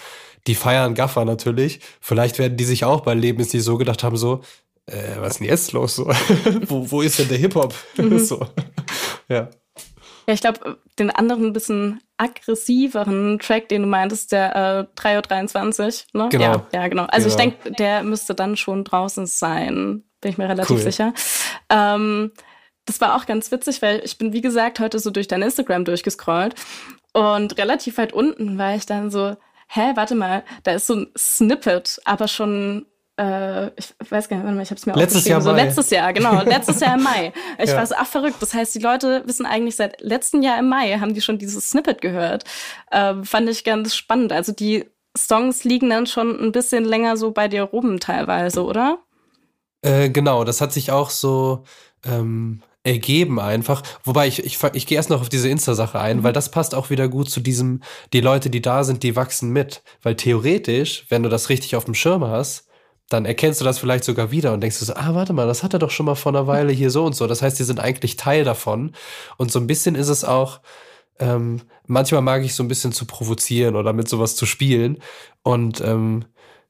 die 0.48 0.54
feiern 0.54 0.94
Gaffer 0.94 1.24
natürlich. 1.24 1.80
Vielleicht 2.00 2.38
werden 2.38 2.56
die 2.56 2.64
sich 2.64 2.84
auch 2.84 3.02
bei 3.02 3.14
Leben 3.14 3.40
ist 3.40 3.52
die 3.52 3.60
so 3.60 3.76
gedacht 3.76 4.02
haben, 4.02 4.16
so, 4.16 4.40
äh, 4.86 5.20
was 5.20 5.32
ist 5.32 5.40
denn 5.40 5.46
jetzt 5.48 5.72
los? 5.72 5.96
So? 5.96 6.06
wo, 6.66 6.90
wo 6.90 7.02
ist 7.02 7.18
denn 7.18 7.28
der 7.28 7.38
Hip-Hop? 7.38 7.74
Mhm. 7.96 8.18
so. 8.24 8.46
Ja. 9.28 9.48
Ja, 10.26 10.34
ich 10.34 10.40
glaube, 10.40 10.78
den 10.98 11.10
anderen 11.10 11.46
ein 11.46 11.52
bisschen 11.52 12.00
aggressiveren 12.18 13.38
Track, 13.38 13.68
den 13.68 13.82
du 13.82 13.88
meintest, 13.88 14.32
der 14.32 14.88
äh, 14.96 15.00
3.23 15.00 16.04
Uhr, 16.14 16.22
ne? 16.22 16.28
Genau. 16.30 16.44
Ja, 16.44 16.66
ja 16.72 16.88
genau. 16.88 17.04
Also 17.04 17.28
genau. 17.28 17.30
ich 17.30 17.36
denke, 17.36 17.72
der 17.72 18.02
müsste 18.02 18.34
dann 18.34 18.56
schon 18.56 18.84
draußen 18.84 19.26
sein, 19.26 20.02
bin 20.20 20.30
ich 20.30 20.38
mir 20.38 20.48
relativ 20.48 20.76
cool. 20.76 20.82
sicher. 20.82 21.14
Ähm, 21.70 22.32
das 22.84 23.00
war 23.00 23.16
auch 23.16 23.26
ganz 23.26 23.50
witzig, 23.52 23.80
weil 23.80 24.02
ich 24.04 24.18
bin, 24.18 24.32
wie 24.32 24.40
gesagt, 24.40 24.80
heute 24.80 24.98
so 24.98 25.10
durch 25.10 25.28
dein 25.28 25.42
Instagram 25.42 25.84
durchgescrollt 25.84 26.54
und 27.12 27.56
relativ 27.56 27.98
weit 27.98 28.12
unten 28.12 28.58
war 28.58 28.74
ich 28.74 28.86
dann 28.86 29.10
so, 29.10 29.36
hä, 29.68 29.92
warte 29.94 30.14
mal, 30.14 30.44
da 30.62 30.72
ist 30.72 30.86
so 30.86 30.94
ein 30.94 31.06
Snippet, 31.16 32.00
aber 32.04 32.28
schon 32.28 32.86
äh, 33.18 33.68
ich 33.76 33.94
weiß 34.10 34.28
gar 34.28 34.36
nicht, 34.36 34.44
warte 34.44 34.56
mal, 34.56 34.62
ich 34.62 34.70
habe 34.70 34.78
es 34.78 34.86
mir 34.86 34.94
letztes 34.94 35.26
Jahr 35.26 35.40
so 35.40 35.52
letztes 35.52 35.90
Jahr, 35.90 36.12
genau, 36.12 36.40
letztes 36.44 36.80
Jahr 36.80 36.96
im 36.96 37.02
Mai. 37.02 37.32
Ich 37.58 37.70
ja. 37.70 37.76
war 37.76 37.86
so, 37.86 37.94
ach 37.98 38.06
verrückt. 38.06 38.36
Das 38.40 38.54
heißt, 38.54 38.74
die 38.74 38.78
Leute 38.78 39.22
wissen 39.26 39.44
eigentlich 39.44 39.76
seit 39.76 40.00
letztem 40.00 40.42
Jahr 40.42 40.58
im 40.58 40.68
Mai 40.68 40.98
haben 40.98 41.14
die 41.14 41.20
schon 41.20 41.38
dieses 41.38 41.70
Snippet 41.70 42.00
gehört. 42.00 42.44
Äh, 42.90 43.14
fand 43.24 43.48
ich 43.48 43.64
ganz 43.64 43.96
spannend. 43.96 44.32
Also 44.32 44.52
die 44.52 44.86
Songs 45.16 45.64
liegen 45.64 45.90
dann 45.90 46.06
schon 46.06 46.38
ein 46.40 46.52
bisschen 46.52 46.84
länger 46.84 47.16
so 47.16 47.32
bei 47.32 47.48
dir 47.48 47.64
rum 47.64 47.98
teilweise, 47.98 48.64
oder? 48.64 48.98
Äh, 49.82 50.10
genau, 50.10 50.44
das 50.44 50.60
hat 50.60 50.72
sich 50.72 50.92
auch 50.92 51.10
so 51.10 51.64
ähm, 52.06 52.62
ergeben 52.88 53.38
einfach. 53.38 53.82
Wobei 54.04 54.26
ich, 54.26 54.44
ich, 54.44 54.58
ich 54.72 54.86
gehe 54.86 54.96
erst 54.96 55.10
noch 55.10 55.20
auf 55.20 55.28
diese 55.28 55.48
Insta-Sache 55.48 56.00
ein, 56.00 56.18
mhm. 56.18 56.22
weil 56.22 56.32
das 56.32 56.50
passt 56.50 56.74
auch 56.74 56.90
wieder 56.90 57.08
gut 57.08 57.30
zu 57.30 57.40
diesem, 57.40 57.82
die 58.12 58.20
Leute, 58.20 58.50
die 58.50 58.62
da 58.62 58.84
sind, 58.84 59.02
die 59.02 59.16
wachsen 59.16 59.50
mit. 59.50 59.82
Weil 60.02 60.16
theoretisch, 60.16 61.06
wenn 61.08 61.22
du 61.22 61.28
das 61.28 61.48
richtig 61.48 61.76
auf 61.76 61.84
dem 61.84 61.94
Schirm 61.94 62.24
hast, 62.24 62.66
dann 63.08 63.24
erkennst 63.24 63.60
du 63.60 63.64
das 63.64 63.78
vielleicht 63.78 64.04
sogar 64.04 64.30
wieder 64.30 64.52
und 64.52 64.60
denkst 64.60 64.76
so, 64.76 64.92
ah, 64.94 65.14
warte 65.14 65.32
mal, 65.32 65.46
das 65.46 65.62
hat 65.62 65.72
er 65.72 65.78
doch 65.78 65.90
schon 65.90 66.06
mal 66.06 66.14
vor 66.14 66.32
einer 66.32 66.46
Weile 66.46 66.72
hier 66.72 66.90
so 66.90 67.04
und 67.04 67.14
so. 67.14 67.26
Das 67.26 67.40
heißt, 67.40 67.58
die 67.58 67.64
sind 67.64 67.80
eigentlich 67.80 68.16
Teil 68.16 68.44
davon. 68.44 68.92
Und 69.38 69.50
so 69.50 69.58
ein 69.58 69.66
bisschen 69.66 69.94
ist 69.94 70.08
es 70.08 70.24
auch, 70.24 70.60
ähm, 71.18 71.62
manchmal 71.86 72.22
mag 72.22 72.44
ich 72.44 72.54
so 72.54 72.62
ein 72.62 72.68
bisschen 72.68 72.92
zu 72.92 73.06
provozieren 73.06 73.76
oder 73.76 73.92
mit 73.92 74.08
sowas 74.08 74.36
zu 74.36 74.44
spielen. 74.44 74.98
Und 75.42 75.80
ähm, 75.80 76.26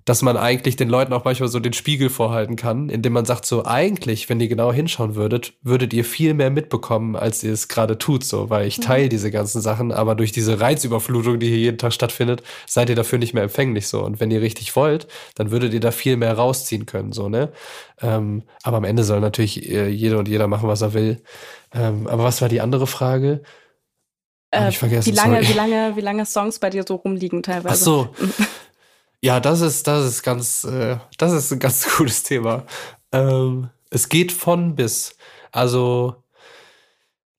dass 0.08 0.22
man 0.22 0.38
eigentlich 0.38 0.76
den 0.76 0.88
Leuten 0.88 1.12
auch 1.12 1.24
manchmal 1.24 1.50
so 1.50 1.60
den 1.60 1.74
Spiegel 1.74 2.08
vorhalten 2.08 2.56
kann, 2.56 2.88
indem 2.88 3.12
man 3.12 3.26
sagt 3.26 3.44
so, 3.44 3.66
eigentlich, 3.66 4.30
wenn 4.30 4.40
ihr 4.40 4.48
genau 4.48 4.72
hinschauen 4.72 5.16
würdet, 5.16 5.52
würdet 5.60 5.92
ihr 5.92 6.04
viel 6.04 6.32
mehr 6.32 6.48
mitbekommen, 6.48 7.14
als 7.14 7.44
ihr 7.44 7.52
es 7.52 7.68
gerade 7.68 7.98
tut, 7.98 8.24
so, 8.24 8.48
weil 8.48 8.66
ich 8.66 8.78
mhm. 8.78 8.82
teile 8.82 9.08
diese 9.10 9.30
ganzen 9.30 9.60
Sachen, 9.60 9.92
aber 9.92 10.14
durch 10.14 10.32
diese 10.32 10.60
Reizüberflutung, 10.60 11.38
die 11.38 11.48
hier 11.48 11.58
jeden 11.58 11.76
Tag 11.76 11.92
stattfindet, 11.92 12.42
seid 12.66 12.88
ihr 12.88 12.96
dafür 12.96 13.18
nicht 13.18 13.34
mehr 13.34 13.42
empfänglich, 13.42 13.86
so. 13.86 14.02
Und 14.02 14.18
wenn 14.18 14.30
ihr 14.30 14.40
richtig 14.40 14.74
wollt, 14.76 15.08
dann 15.34 15.50
würdet 15.50 15.74
ihr 15.74 15.80
da 15.80 15.90
viel 15.90 16.16
mehr 16.16 16.32
rausziehen 16.32 16.86
können, 16.86 17.12
so, 17.12 17.28
ne? 17.28 17.52
Ähm, 18.00 18.44
aber 18.62 18.78
am 18.78 18.84
Ende 18.84 19.04
soll 19.04 19.20
natürlich 19.20 19.68
äh, 19.68 19.88
jeder 19.88 20.18
und 20.18 20.28
jeder 20.28 20.48
machen, 20.48 20.70
was 20.70 20.80
er 20.80 20.94
will. 20.94 21.20
Ähm, 21.74 22.06
aber 22.06 22.24
was 22.24 22.40
war 22.40 22.48
die 22.48 22.62
andere 22.62 22.86
Frage? 22.86 23.42
Äh, 24.50 24.70
ich 24.70 24.78
vergessen, 24.78 25.12
wie 25.12 25.16
lange, 25.16 25.46
wie 25.46 25.52
lange, 25.52 25.96
wie 25.96 26.00
lange 26.00 26.24
Songs 26.24 26.58
bei 26.58 26.70
dir 26.70 26.84
so 26.86 26.94
rumliegen 26.94 27.42
teilweise? 27.42 27.74
Ach 27.74 27.74
so. 27.74 28.08
Ja, 29.22 29.40
das 29.40 29.60
ist, 29.60 29.86
das 29.86 30.06
ist 30.06 30.22
ganz, 30.22 30.64
äh, 30.64 30.98
das 31.18 31.32
ist 31.32 31.52
ein 31.52 31.58
ganz 31.58 31.88
cooles 31.96 32.22
Thema. 32.22 32.64
Ähm, 33.12 33.70
es 33.90 34.08
geht 34.08 34.32
von 34.32 34.74
bis. 34.76 35.16
Also 35.50 36.22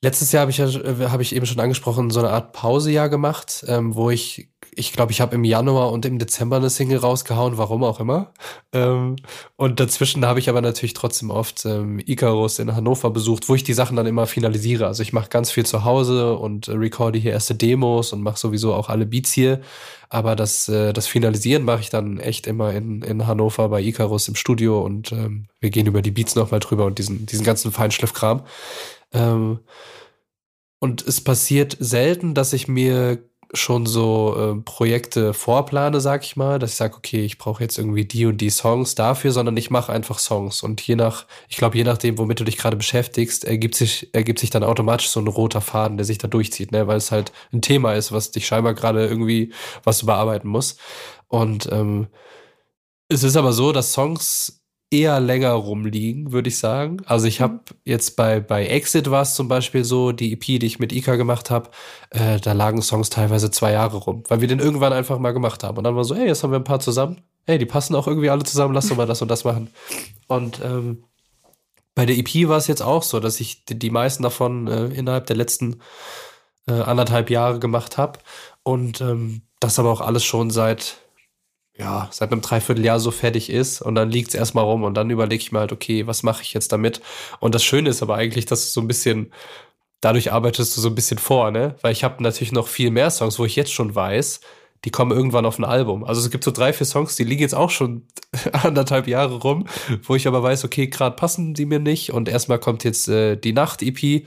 letztes 0.02 0.32
Jahr 0.32 0.42
habe 0.42 0.52
ich 0.52 0.58
ja, 0.58 0.68
äh, 0.68 1.08
habe 1.10 1.24
ich 1.24 1.34
eben 1.36 1.46
schon 1.46 1.60
angesprochen, 1.60 2.10
so 2.10 2.20
eine 2.20 2.32
Art 2.32 2.54
Pausejahr 2.54 3.10
gemacht, 3.10 3.64
ähm, 3.68 3.96
wo 3.96 4.10
ich 4.10 4.50
ich 4.80 4.94
glaube, 4.94 5.12
ich 5.12 5.20
habe 5.20 5.36
im 5.36 5.44
Januar 5.44 5.92
und 5.92 6.06
im 6.06 6.18
Dezember 6.18 6.56
eine 6.56 6.70
Single 6.70 7.00
rausgehauen, 7.00 7.58
warum 7.58 7.84
auch 7.84 8.00
immer. 8.00 8.34
Ähm, 8.72 9.18
und 9.58 9.80
dazwischen 9.80 10.26
habe 10.26 10.40
ich 10.40 10.50
aber 10.50 10.62
natürlich 10.62 10.94
trotzdem 10.94 11.30
oft 11.30 11.66
ähm, 11.66 12.00
Icarus 12.06 12.60
in 12.60 12.76
Hannover 12.76 13.12
besucht, 13.12 13.50
wo 13.50 13.56
ich 13.56 13.64
die 13.64 13.74
Sachen 13.74 13.98
dann 13.98 14.08
immer 14.08 14.26
finalisiere. 14.26 14.88
Also 14.88 15.04
ich 15.04 15.12
mache 15.12 15.30
ganz 15.30 15.52
viel 15.52 15.66
zu 15.66 15.84
Hause 15.84 16.38
und 16.38 16.70
äh, 16.70 16.72
recorde 16.72 17.20
hier 17.20 17.34
erste 17.34 17.56
Demos 17.56 18.14
und 18.14 18.22
mache 18.24 18.40
sowieso 18.40 18.74
auch 18.74 18.88
alle 18.88 19.06
Beats 19.06 19.34
hier. 19.34 19.60
Aber 20.08 20.36
das, 20.38 20.70
äh, 20.70 20.94
das 20.94 21.08
Finalisieren 21.08 21.64
mache 21.64 21.82
ich 21.82 21.90
dann 21.90 22.18
echt 22.18 22.48
immer 22.48 22.74
in, 22.74 23.02
in 23.02 23.28
Hannover 23.28 23.68
bei 23.70 23.82
Icarus 23.82 24.30
im 24.30 24.36
Studio 24.36 24.82
und 24.82 25.12
ähm, 25.12 25.48
wir 25.60 25.70
gehen 25.70 25.88
über 25.88 26.02
die 26.02 26.12
Beats 26.12 26.36
nochmal 26.36 26.62
drüber 26.62 26.86
und 26.86 26.98
diesen, 26.98 27.26
diesen 27.26 27.46
ganzen 27.46 27.72
Feinschliffkram. 27.72 28.44
Ähm, 29.12 29.60
und 30.80 31.06
es 31.06 31.22
passiert 31.22 31.76
selten, 31.80 32.34
dass 32.34 32.54
ich 32.54 32.70
mir 32.70 33.29
schon 33.54 33.86
so 33.88 34.36
äh, 34.38 34.62
Projekte 34.62 35.34
vorplane, 35.34 36.00
sag 36.02 36.24
ich 36.24 36.36
mal, 36.36 36.60
dass 36.60 36.72
ich 36.72 36.78
sage, 36.78 36.96
okay, 36.96 37.26
ich 37.26 37.38
brauche 37.38 37.64
jetzt 37.64 37.78
irgendwie 37.78 38.06
die 38.06 38.26
und 38.28 38.38
die 38.38 38.52
Songs 38.52 38.94
dafür, 38.96 39.32
sondern 39.32 39.58
ich 39.58 39.72
mache 39.72 39.92
einfach 39.92 40.20
Songs. 40.20 40.62
Und 40.62 40.82
je 40.82 40.96
nach, 40.96 41.26
ich 41.48 41.58
glaube, 41.58 41.76
je 41.78 41.84
nachdem, 41.84 42.18
womit 42.20 42.40
du 42.40 42.44
dich 42.44 42.58
gerade 42.58 42.78
beschäftigst, 42.78 43.46
ergibt 43.46 43.76
sich, 43.76 44.14
ergibt 44.14 44.40
sich 44.40 44.52
dann 44.52 44.64
automatisch 44.64 45.10
so 45.10 45.20
ein 45.20 45.28
roter 45.28 45.62
Faden, 45.62 45.98
der 45.98 46.06
sich 46.06 46.20
da 46.20 46.28
durchzieht, 46.28 46.72
ne? 46.72 46.88
weil 46.88 46.98
es 46.98 47.12
halt 47.12 47.32
ein 47.52 47.62
Thema 47.62 47.94
ist, 47.94 48.12
was 48.12 48.32
dich 48.32 48.46
scheinbar 48.46 48.76
gerade 48.76 49.08
irgendwie 49.08 49.52
was 49.84 50.00
du 50.00 50.06
bearbeiten 50.06 50.48
musst. 50.48 50.80
Und 51.28 51.70
ähm, 51.72 52.08
es 53.08 53.24
ist 53.24 53.36
aber 53.36 53.54
so, 53.54 53.72
dass 53.72 53.94
Songs 53.94 54.59
eher 54.92 55.20
länger 55.20 55.52
rumliegen, 55.52 56.32
würde 56.32 56.50
ich 56.50 56.58
sagen. 56.58 56.98
Also 57.06 57.28
ich 57.28 57.42
habe 57.42 57.54
mhm. 57.54 57.60
jetzt 57.86 58.16
bei, 58.16 58.40
bei 58.40 58.66
Exit 58.66 59.12
war 59.12 59.22
es 59.22 59.36
zum 59.36 59.48
Beispiel 59.48 59.84
so, 59.84 60.12
die 60.12 60.34
EP, 60.34 60.42
die 60.42 60.66
ich 60.66 60.80
mit 60.80 60.92
Ika 60.92 61.16
gemacht 61.16 61.52
habe, 61.52 61.70
äh, 62.10 62.40
da 62.40 62.54
lagen 62.54 62.82
Songs 62.82 63.10
teilweise 63.10 63.52
zwei 63.52 63.72
Jahre 63.74 63.98
rum, 63.98 64.24
weil 64.28 64.42
wir 64.42 64.48
den 64.48 64.60
irgendwann 64.60 64.94
einfach 64.94 65.20
mal 65.20 65.32
gemacht 65.32 65.64
haben. 65.64 65.78
Und 65.78 65.84
dann 65.84 65.96
war 65.96 66.04
so, 66.04 66.16
hey, 66.16 66.28
jetzt 66.28 66.44
haben 66.44 66.52
wir 66.52 66.60
ein 66.60 66.64
paar 66.64 66.80
zusammen. 66.80 67.22
Hey, 67.46 67.58
die 67.58 67.66
passen 67.66 67.96
auch 67.96 68.08
irgendwie 68.08 68.30
alle 68.30 68.44
zusammen, 68.44 68.74
lass 68.74 68.88
doch 68.90 68.98
mal 68.98 69.06
das 69.06 69.22
und 69.22 69.30
das 69.30 69.44
machen. 69.44 69.70
Und 70.28 70.60
ähm, 70.64 71.04
bei 71.96 72.06
der 72.06 72.18
EP 72.18 72.48
war 72.48 72.58
es 72.58 72.68
jetzt 72.68 72.82
auch 72.82 73.04
so, 73.04 73.20
dass 73.20 73.40
ich 73.40 73.66
die, 73.66 73.78
die 73.78 73.90
meisten 73.90 74.24
davon 74.24 74.68
äh, 74.68 74.86
innerhalb 74.88 75.28
der 75.28 75.36
letzten 75.36 75.82
äh, 76.68 76.74
anderthalb 76.74 77.30
Jahre 77.30 77.60
gemacht 77.60 77.98
habe. 77.98 78.20
Und 78.64 79.02
ähm, 79.02 79.42
das 79.60 79.78
aber 79.78 79.92
auch 79.92 80.02
alles 80.02 80.24
schon 80.24 80.50
seit 80.50 80.98
ja, 81.80 82.10
seit 82.12 82.32
einem 82.32 82.42
Dreivierteljahr 82.42 83.00
so 83.00 83.12
fertig 83.12 83.50
ist 83.50 83.82
und 83.82 83.96
dann 83.96 84.12
liegt 84.12 84.30
es 84.30 84.36
erstmal 84.36 84.66
rum 84.66 84.84
und 84.84 84.96
dann 84.96 85.10
überlege 85.10 85.42
ich 85.42 85.52
mir 85.52 85.60
halt, 85.60 85.72
okay, 85.72 86.08
was 86.08 86.24
mache 86.24 86.44
ich 86.44 86.54
jetzt 86.54 86.72
damit? 86.74 87.02
Und 87.40 87.56
das 87.56 87.64
Schöne 87.64 87.90
ist 87.90 88.02
aber 88.02 88.16
eigentlich, 88.16 88.46
dass 88.46 88.66
du 88.66 88.72
so 88.72 88.82
ein 88.82 88.88
bisschen, 88.88 89.32
dadurch 90.02 90.32
arbeitest 90.34 90.76
du 90.78 90.82
so 90.82 90.90
ein 90.90 90.96
bisschen 90.96 91.20
vor, 91.20 91.52
ne? 91.52 91.76
Weil 91.82 91.94
ich 91.94 92.04
habe 92.04 92.22
natürlich 92.22 92.52
noch 92.52 92.68
viel 92.68 92.92
mehr 92.92 93.10
Songs, 93.12 93.40
wo 93.40 93.46
ich 93.46 93.56
jetzt 93.56 93.74
schon 93.74 93.96
weiß, 93.96 94.42
die 94.86 94.92
kommen 94.92 95.12
irgendwann 95.12 95.46
auf 95.46 95.60
ein 95.60 95.66
Album. 95.66 96.04
Also 96.04 96.22
es 96.22 96.30
gibt 96.30 96.44
so 96.44 96.52
drei, 96.52 96.72
vier 96.72 96.86
Songs, 96.86 97.16
die 97.16 97.24
liegen 97.24 97.42
jetzt 97.42 97.56
auch 97.56 97.70
schon 97.70 98.04
anderthalb 98.52 99.08
Jahre 99.08 99.36
rum, 99.36 99.66
wo 100.04 100.16
ich 100.16 100.28
aber 100.28 100.42
weiß, 100.42 100.64
okay, 100.64 100.88
gerade 100.88 101.16
passen 101.16 101.54
die 101.54 101.66
mir 101.66 101.80
nicht 101.80 102.14
und 102.14 102.30
erstmal 102.30 102.60
kommt 102.60 102.84
jetzt 102.84 103.10
äh, 103.10 103.36
die 103.36 103.54
Nacht-EP 103.54 104.26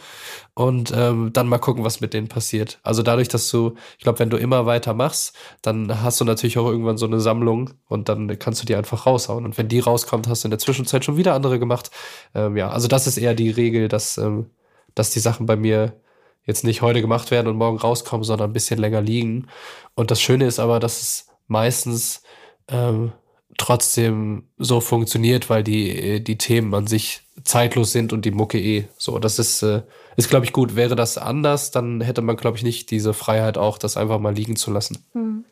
und 0.54 0.92
ähm, 0.94 1.30
dann 1.32 1.48
mal 1.48 1.58
gucken, 1.58 1.84
was 1.84 2.00
mit 2.00 2.12
denen 2.12 2.28
passiert. 2.28 2.80
Also 2.82 3.02
dadurch, 3.02 3.28
dass 3.28 3.50
du, 3.50 3.74
ich 3.96 4.04
glaube, 4.04 4.18
wenn 4.18 4.30
du 4.30 4.36
immer 4.36 4.66
weiter 4.66 4.92
machst, 4.92 5.34
dann 5.62 6.02
hast 6.02 6.20
du 6.20 6.24
natürlich 6.24 6.58
auch 6.58 6.66
irgendwann 6.66 6.98
so 6.98 7.06
eine 7.06 7.20
Sammlung 7.20 7.70
und 7.88 8.08
dann 8.08 8.38
kannst 8.38 8.60
du 8.62 8.66
die 8.66 8.76
einfach 8.76 9.06
raushauen. 9.06 9.44
Und 9.44 9.56
wenn 9.56 9.68
die 9.68 9.80
rauskommt, 9.80 10.28
hast 10.28 10.44
du 10.44 10.48
in 10.48 10.50
der 10.50 10.58
Zwischenzeit 10.58 11.04
schon 11.04 11.16
wieder 11.16 11.34
andere 11.34 11.58
gemacht. 11.58 11.90
Ähm, 12.34 12.56
ja, 12.56 12.68
also 12.70 12.88
das 12.88 13.06
ist 13.06 13.16
eher 13.16 13.34
die 13.34 13.50
Regel, 13.50 13.88
dass, 13.88 14.18
ähm, 14.18 14.50
dass 14.94 15.10
die 15.10 15.20
Sachen 15.20 15.46
bei 15.46 15.56
mir 15.56 15.94
jetzt 16.44 16.64
nicht 16.64 16.82
heute 16.82 17.00
gemacht 17.00 17.30
werden 17.30 17.48
und 17.48 17.56
morgen 17.56 17.78
rauskommen, 17.78 18.24
sondern 18.24 18.50
ein 18.50 18.52
bisschen 18.52 18.78
länger 18.78 19.00
liegen. 19.00 19.48
Und 19.94 20.10
das 20.10 20.20
Schöne 20.20 20.46
ist 20.46 20.58
aber, 20.58 20.80
dass 20.80 21.00
es 21.00 21.26
meistens 21.46 22.22
ähm, 22.68 23.12
trotzdem 23.58 24.48
so 24.58 24.80
funktioniert, 24.80 25.50
weil 25.50 25.62
die, 25.62 26.22
die 26.22 26.38
Themen 26.38 26.74
an 26.74 26.86
sich 26.86 27.22
zeitlos 27.44 27.92
sind 27.92 28.12
und 28.12 28.24
die 28.24 28.30
Mucke 28.30 28.58
eh. 28.58 28.88
So, 28.96 29.18
das 29.18 29.38
ist, 29.38 29.62
äh, 29.62 29.82
ist 30.16 30.28
glaube 30.30 30.44
ich, 30.46 30.52
gut. 30.52 30.76
Wäre 30.76 30.96
das 30.96 31.18
anders, 31.18 31.70
dann 31.70 32.00
hätte 32.00 32.22
man, 32.22 32.36
glaube 32.36 32.56
ich, 32.56 32.62
nicht 32.62 32.90
diese 32.90 33.14
Freiheit 33.14 33.58
auch, 33.58 33.78
das 33.78 33.96
einfach 33.96 34.18
mal 34.18 34.34
liegen 34.34 34.56
zu 34.56 34.70
lassen. 34.70 35.04
Hm. 35.12 35.44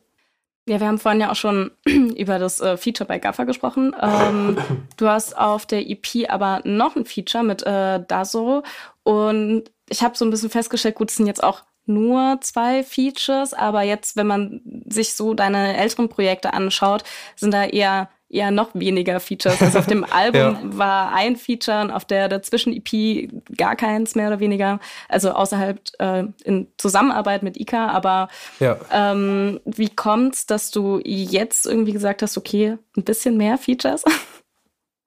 Ja, 0.68 0.78
wir 0.78 0.86
haben 0.86 0.98
vorhin 0.98 1.20
ja 1.20 1.30
auch 1.30 1.36
schon 1.36 1.70
über 1.86 2.38
das 2.38 2.60
äh, 2.60 2.76
Feature 2.76 3.08
bei 3.08 3.18
Gaffer 3.18 3.46
gesprochen. 3.46 3.94
Ähm, 4.00 4.58
du 4.96 5.08
hast 5.08 5.36
auf 5.36 5.66
der 5.66 5.88
EP 5.88 6.28
aber 6.28 6.60
noch 6.64 6.96
ein 6.96 7.06
Feature 7.06 7.44
mit 7.44 7.62
äh, 7.62 8.04
Daso 8.06 8.62
und 9.02 9.64
ich 9.88 10.02
habe 10.02 10.16
so 10.16 10.24
ein 10.24 10.30
bisschen 10.30 10.50
festgestellt, 10.50 10.94
gut, 10.94 11.10
es 11.10 11.16
sind 11.16 11.26
jetzt 11.26 11.42
auch 11.42 11.64
nur 11.86 12.38
zwei 12.40 12.84
Features, 12.84 13.52
aber 13.52 13.82
jetzt, 13.82 14.16
wenn 14.16 14.26
man 14.26 14.60
sich 14.86 15.14
so 15.14 15.34
deine 15.34 15.76
älteren 15.76 16.08
Projekte 16.08 16.52
anschaut, 16.52 17.02
sind 17.34 17.52
da 17.52 17.64
eher 17.64 18.08
eher 18.30 18.50
noch 18.50 18.70
weniger 18.74 19.20
Features. 19.20 19.60
Also 19.60 19.80
auf 19.80 19.86
dem 19.86 20.04
Album 20.10 20.40
ja. 20.40 20.60
war 20.62 21.12
ein 21.12 21.36
Feature 21.36 21.82
und 21.82 21.90
auf 21.90 22.04
der 22.04 22.28
dazwischen-EP 22.28 23.30
gar 23.56 23.76
keins 23.76 24.14
mehr 24.14 24.28
oder 24.28 24.40
weniger. 24.40 24.78
Also 25.08 25.32
außerhalb 25.32 25.80
äh, 25.98 26.24
in 26.44 26.68
Zusammenarbeit 26.78 27.42
mit 27.42 27.58
Ika. 27.58 27.88
Aber 27.88 28.28
ja. 28.60 28.78
ähm, 28.92 29.60
wie 29.64 29.88
kommt's, 29.88 30.46
dass 30.46 30.70
du 30.70 31.00
jetzt 31.04 31.66
irgendwie 31.66 31.92
gesagt 31.92 32.22
hast, 32.22 32.38
okay, 32.38 32.78
ein 32.96 33.04
bisschen 33.04 33.36
mehr 33.36 33.58
Features? 33.58 34.04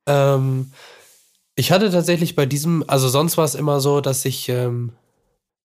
Ähm, 0.06 0.74
ich 1.56 1.72
hatte 1.72 1.90
tatsächlich 1.90 2.36
bei 2.36 2.46
diesem, 2.46 2.84
also 2.88 3.08
sonst 3.08 3.38
war 3.38 3.46
es 3.46 3.56
immer 3.56 3.80
so, 3.80 4.02
dass 4.02 4.26
ich, 4.26 4.50
ähm, 4.50 4.92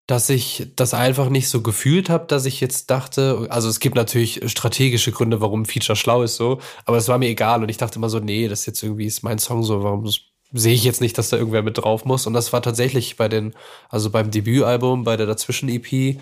dass 0.09 0.31
ich 0.31 0.67
das 0.75 0.95
einfach 0.95 1.29
nicht 1.29 1.51
so 1.51 1.61
gefühlt 1.61 2.09
habe, 2.09 2.27
dass 2.27 2.47
ich 2.47 2.63
jetzt 2.63 2.91
dachte, 2.91 3.47
also 3.51 3.69
es 3.69 3.79
gibt 3.79 3.95
natürlich 3.95 4.41
strategische 4.51 5.13
Gründe, 5.13 5.43
warum 5.43 5.67
Feature 5.67 5.97
schlau 5.97 6.23
ist 6.23 6.37
so, 6.37 6.61
aber 6.87 6.97
es 6.97 7.09
war 7.09 7.19
mir 7.19 7.29
egal 7.29 7.63
und 7.63 7.69
ich 7.69 7.77
dachte 7.77 7.99
immer 7.99 8.09
so, 8.09 8.19
nee, 8.19 8.49
das 8.49 8.65
jetzt 8.65 8.83
irgendwie 8.83 9.05
ist 9.05 9.23
mein 9.23 9.39
Song 9.39 9.63
so, 9.63 9.83
warum 9.83 10.11
sehe 10.51 10.73
ich 10.73 10.83
jetzt 10.83 11.03
nicht, 11.03 11.19
dass 11.19 11.29
da 11.29 11.37
irgendwer 11.37 11.63
mit 11.63 11.77
drauf 11.77 12.07
muss 12.07 12.27
und 12.27 12.33
das 12.33 12.55
war 12.55 12.63
tatsächlich 12.63 13.19
bei 13.19 13.29
den, 13.29 13.55
also 13.91 14.09
beim 14.09 14.31
Debütalbum, 14.31 15.05
bei 15.05 15.19
der 15.19 15.27
Dazwischen-EP, 15.27 16.19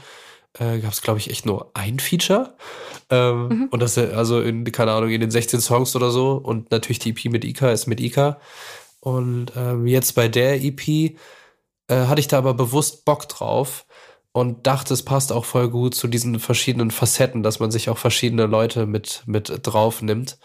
äh, 0.59 0.79
gab 0.81 0.93
es, 0.93 1.03
glaube 1.03 1.21
ich, 1.21 1.31
echt 1.31 1.47
nur 1.47 1.71
ein 1.75 2.01
Feature. 2.01 2.55
Ähm, 3.09 3.49
mhm. 3.49 3.69
Und 3.71 3.81
das, 3.81 3.97
also 3.99 4.41
in, 4.41 4.65
keine 4.73 4.93
Ahnung, 4.93 5.11
in 5.11 5.21
den 5.21 5.31
16 5.31 5.61
Songs 5.61 5.95
oder 5.95 6.11
so. 6.11 6.33
Und 6.33 6.71
natürlich 6.71 6.99
die 6.99 7.11
EP 7.11 7.27
mit 7.27 7.45
Ika 7.45 7.71
ist 7.71 7.87
mit 7.87 8.01
Ika. 8.01 8.41
Und 9.01 9.53
ähm, 9.55 9.87
jetzt 9.87 10.15
bei 10.15 10.29
der 10.29 10.65
EP 10.65 11.15
äh, 11.89 12.07
hatte 12.07 12.21
ich 12.21 12.29
da 12.29 12.39
aber 12.39 12.55
bewusst 12.55 13.05
Bock 13.05 13.29
drauf 13.29 13.87
und 14.33 14.67
dachte, 14.67 14.93
es 14.93 15.03
passt 15.03 15.33
auch 15.33 15.45
voll 15.45 15.71
gut 15.71 15.95
zu 15.95 16.09
diesen 16.09 16.41
verschiedenen 16.41 16.91
Facetten, 16.91 17.43
dass 17.43 17.59
man 17.59 17.71
sich 17.71 17.89
auch 17.89 17.99
verschiedene 17.99 18.47
Leute 18.47 18.87
mit, 18.87 19.23
mit 19.27 19.51
drauf 19.63 20.03
nimmt. 20.03 20.39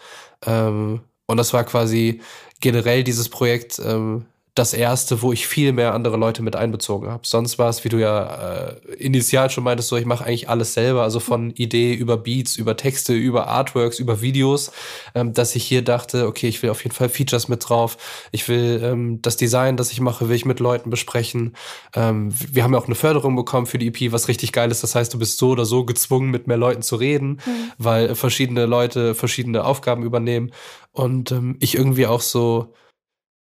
Ähm, 0.46 1.02
und 1.26 1.36
das 1.36 1.52
war 1.52 1.64
quasi 1.64 2.20
generell 2.60 3.04
dieses 3.04 3.28
Projekt 3.28 3.80
ähm, 3.84 4.26
das 4.54 4.74
erste, 4.74 5.22
wo 5.22 5.32
ich 5.32 5.46
viel 5.46 5.72
mehr 5.72 5.94
andere 5.94 6.18
Leute 6.18 6.42
mit 6.42 6.56
einbezogen 6.56 7.08
habe. 7.08 7.26
Sonst 7.26 7.58
war 7.58 7.70
es, 7.70 7.84
wie 7.84 7.88
du 7.88 7.96
ja 7.96 8.66
äh, 8.66 8.94
initial 8.98 9.48
schon 9.48 9.64
meintest, 9.64 9.88
so 9.88 9.96
ich 9.96 10.04
mache 10.04 10.26
eigentlich 10.26 10.50
alles 10.50 10.74
selber, 10.74 11.02
also 11.02 11.20
von 11.20 11.52
Idee 11.52 11.94
über 11.94 12.18
Beats, 12.18 12.56
über 12.56 12.76
Texte, 12.76 13.14
über 13.14 13.46
Artworks, 13.46 13.98
über 13.98 14.20
Videos, 14.20 14.70
ähm, 15.14 15.32
dass 15.32 15.56
ich 15.56 15.64
hier 15.64 15.82
dachte, 15.82 16.26
okay, 16.26 16.48
ich 16.48 16.62
will 16.62 16.68
auf 16.68 16.84
jeden 16.84 16.94
Fall 16.94 17.08
Features 17.08 17.48
mit 17.48 17.66
drauf. 17.66 17.96
Ich 18.30 18.46
will 18.46 18.82
ähm, 18.84 19.22
das 19.22 19.38
Design, 19.38 19.78
das 19.78 19.90
ich 19.90 20.00
mache, 20.00 20.28
will 20.28 20.36
ich 20.36 20.44
mit 20.44 20.60
Leuten 20.60 20.90
besprechen. 20.90 21.56
Ähm, 21.94 22.28
wir 22.30 22.62
haben 22.62 22.74
ja 22.74 22.78
auch 22.78 22.86
eine 22.86 22.94
Förderung 22.94 23.34
bekommen 23.34 23.64
für 23.64 23.78
die 23.78 23.86
EP, 23.86 24.12
was 24.12 24.28
richtig 24.28 24.52
geil 24.52 24.70
ist. 24.70 24.82
Das 24.82 24.94
heißt, 24.94 25.14
du 25.14 25.18
bist 25.18 25.38
so 25.38 25.50
oder 25.50 25.64
so 25.64 25.86
gezwungen, 25.86 26.30
mit 26.30 26.46
mehr 26.46 26.58
Leuten 26.58 26.82
zu 26.82 26.96
reden, 26.96 27.40
mhm. 27.46 27.72
weil 27.78 28.14
verschiedene 28.14 28.66
Leute 28.66 29.14
verschiedene 29.14 29.64
Aufgaben 29.64 30.02
übernehmen 30.02 30.52
und 30.92 31.32
ähm, 31.32 31.56
ich 31.60 31.74
irgendwie 31.74 32.06
auch 32.06 32.20
so 32.20 32.74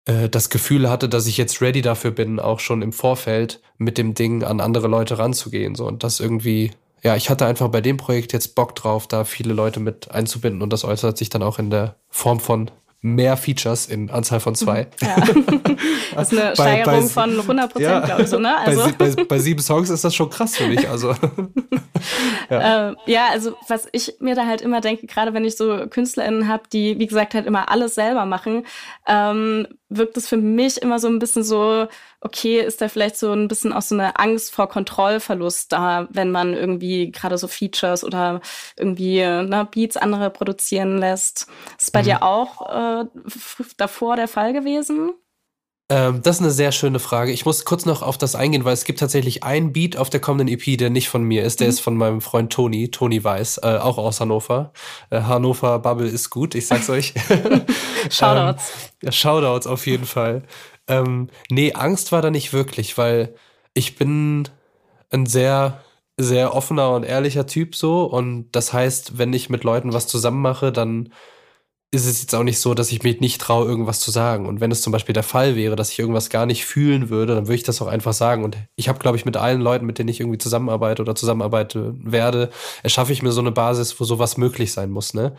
äh, 0.08 0.28
das 0.28 0.48
Gefühl 0.48 0.88
hatte, 0.88 1.08
dass 1.08 1.26
ich 1.26 1.36
jetzt 1.36 1.60
ready 1.60 1.82
dafür 1.82 2.10
bin, 2.10 2.40
auch 2.40 2.60
schon 2.60 2.82
im 2.82 2.92
Vorfeld 2.92 3.60
mit 3.76 3.98
dem 3.98 4.14
Ding 4.14 4.42
an 4.42 4.60
andere 4.60 4.88
Leute 4.88 5.18
ranzugehen. 5.18 5.74
So 5.74 5.86
und 5.86 6.02
das 6.02 6.18
irgendwie, 6.18 6.72
ja, 7.02 7.14
ich 7.14 7.30
hatte 7.30 7.46
einfach 7.46 7.68
bei 7.68 7.82
dem 7.82 7.98
Projekt 7.98 8.32
jetzt 8.32 8.54
Bock 8.54 8.74
drauf, 8.74 9.06
da 9.06 9.24
viele 9.24 9.52
Leute 9.52 9.80
mit 9.80 10.10
einzubinden 10.10 10.62
und 10.62 10.72
das 10.72 10.84
äußert 10.84 11.18
sich 11.18 11.28
dann 11.28 11.42
auch 11.42 11.58
in 11.58 11.70
der 11.70 11.96
Form 12.08 12.40
von 12.40 12.70
mehr 13.00 13.36
Features 13.36 13.86
in 13.86 14.10
Anzahl 14.10 14.40
von 14.40 14.54
zwei. 14.54 14.88
Ja. 15.00 15.16
Das 16.14 16.32
ist 16.32 16.38
eine 16.38 16.48
bei, 16.48 16.54
Steigerung 16.54 17.02
bei, 17.02 17.08
von 17.08 17.40
100 17.40 17.72
Prozent, 17.72 17.90
ja, 17.92 18.00
glaube 18.00 18.22
ich. 18.22 18.28
So, 18.28 18.38
ne? 18.40 18.56
also. 18.56 18.90
bei, 18.98 19.10
bei, 19.24 19.38
sieben 19.38 19.60
Songs 19.60 19.88
ist 19.88 20.02
das 20.02 20.14
schon 20.16 20.28
krass 20.30 20.56
für 20.56 20.66
mich. 20.66 20.88
Also. 20.88 21.14
ja. 22.50 22.90
Äh, 22.90 22.96
ja, 23.06 23.28
also 23.30 23.54
was 23.68 23.86
ich 23.92 24.14
mir 24.18 24.34
da 24.34 24.46
halt 24.46 24.60
immer 24.60 24.80
denke, 24.80 25.06
gerade 25.06 25.32
wenn 25.32 25.44
ich 25.44 25.56
so 25.56 25.86
KünstlerInnen 25.86 26.48
habe, 26.48 26.64
die, 26.72 26.98
wie 26.98 27.06
gesagt, 27.06 27.34
halt 27.34 27.46
immer 27.46 27.70
alles 27.70 27.94
selber 27.94 28.26
machen, 28.26 28.66
ähm, 29.06 29.68
wirkt 29.90 30.16
es 30.16 30.28
für 30.28 30.36
mich 30.36 30.82
immer 30.82 30.98
so 30.98 31.08
ein 31.08 31.18
bisschen 31.18 31.42
so, 31.44 31.86
okay, 32.20 32.60
ist 32.60 32.80
da 32.80 32.88
vielleicht 32.88 33.16
so 33.16 33.32
ein 33.32 33.48
bisschen 33.48 33.72
auch 33.72 33.82
so 33.82 33.94
eine 33.94 34.18
Angst 34.18 34.52
vor 34.52 34.68
Kontrollverlust 34.68 35.72
da, 35.72 36.08
wenn 36.10 36.30
man 36.30 36.52
irgendwie 36.52 37.10
gerade 37.10 37.38
so 37.38 37.48
Features 37.48 38.02
oder 38.04 38.40
irgendwie 38.76 39.20
ne, 39.20 39.68
Beats 39.70 39.96
andere 39.96 40.30
produzieren 40.30 40.98
lässt. 40.98 41.46
Ist 41.78 41.92
bei 41.92 42.00
mhm. 42.00 42.06
dir 42.06 42.22
auch 42.22 42.68
äh, 42.68 42.87
davor 43.76 44.16
der 44.16 44.28
Fall 44.28 44.52
gewesen? 44.52 45.12
Ähm, 45.90 46.20
das 46.22 46.36
ist 46.36 46.42
eine 46.42 46.50
sehr 46.50 46.70
schöne 46.72 46.98
Frage. 46.98 47.32
Ich 47.32 47.46
muss 47.46 47.64
kurz 47.64 47.86
noch 47.86 48.02
auf 48.02 48.18
das 48.18 48.34
eingehen, 48.34 48.64
weil 48.64 48.74
es 48.74 48.84
gibt 48.84 48.98
tatsächlich 48.98 49.42
einen 49.42 49.72
Beat 49.72 49.96
auf 49.96 50.10
der 50.10 50.20
kommenden 50.20 50.48
EP, 50.48 50.76
der 50.76 50.90
nicht 50.90 51.08
von 51.08 51.22
mir 51.22 51.44
ist. 51.44 51.60
Der 51.60 51.66
mhm. 51.66 51.70
ist 51.70 51.80
von 51.80 51.96
meinem 51.96 52.20
Freund 52.20 52.52
Toni, 52.52 52.90
Toni 52.90 53.24
Weiß, 53.24 53.58
äh, 53.58 53.78
auch 53.78 53.96
aus 53.96 54.20
Hannover. 54.20 54.72
Äh, 55.08 55.22
Hannover 55.22 55.78
Bubble 55.78 56.06
ist 56.06 56.28
gut, 56.28 56.54
ich 56.54 56.66
sag's 56.66 56.90
euch. 56.90 57.14
Shoutouts. 58.10 58.90
ähm, 59.02 59.12
Shoutouts 59.12 59.66
auf 59.66 59.86
jeden 59.86 60.04
Fall. 60.04 60.42
Ähm, 60.88 61.28
nee, 61.50 61.72
Angst 61.72 62.12
war 62.12 62.20
da 62.20 62.30
nicht 62.30 62.52
wirklich, 62.52 62.98
weil 62.98 63.34
ich 63.72 63.96
bin 63.96 64.46
ein 65.10 65.24
sehr, 65.24 65.82
sehr 66.18 66.54
offener 66.54 66.90
und 66.90 67.04
ehrlicher 67.04 67.46
Typ 67.46 67.74
so. 67.74 68.04
Und 68.04 68.50
das 68.52 68.74
heißt, 68.74 69.16
wenn 69.16 69.32
ich 69.32 69.48
mit 69.48 69.64
Leuten 69.64 69.94
was 69.94 70.06
zusammen 70.06 70.42
mache, 70.42 70.70
dann 70.70 71.14
ist 71.90 72.04
es 72.04 72.20
jetzt 72.20 72.34
auch 72.34 72.42
nicht 72.42 72.58
so, 72.58 72.74
dass 72.74 72.92
ich 72.92 73.02
mich 73.02 73.20
nicht 73.20 73.40
traue, 73.40 73.66
irgendwas 73.66 74.00
zu 74.00 74.10
sagen. 74.10 74.46
Und 74.46 74.60
wenn 74.60 74.70
es 74.70 74.82
zum 74.82 74.92
Beispiel 74.92 75.14
der 75.14 75.22
Fall 75.22 75.56
wäre, 75.56 75.74
dass 75.74 75.90
ich 75.90 75.98
irgendwas 75.98 76.28
gar 76.28 76.44
nicht 76.44 76.66
fühlen 76.66 77.08
würde, 77.08 77.34
dann 77.34 77.46
würde 77.46 77.54
ich 77.54 77.62
das 77.62 77.80
auch 77.80 77.86
einfach 77.86 78.12
sagen. 78.12 78.44
Und 78.44 78.58
ich 78.76 78.90
habe, 78.90 78.98
glaube 78.98 79.16
ich, 79.16 79.24
mit 79.24 79.38
allen 79.38 79.62
Leuten, 79.62 79.86
mit 79.86 79.98
denen 79.98 80.10
ich 80.10 80.20
irgendwie 80.20 80.38
zusammenarbeite 80.38 81.00
oder 81.00 81.14
zusammenarbeiten 81.14 82.00
werde, 82.04 82.50
erschaffe 82.82 83.12
ich 83.12 83.22
mir 83.22 83.32
so 83.32 83.40
eine 83.40 83.52
Basis, 83.52 83.98
wo 83.98 84.04
sowas 84.04 84.36
möglich 84.36 84.72
sein 84.72 84.90
muss. 84.90 85.14
Ne? 85.14 85.34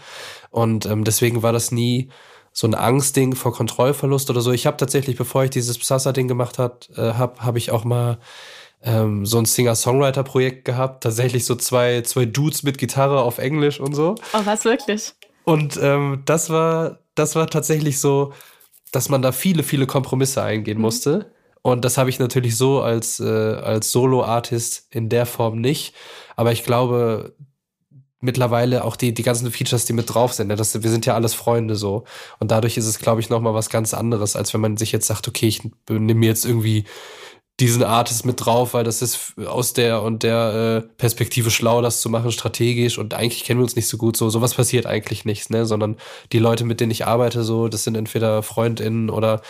Und 0.50 0.88
ähm, 0.88 1.04
deswegen 1.04 1.44
war 1.44 1.54
das 1.54 1.72
nie 1.72 2.10
so 2.52 2.66
ein 2.66 2.74
Angstding 2.74 3.36
vor 3.36 3.54
Kontrollverlust 3.54 4.32
oder 4.32 4.42
so. 4.42 4.52
Ich 4.52 4.66
habe 4.66 4.78
tatsächlich, 4.78 5.18
bevor 5.18 5.44
ich 5.44 5.52
dieses 5.52 5.78
Psassa-Ding 5.78 6.28
gemacht 6.28 6.58
äh, 6.58 6.66
habe, 6.98 7.42
habe 7.42 7.60
ich 7.60 7.70
auch 7.70 7.84
mal 7.84 8.18
ähm, 8.82 9.24
so 9.28 9.38
ein 9.38 9.46
Singer-Songwriter-Projekt 9.46 10.66
gehabt. 10.66 11.04
Tatsächlich 11.04 11.46
so 11.46 11.54
zwei, 11.54 12.02
zwei 12.02 12.26
Dudes 12.26 12.64
mit 12.64 12.80
Gitarre 12.80 13.22
auf 13.22 13.38
Englisch 13.38 13.80
und 13.80 13.94
so. 13.94 14.16
Oh, 14.34 14.42
was 14.46 14.66
wirklich? 14.66 15.14
Und 15.50 15.80
ähm, 15.82 16.22
das 16.26 16.52
war, 16.52 17.00
das 17.16 17.36
war 17.36 17.48
tatsächlich 17.48 18.00
so, 18.00 18.34
dass 18.92 19.10
man 19.10 19.24
da 19.24 19.32
viele, 19.32 19.64
viele 19.64 19.88
Kompromisse 19.88 20.44
eingehen 20.44 20.78
mhm. 20.78 20.84
musste. 20.84 21.34
Und 21.64 21.84
das 21.86 21.98
habe 21.98 22.12
ich 22.12 22.20
natürlich 22.20 22.56
so 22.56 22.82
als, 22.82 23.20
äh, 23.20 23.24
als 23.26 23.92
Solo-Artist 23.92 24.86
in 24.92 25.10
der 25.10 25.26
Form 25.26 25.60
nicht. 25.60 25.96
Aber 26.36 26.52
ich 26.52 26.64
glaube, 26.64 27.34
mittlerweile 28.20 28.84
auch 28.84 28.96
die, 28.96 29.12
die 29.12 29.24
ganzen 29.24 29.52
Features, 29.52 29.86
die 29.86 29.94
mit 29.94 30.14
drauf 30.14 30.34
sind, 30.34 30.50
ne, 30.50 30.56
das, 30.56 30.84
wir 30.84 30.90
sind 30.92 31.08
ja 31.08 31.16
alles 31.16 31.34
Freunde 31.34 31.76
so. 31.76 32.04
Und 32.40 32.52
dadurch 32.52 32.78
ist 32.78 32.86
es, 32.86 33.00
glaube 33.00 33.20
ich, 33.20 33.32
nochmal 33.32 33.56
was 33.56 33.72
ganz 33.72 33.96
anderes, 33.96 34.36
als 34.36 34.54
wenn 34.54 34.62
man 34.62 34.78
sich 34.78 34.92
jetzt 34.92 35.08
sagt, 35.08 35.28
okay, 35.28 35.48
ich 35.48 35.64
nehme 35.90 36.14
mir 36.14 36.28
jetzt 36.30 36.46
irgendwie 36.46 36.86
diesen 37.60 37.84
Artist 37.84 38.26
mit 38.26 38.46
drauf, 38.46 38.74
weil 38.74 38.84
das 38.84 39.02
ist 39.02 39.34
aus 39.38 39.74
der 39.74 40.02
und 40.02 40.24
der 40.24 40.84
äh, 40.84 40.88
Perspektive 40.98 41.52
schlau, 41.52 41.82
das 41.82 42.02
zu 42.02 42.10
machen, 42.10 42.32
strategisch 42.32 42.98
und 42.98 43.14
eigentlich 43.14 43.44
kennen 43.44 43.60
wir 43.60 43.64
uns 43.64 43.76
nicht 43.76 43.88
so 43.88 43.98
gut. 43.98 44.16
So 44.16 44.30
sowas 44.30 44.54
passiert 44.54 44.86
eigentlich 44.86 45.26
nichts, 45.26 45.50
ne? 45.50 45.66
Sondern 45.66 45.98
die 46.32 46.40
Leute, 46.40 46.64
mit 46.64 46.80
denen 46.80 46.92
ich 46.92 47.06
arbeite, 47.06 47.44
so, 47.44 47.68
das 47.68 47.84
sind 47.84 47.96
entweder 47.96 48.44
FreundInnen 48.44 49.10
oder 49.10 49.42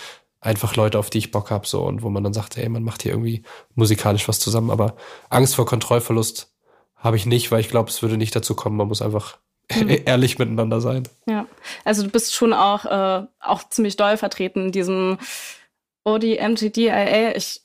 einfach 0.42 0.76
Leute, 0.76 0.98
auf 0.98 1.10
die 1.10 1.18
ich 1.20 1.32
Bock 1.32 1.52
habe, 1.52 1.68
so 1.68 1.84
und 1.84 2.02
wo 2.02 2.10
man 2.10 2.24
dann 2.24 2.34
sagt, 2.34 2.58
ey, 2.58 2.70
man 2.70 2.84
macht 2.84 3.04
hier 3.04 3.12
irgendwie 3.12 3.44
musikalisch 3.76 4.28
was 4.28 4.40
zusammen. 4.40 4.72
Aber 4.72 4.96
Angst 5.30 5.56
vor 5.56 5.66
Kontrollverlust 5.66 6.52
habe 6.96 7.18
ich 7.18 7.26
nicht, 7.26 7.52
weil 7.52 7.62
ich 7.62 7.70
glaube, 7.70 7.90
es 7.90 8.02
würde 8.02 8.18
nicht 8.18 8.36
dazu 8.36 8.56
kommen. 8.56 8.78
Man 8.78 8.88
muss 8.88 9.02
einfach 9.02 9.38
mhm. 9.76 10.02
ehrlich 10.06 10.40
miteinander 10.40 10.82
sein. 10.82 11.04
Ja, 11.28 11.46
also 11.86 12.04
du 12.04 12.10
bist 12.10 12.34
schon 12.34 12.54
auch, 12.54 12.86
äh, 12.86 13.26
auch 13.40 13.70
ziemlich 13.70 13.98
doll 13.98 14.18
vertreten 14.18 14.66
in 14.66 14.72
diesem 14.72 15.18
ODMGDIA. 16.06 17.36
Ich 17.36 17.62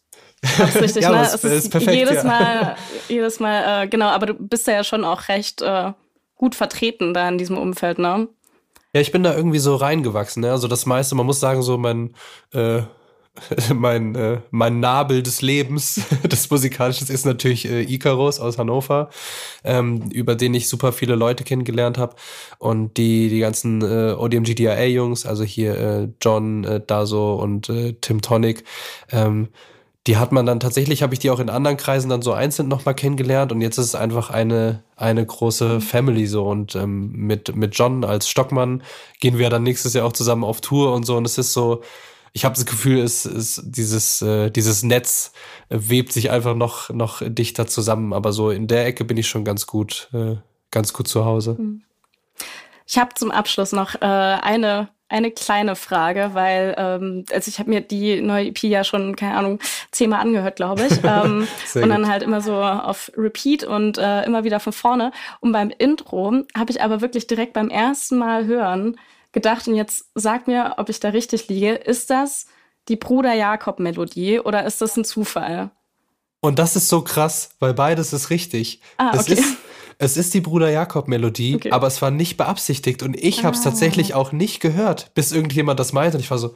richtig, 0.80 0.96
ja, 1.02 1.10
ne? 1.10 1.22
Es 1.22 1.34
ist, 1.34 1.44
ist 1.44 1.70
perfekt, 1.70 1.96
jedes 1.96 2.16
ja. 2.16 2.24
Mal, 2.24 2.76
jedes 3.08 3.40
Mal, 3.40 3.84
äh, 3.84 3.88
genau, 3.88 4.08
aber 4.08 4.26
du 4.26 4.34
bist 4.34 4.66
ja 4.66 4.84
schon 4.84 5.04
auch 5.04 5.28
recht 5.28 5.62
äh, 5.62 5.92
gut 6.36 6.54
vertreten 6.54 7.14
da 7.14 7.28
in 7.28 7.38
diesem 7.38 7.58
Umfeld, 7.58 7.98
ne? 7.98 8.28
Ja, 8.94 9.00
ich 9.00 9.10
bin 9.10 9.22
da 9.22 9.34
irgendwie 9.34 9.58
so 9.58 9.74
reingewachsen, 9.76 10.42
ne? 10.42 10.50
Also 10.50 10.68
das 10.68 10.86
meiste, 10.86 11.14
man 11.14 11.26
muss 11.26 11.40
sagen, 11.40 11.62
so 11.62 11.78
mein 11.78 12.14
äh, 12.52 12.82
mein, 13.74 14.14
äh, 14.14 14.40
mein 14.50 14.80
Nabel 14.80 15.22
des 15.22 15.42
Lebens, 15.42 16.00
des 16.24 16.50
Musikalischen, 16.50 17.08
ist 17.08 17.26
natürlich 17.26 17.68
äh, 17.68 17.82
Icarus 17.82 18.38
aus 18.38 18.58
Hannover, 18.58 19.10
ähm, 19.64 20.10
über 20.12 20.34
den 20.36 20.54
ich 20.54 20.68
super 20.68 20.92
viele 20.92 21.16
Leute 21.16 21.44
kennengelernt 21.44 21.98
habe. 21.98 22.14
Und 22.58 22.96
die, 22.96 23.28
die 23.28 23.40
ganzen 23.40 23.82
äh, 23.82 24.14
ODMGDIA-Jungs, 24.14 25.26
also 25.26 25.42
hier 25.42 25.76
äh, 25.78 26.08
John 26.20 26.64
äh, 26.64 26.80
Dazo 26.80 27.34
und 27.34 27.68
äh, 27.68 27.94
Tim 28.00 28.22
Tonic, 28.22 28.64
ähm, 29.10 29.48
die 30.06 30.18
hat 30.18 30.32
man 30.32 30.44
dann 30.44 30.60
tatsächlich, 30.60 31.02
habe 31.02 31.14
ich 31.14 31.20
die 31.20 31.30
auch 31.30 31.40
in 31.40 31.48
anderen 31.48 31.76
Kreisen 31.76 32.10
dann 32.10 32.20
so 32.20 32.32
einzeln 32.32 32.68
nochmal 32.68 32.94
kennengelernt 32.94 33.52
und 33.52 33.60
jetzt 33.60 33.78
ist 33.78 33.86
es 33.86 33.94
einfach 33.94 34.30
eine, 34.30 34.82
eine 34.96 35.24
große 35.24 35.80
Family 35.80 36.26
so 36.26 36.46
und 36.46 36.74
ähm, 36.74 37.12
mit, 37.12 37.56
mit 37.56 37.74
John 37.74 38.04
als 38.04 38.28
Stockmann 38.28 38.82
gehen 39.20 39.38
wir 39.38 39.48
dann 39.48 39.62
nächstes 39.62 39.94
Jahr 39.94 40.06
auch 40.06 40.12
zusammen 40.12 40.44
auf 40.44 40.60
Tour 40.60 40.92
und 40.92 41.04
so 41.04 41.16
und 41.16 41.24
es 41.24 41.38
ist 41.38 41.52
so, 41.54 41.82
ich 42.36 42.44
habe 42.44 42.56
das 42.56 42.66
Gefühl, 42.66 42.98
es 42.98 43.26
ist 43.26 43.62
dieses 43.64 44.20
äh, 44.20 44.50
dieses 44.50 44.82
Netz 44.82 45.32
webt 45.68 46.12
sich 46.12 46.32
einfach 46.32 46.56
noch 46.56 46.90
noch 46.90 47.22
dichter 47.24 47.68
zusammen. 47.68 48.12
Aber 48.12 48.32
so 48.32 48.50
in 48.50 48.66
der 48.66 48.86
Ecke 48.86 49.04
bin 49.04 49.16
ich 49.16 49.28
schon 49.28 49.44
ganz 49.44 49.66
gut 49.66 50.10
äh, 50.12 50.36
ganz 50.72 50.92
gut 50.92 51.06
zu 51.06 51.24
Hause. 51.24 51.56
Hm. 51.56 51.82
Ich 52.86 52.98
habe 52.98 53.14
zum 53.14 53.30
Abschluss 53.30 53.70
noch 53.70 53.94
äh, 53.94 54.04
eine 54.04 54.88
eine 55.08 55.30
kleine 55.30 55.76
Frage, 55.76 56.30
weil 56.32 56.74
ähm, 56.78 57.24
also 57.32 57.48
ich 57.48 57.58
habe 57.58 57.70
mir 57.70 57.80
die 57.80 58.20
neue 58.20 58.48
EP 58.48 58.62
ja 58.64 58.84
schon 58.84 59.16
keine 59.16 59.36
Ahnung 59.36 59.58
zehnmal 59.90 60.20
angehört, 60.20 60.56
glaube 60.56 60.86
ich, 60.86 60.98
ähm, 61.04 61.46
und 61.74 61.88
dann 61.88 62.08
halt 62.08 62.22
immer 62.22 62.40
so 62.40 62.54
auf 62.54 63.12
Repeat 63.16 63.64
und 63.64 63.98
äh, 63.98 64.24
immer 64.24 64.44
wieder 64.44 64.60
von 64.60 64.72
vorne. 64.72 65.12
Und 65.40 65.52
beim 65.52 65.70
Intro 65.70 66.42
habe 66.56 66.70
ich 66.70 66.82
aber 66.82 67.00
wirklich 67.00 67.26
direkt 67.26 67.52
beim 67.52 67.68
ersten 67.68 68.18
Mal 68.18 68.46
hören 68.46 68.96
gedacht, 69.34 69.68
und 69.68 69.74
jetzt 69.74 70.06
sag 70.14 70.46
mir, 70.46 70.74
ob 70.78 70.88
ich 70.88 71.00
da 71.00 71.10
richtig 71.10 71.48
liege, 71.48 71.74
ist 71.74 72.08
das 72.08 72.46
die 72.88 72.96
Bruder 72.96 73.34
Jakob-Melodie 73.34 74.40
oder 74.40 74.64
ist 74.64 74.80
das 74.80 74.96
ein 74.96 75.04
Zufall? 75.04 75.70
Und 76.40 76.58
das 76.58 76.76
ist 76.76 76.88
so 76.88 77.02
krass, 77.02 77.50
weil 77.58 77.74
beides 77.74 78.12
ist 78.12 78.30
richtig. 78.30 78.80
Ah, 78.98 79.08
okay. 79.08 79.18
es, 79.18 79.28
ist, 79.40 79.56
es 79.98 80.16
ist 80.16 80.34
die 80.34 80.40
Bruder 80.40 80.70
Jakob-Melodie, 80.70 81.56
okay. 81.56 81.70
aber 81.70 81.86
es 81.86 82.02
war 82.02 82.10
nicht 82.10 82.36
beabsichtigt 82.36 83.02
und 83.02 83.16
ich 83.16 83.40
ah. 83.40 83.44
habe 83.44 83.56
es 83.56 83.62
tatsächlich 83.62 84.14
auch 84.14 84.32
nicht 84.32 84.60
gehört, 84.60 85.12
bis 85.14 85.32
irgendjemand 85.32 85.80
das 85.80 85.92
meinte 85.92 86.16
und 86.16 86.22
ich 86.22 86.30
war 86.30 86.38
so, 86.38 86.54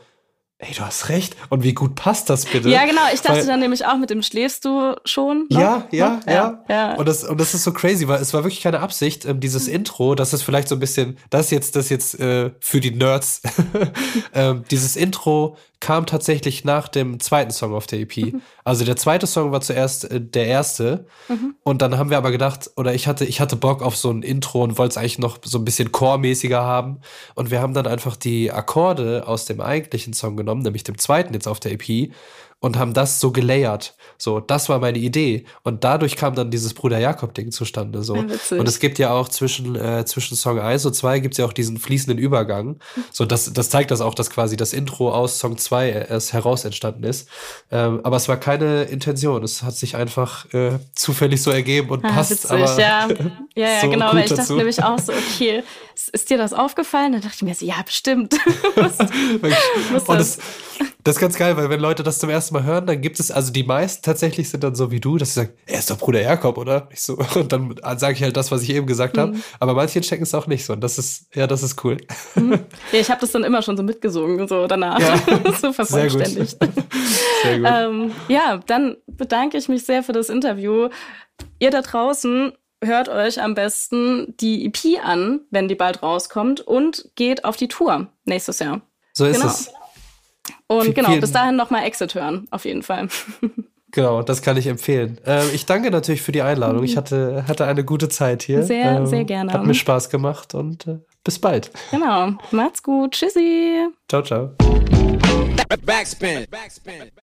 Ey, 0.60 0.74
du 0.74 0.80
hast 0.80 1.08
recht. 1.08 1.36
Und 1.50 1.62
wie 1.62 1.72
gut 1.72 1.94
passt 1.94 2.28
das 2.28 2.44
bitte? 2.44 2.68
Ja, 2.68 2.84
genau. 2.84 3.02
Ich 3.14 3.20
dachte 3.20 3.38
weil, 3.38 3.46
dann 3.46 3.60
nämlich 3.60 3.86
auch, 3.86 3.96
mit 3.96 4.10
dem 4.10 4.24
schläfst 4.24 4.64
du 4.64 4.96
schon. 5.04 5.46
Noch? 5.50 5.60
Ja, 5.60 5.86
ja, 5.92 6.20
ja, 6.26 6.32
ja, 6.32 6.64
ja. 6.68 6.94
Und 6.94 7.06
das, 7.06 7.22
und 7.22 7.40
das 7.40 7.54
ist 7.54 7.62
so 7.62 7.72
crazy, 7.72 8.08
weil 8.08 8.20
es 8.20 8.34
war 8.34 8.42
wirklich 8.42 8.60
keine 8.60 8.80
Absicht. 8.80 9.24
Ähm, 9.24 9.38
dieses 9.38 9.68
mhm. 9.68 9.74
Intro, 9.74 10.16
das 10.16 10.32
ist 10.32 10.42
vielleicht 10.42 10.66
so 10.66 10.74
ein 10.74 10.80
bisschen, 10.80 11.16
das 11.30 11.52
jetzt, 11.52 11.76
das 11.76 11.90
jetzt 11.90 12.18
äh, 12.18 12.50
für 12.58 12.80
die 12.80 12.90
Nerds. 12.90 13.42
ähm, 14.34 14.64
dieses 14.68 14.96
Intro 14.96 15.56
kam 15.80 16.06
tatsächlich 16.06 16.64
nach 16.64 16.88
dem 16.88 17.20
zweiten 17.20 17.52
Song 17.52 17.72
auf 17.72 17.86
der 17.86 18.00
EP. 18.00 18.16
Mhm. 18.16 18.42
Also 18.64 18.84
der 18.84 18.96
zweite 18.96 19.26
Song 19.26 19.52
war 19.52 19.60
zuerst 19.60 20.10
äh, 20.10 20.20
der 20.20 20.46
erste. 20.46 21.06
Mhm. 21.28 21.54
Und 21.62 21.82
dann 21.82 21.96
haben 21.98 22.10
wir 22.10 22.18
aber 22.18 22.32
gedacht, 22.32 22.70
oder 22.76 22.94
ich 22.94 23.06
hatte, 23.06 23.24
ich 23.24 23.40
hatte 23.40 23.54
Bock 23.54 23.82
auf 23.82 23.96
so 23.96 24.10
ein 24.10 24.22
Intro 24.22 24.64
und 24.64 24.76
wollte 24.76 24.92
es 24.92 24.96
eigentlich 24.96 25.18
noch 25.18 25.38
so 25.44 25.58
ein 25.58 25.64
bisschen 25.64 25.92
chormäßiger 25.92 26.60
haben. 26.60 27.00
Und 27.34 27.50
wir 27.50 27.60
haben 27.60 27.74
dann 27.74 27.86
einfach 27.86 28.16
die 28.16 28.50
Akkorde 28.50 29.28
aus 29.28 29.44
dem 29.44 29.60
eigentlichen 29.60 30.14
Song 30.14 30.36
genommen, 30.36 30.47
nämlich 30.54 30.84
dem 30.84 30.98
zweiten 30.98 31.34
jetzt 31.34 31.48
auf 31.48 31.60
der 31.60 31.72
EP, 31.72 32.12
und 32.60 32.76
haben 32.76 32.92
das 32.92 33.20
so 33.20 33.30
gelayert. 33.30 33.94
So, 34.16 34.40
das 34.40 34.68
war 34.68 34.80
meine 34.80 34.98
Idee. 34.98 35.44
Und 35.62 35.84
dadurch 35.84 36.16
kam 36.16 36.34
dann 36.34 36.50
dieses 36.50 36.74
Bruder 36.74 36.98
Jakob-Ding 36.98 37.52
zustande. 37.52 38.02
So. 38.02 38.16
Ja, 38.16 38.24
und 38.50 38.68
es 38.68 38.80
gibt 38.80 38.98
ja 38.98 39.12
auch 39.12 39.28
zwischen, 39.28 39.76
äh, 39.76 40.04
zwischen 40.06 40.36
Song 40.36 40.58
1 40.58 40.84
und 40.86 40.94
2 40.94 41.20
gibt 41.20 41.34
es 41.34 41.38
ja 41.38 41.44
auch 41.44 41.52
diesen 41.52 41.78
fließenden 41.78 42.18
Übergang. 42.18 42.80
So, 43.12 43.24
das, 43.24 43.52
das 43.52 43.70
zeigt 43.70 43.92
das 43.92 44.00
auch, 44.00 44.14
dass 44.14 44.30
quasi 44.30 44.56
das 44.56 44.72
Intro 44.72 45.12
aus 45.12 45.38
Song 45.38 45.56
2 45.56 45.90
erst 45.90 46.32
heraus 46.32 46.64
entstanden 46.64 47.04
ist. 47.04 47.28
Ähm, 47.70 48.00
aber 48.02 48.16
es 48.16 48.28
war 48.28 48.36
keine 48.38 48.84
Intention. 48.84 49.44
Es 49.44 49.62
hat 49.62 49.76
sich 49.76 49.94
einfach 49.94 50.52
äh, 50.52 50.80
zufällig 50.96 51.40
so 51.40 51.52
ergeben 51.52 51.90
und 51.90 52.04
ah, 52.04 52.08
passt. 52.08 52.30
Witzig, 52.32 52.50
aber 52.50 52.80
ja, 52.80 53.08
ja, 53.54 53.68
ja 53.68 53.80
so 53.82 53.90
genau. 53.90 54.12
Weil 54.12 54.24
ich 54.24 54.30
dachte 54.30 54.42
dazu. 54.42 54.56
nämlich 54.56 54.82
auch 54.82 54.98
so, 54.98 55.12
okay, 55.12 55.62
ist 56.12 56.30
dir 56.30 56.38
das 56.38 56.52
aufgefallen? 56.52 57.12
Dann 57.12 57.20
dachte 57.20 57.34
ich 57.36 57.42
mir 57.42 57.54
so, 57.54 57.66
ja, 57.66 57.82
bestimmt. 57.84 58.34
muss, 58.76 58.98
muss 59.92 60.02
und 60.04 60.18
das, 60.18 60.38
das 61.02 61.16
ist 61.16 61.20
ganz 61.20 61.36
geil, 61.36 61.56
weil 61.56 61.70
wenn 61.70 61.80
Leute 61.80 62.02
das 62.02 62.18
zum 62.18 62.30
ersten 62.30 62.47
Mal 62.50 62.64
hören, 62.64 62.86
dann 62.86 63.00
gibt 63.00 63.20
es, 63.20 63.30
also 63.30 63.52
die 63.52 63.64
meisten 63.64 64.02
tatsächlich 64.02 64.48
sind 64.50 64.64
dann 64.64 64.74
so 64.74 64.90
wie 64.90 65.00
du, 65.00 65.16
dass 65.18 65.34
sie 65.34 65.40
sagen, 65.40 65.52
er 65.66 65.78
ist 65.78 65.90
doch 65.90 65.98
Bruder 65.98 66.22
Jakob, 66.22 66.58
oder? 66.58 66.88
Ich 66.92 67.02
so, 67.02 67.18
und 67.34 67.52
dann 67.52 67.74
sage 67.96 68.14
ich 68.14 68.22
halt 68.22 68.36
das, 68.36 68.50
was 68.50 68.62
ich 68.62 68.70
eben 68.70 68.86
gesagt 68.86 69.16
mhm. 69.16 69.20
habe. 69.20 69.36
Aber 69.60 69.74
manche 69.74 70.00
checken 70.00 70.22
es 70.22 70.34
auch 70.34 70.46
nicht 70.46 70.64
so. 70.64 70.72
Und 70.72 70.80
das 70.80 70.98
ist, 70.98 71.34
ja, 71.34 71.46
das 71.46 71.62
ist 71.62 71.82
cool. 71.84 71.98
Mhm. 72.34 72.58
Ja, 72.92 73.00
ich 73.00 73.10
habe 73.10 73.20
das 73.20 73.32
dann 73.32 73.44
immer 73.44 73.60
schon 73.60 73.76
so 73.76 73.82
mitgesungen, 73.82 74.48
so 74.48 74.66
danach. 74.66 74.98
Ja. 74.98 75.52
so 75.60 75.72
vervollständigt. 75.72 76.56
Sehr 76.58 76.68
gut. 76.68 76.84
Sehr 77.42 77.58
gut. 77.58 77.68
ähm, 77.70 78.12
ja, 78.28 78.60
dann 78.66 78.96
bedanke 79.06 79.58
ich 79.58 79.68
mich 79.68 79.84
sehr 79.84 80.02
für 80.02 80.12
das 80.12 80.28
Interview. 80.28 80.88
Ihr 81.58 81.70
da 81.70 81.82
draußen 81.82 82.52
hört 82.82 83.08
euch 83.08 83.42
am 83.42 83.54
besten 83.54 84.34
die 84.38 84.66
EP 84.66 85.04
an, 85.04 85.40
wenn 85.50 85.68
die 85.68 85.74
bald 85.74 86.02
rauskommt 86.02 86.60
und 86.60 87.10
geht 87.16 87.44
auf 87.44 87.56
die 87.56 87.68
Tour 87.68 88.08
nächstes 88.24 88.60
Jahr. 88.60 88.80
So 89.12 89.26
ist 89.26 89.40
genau. 89.40 89.50
es. 89.50 89.72
Und 90.68 90.94
genau, 90.94 91.16
bis 91.16 91.32
dahin 91.32 91.56
nochmal 91.56 91.84
Exit 91.84 92.14
hören, 92.14 92.46
auf 92.50 92.64
jeden 92.64 92.82
Fall. 92.82 93.08
Genau, 93.90 94.22
das 94.22 94.42
kann 94.42 94.58
ich 94.58 94.66
empfehlen. 94.66 95.18
Ähm, 95.24 95.46
ich 95.54 95.64
danke 95.64 95.90
natürlich 95.90 96.20
für 96.20 96.30
die 96.30 96.42
Einladung. 96.42 96.84
Ich 96.84 96.98
hatte, 96.98 97.44
hatte 97.48 97.64
eine 97.64 97.84
gute 97.84 98.10
Zeit 98.10 98.42
hier. 98.42 98.62
Sehr, 98.62 98.98
ähm, 98.98 99.06
sehr 99.06 99.24
gerne. 99.24 99.50
Hat 99.50 99.64
mir 99.64 99.72
Spaß 99.72 100.10
gemacht 100.10 100.54
und 100.54 100.86
äh, 100.86 100.98
bis 101.24 101.38
bald. 101.38 101.70
Genau, 101.90 102.32
macht's 102.50 102.82
gut. 102.82 103.12
Tschüssi. 103.12 103.88
Ciao, 104.08 104.22
ciao. 104.22 104.50
Backspin. 105.84 106.46
Backspin. 106.50 107.10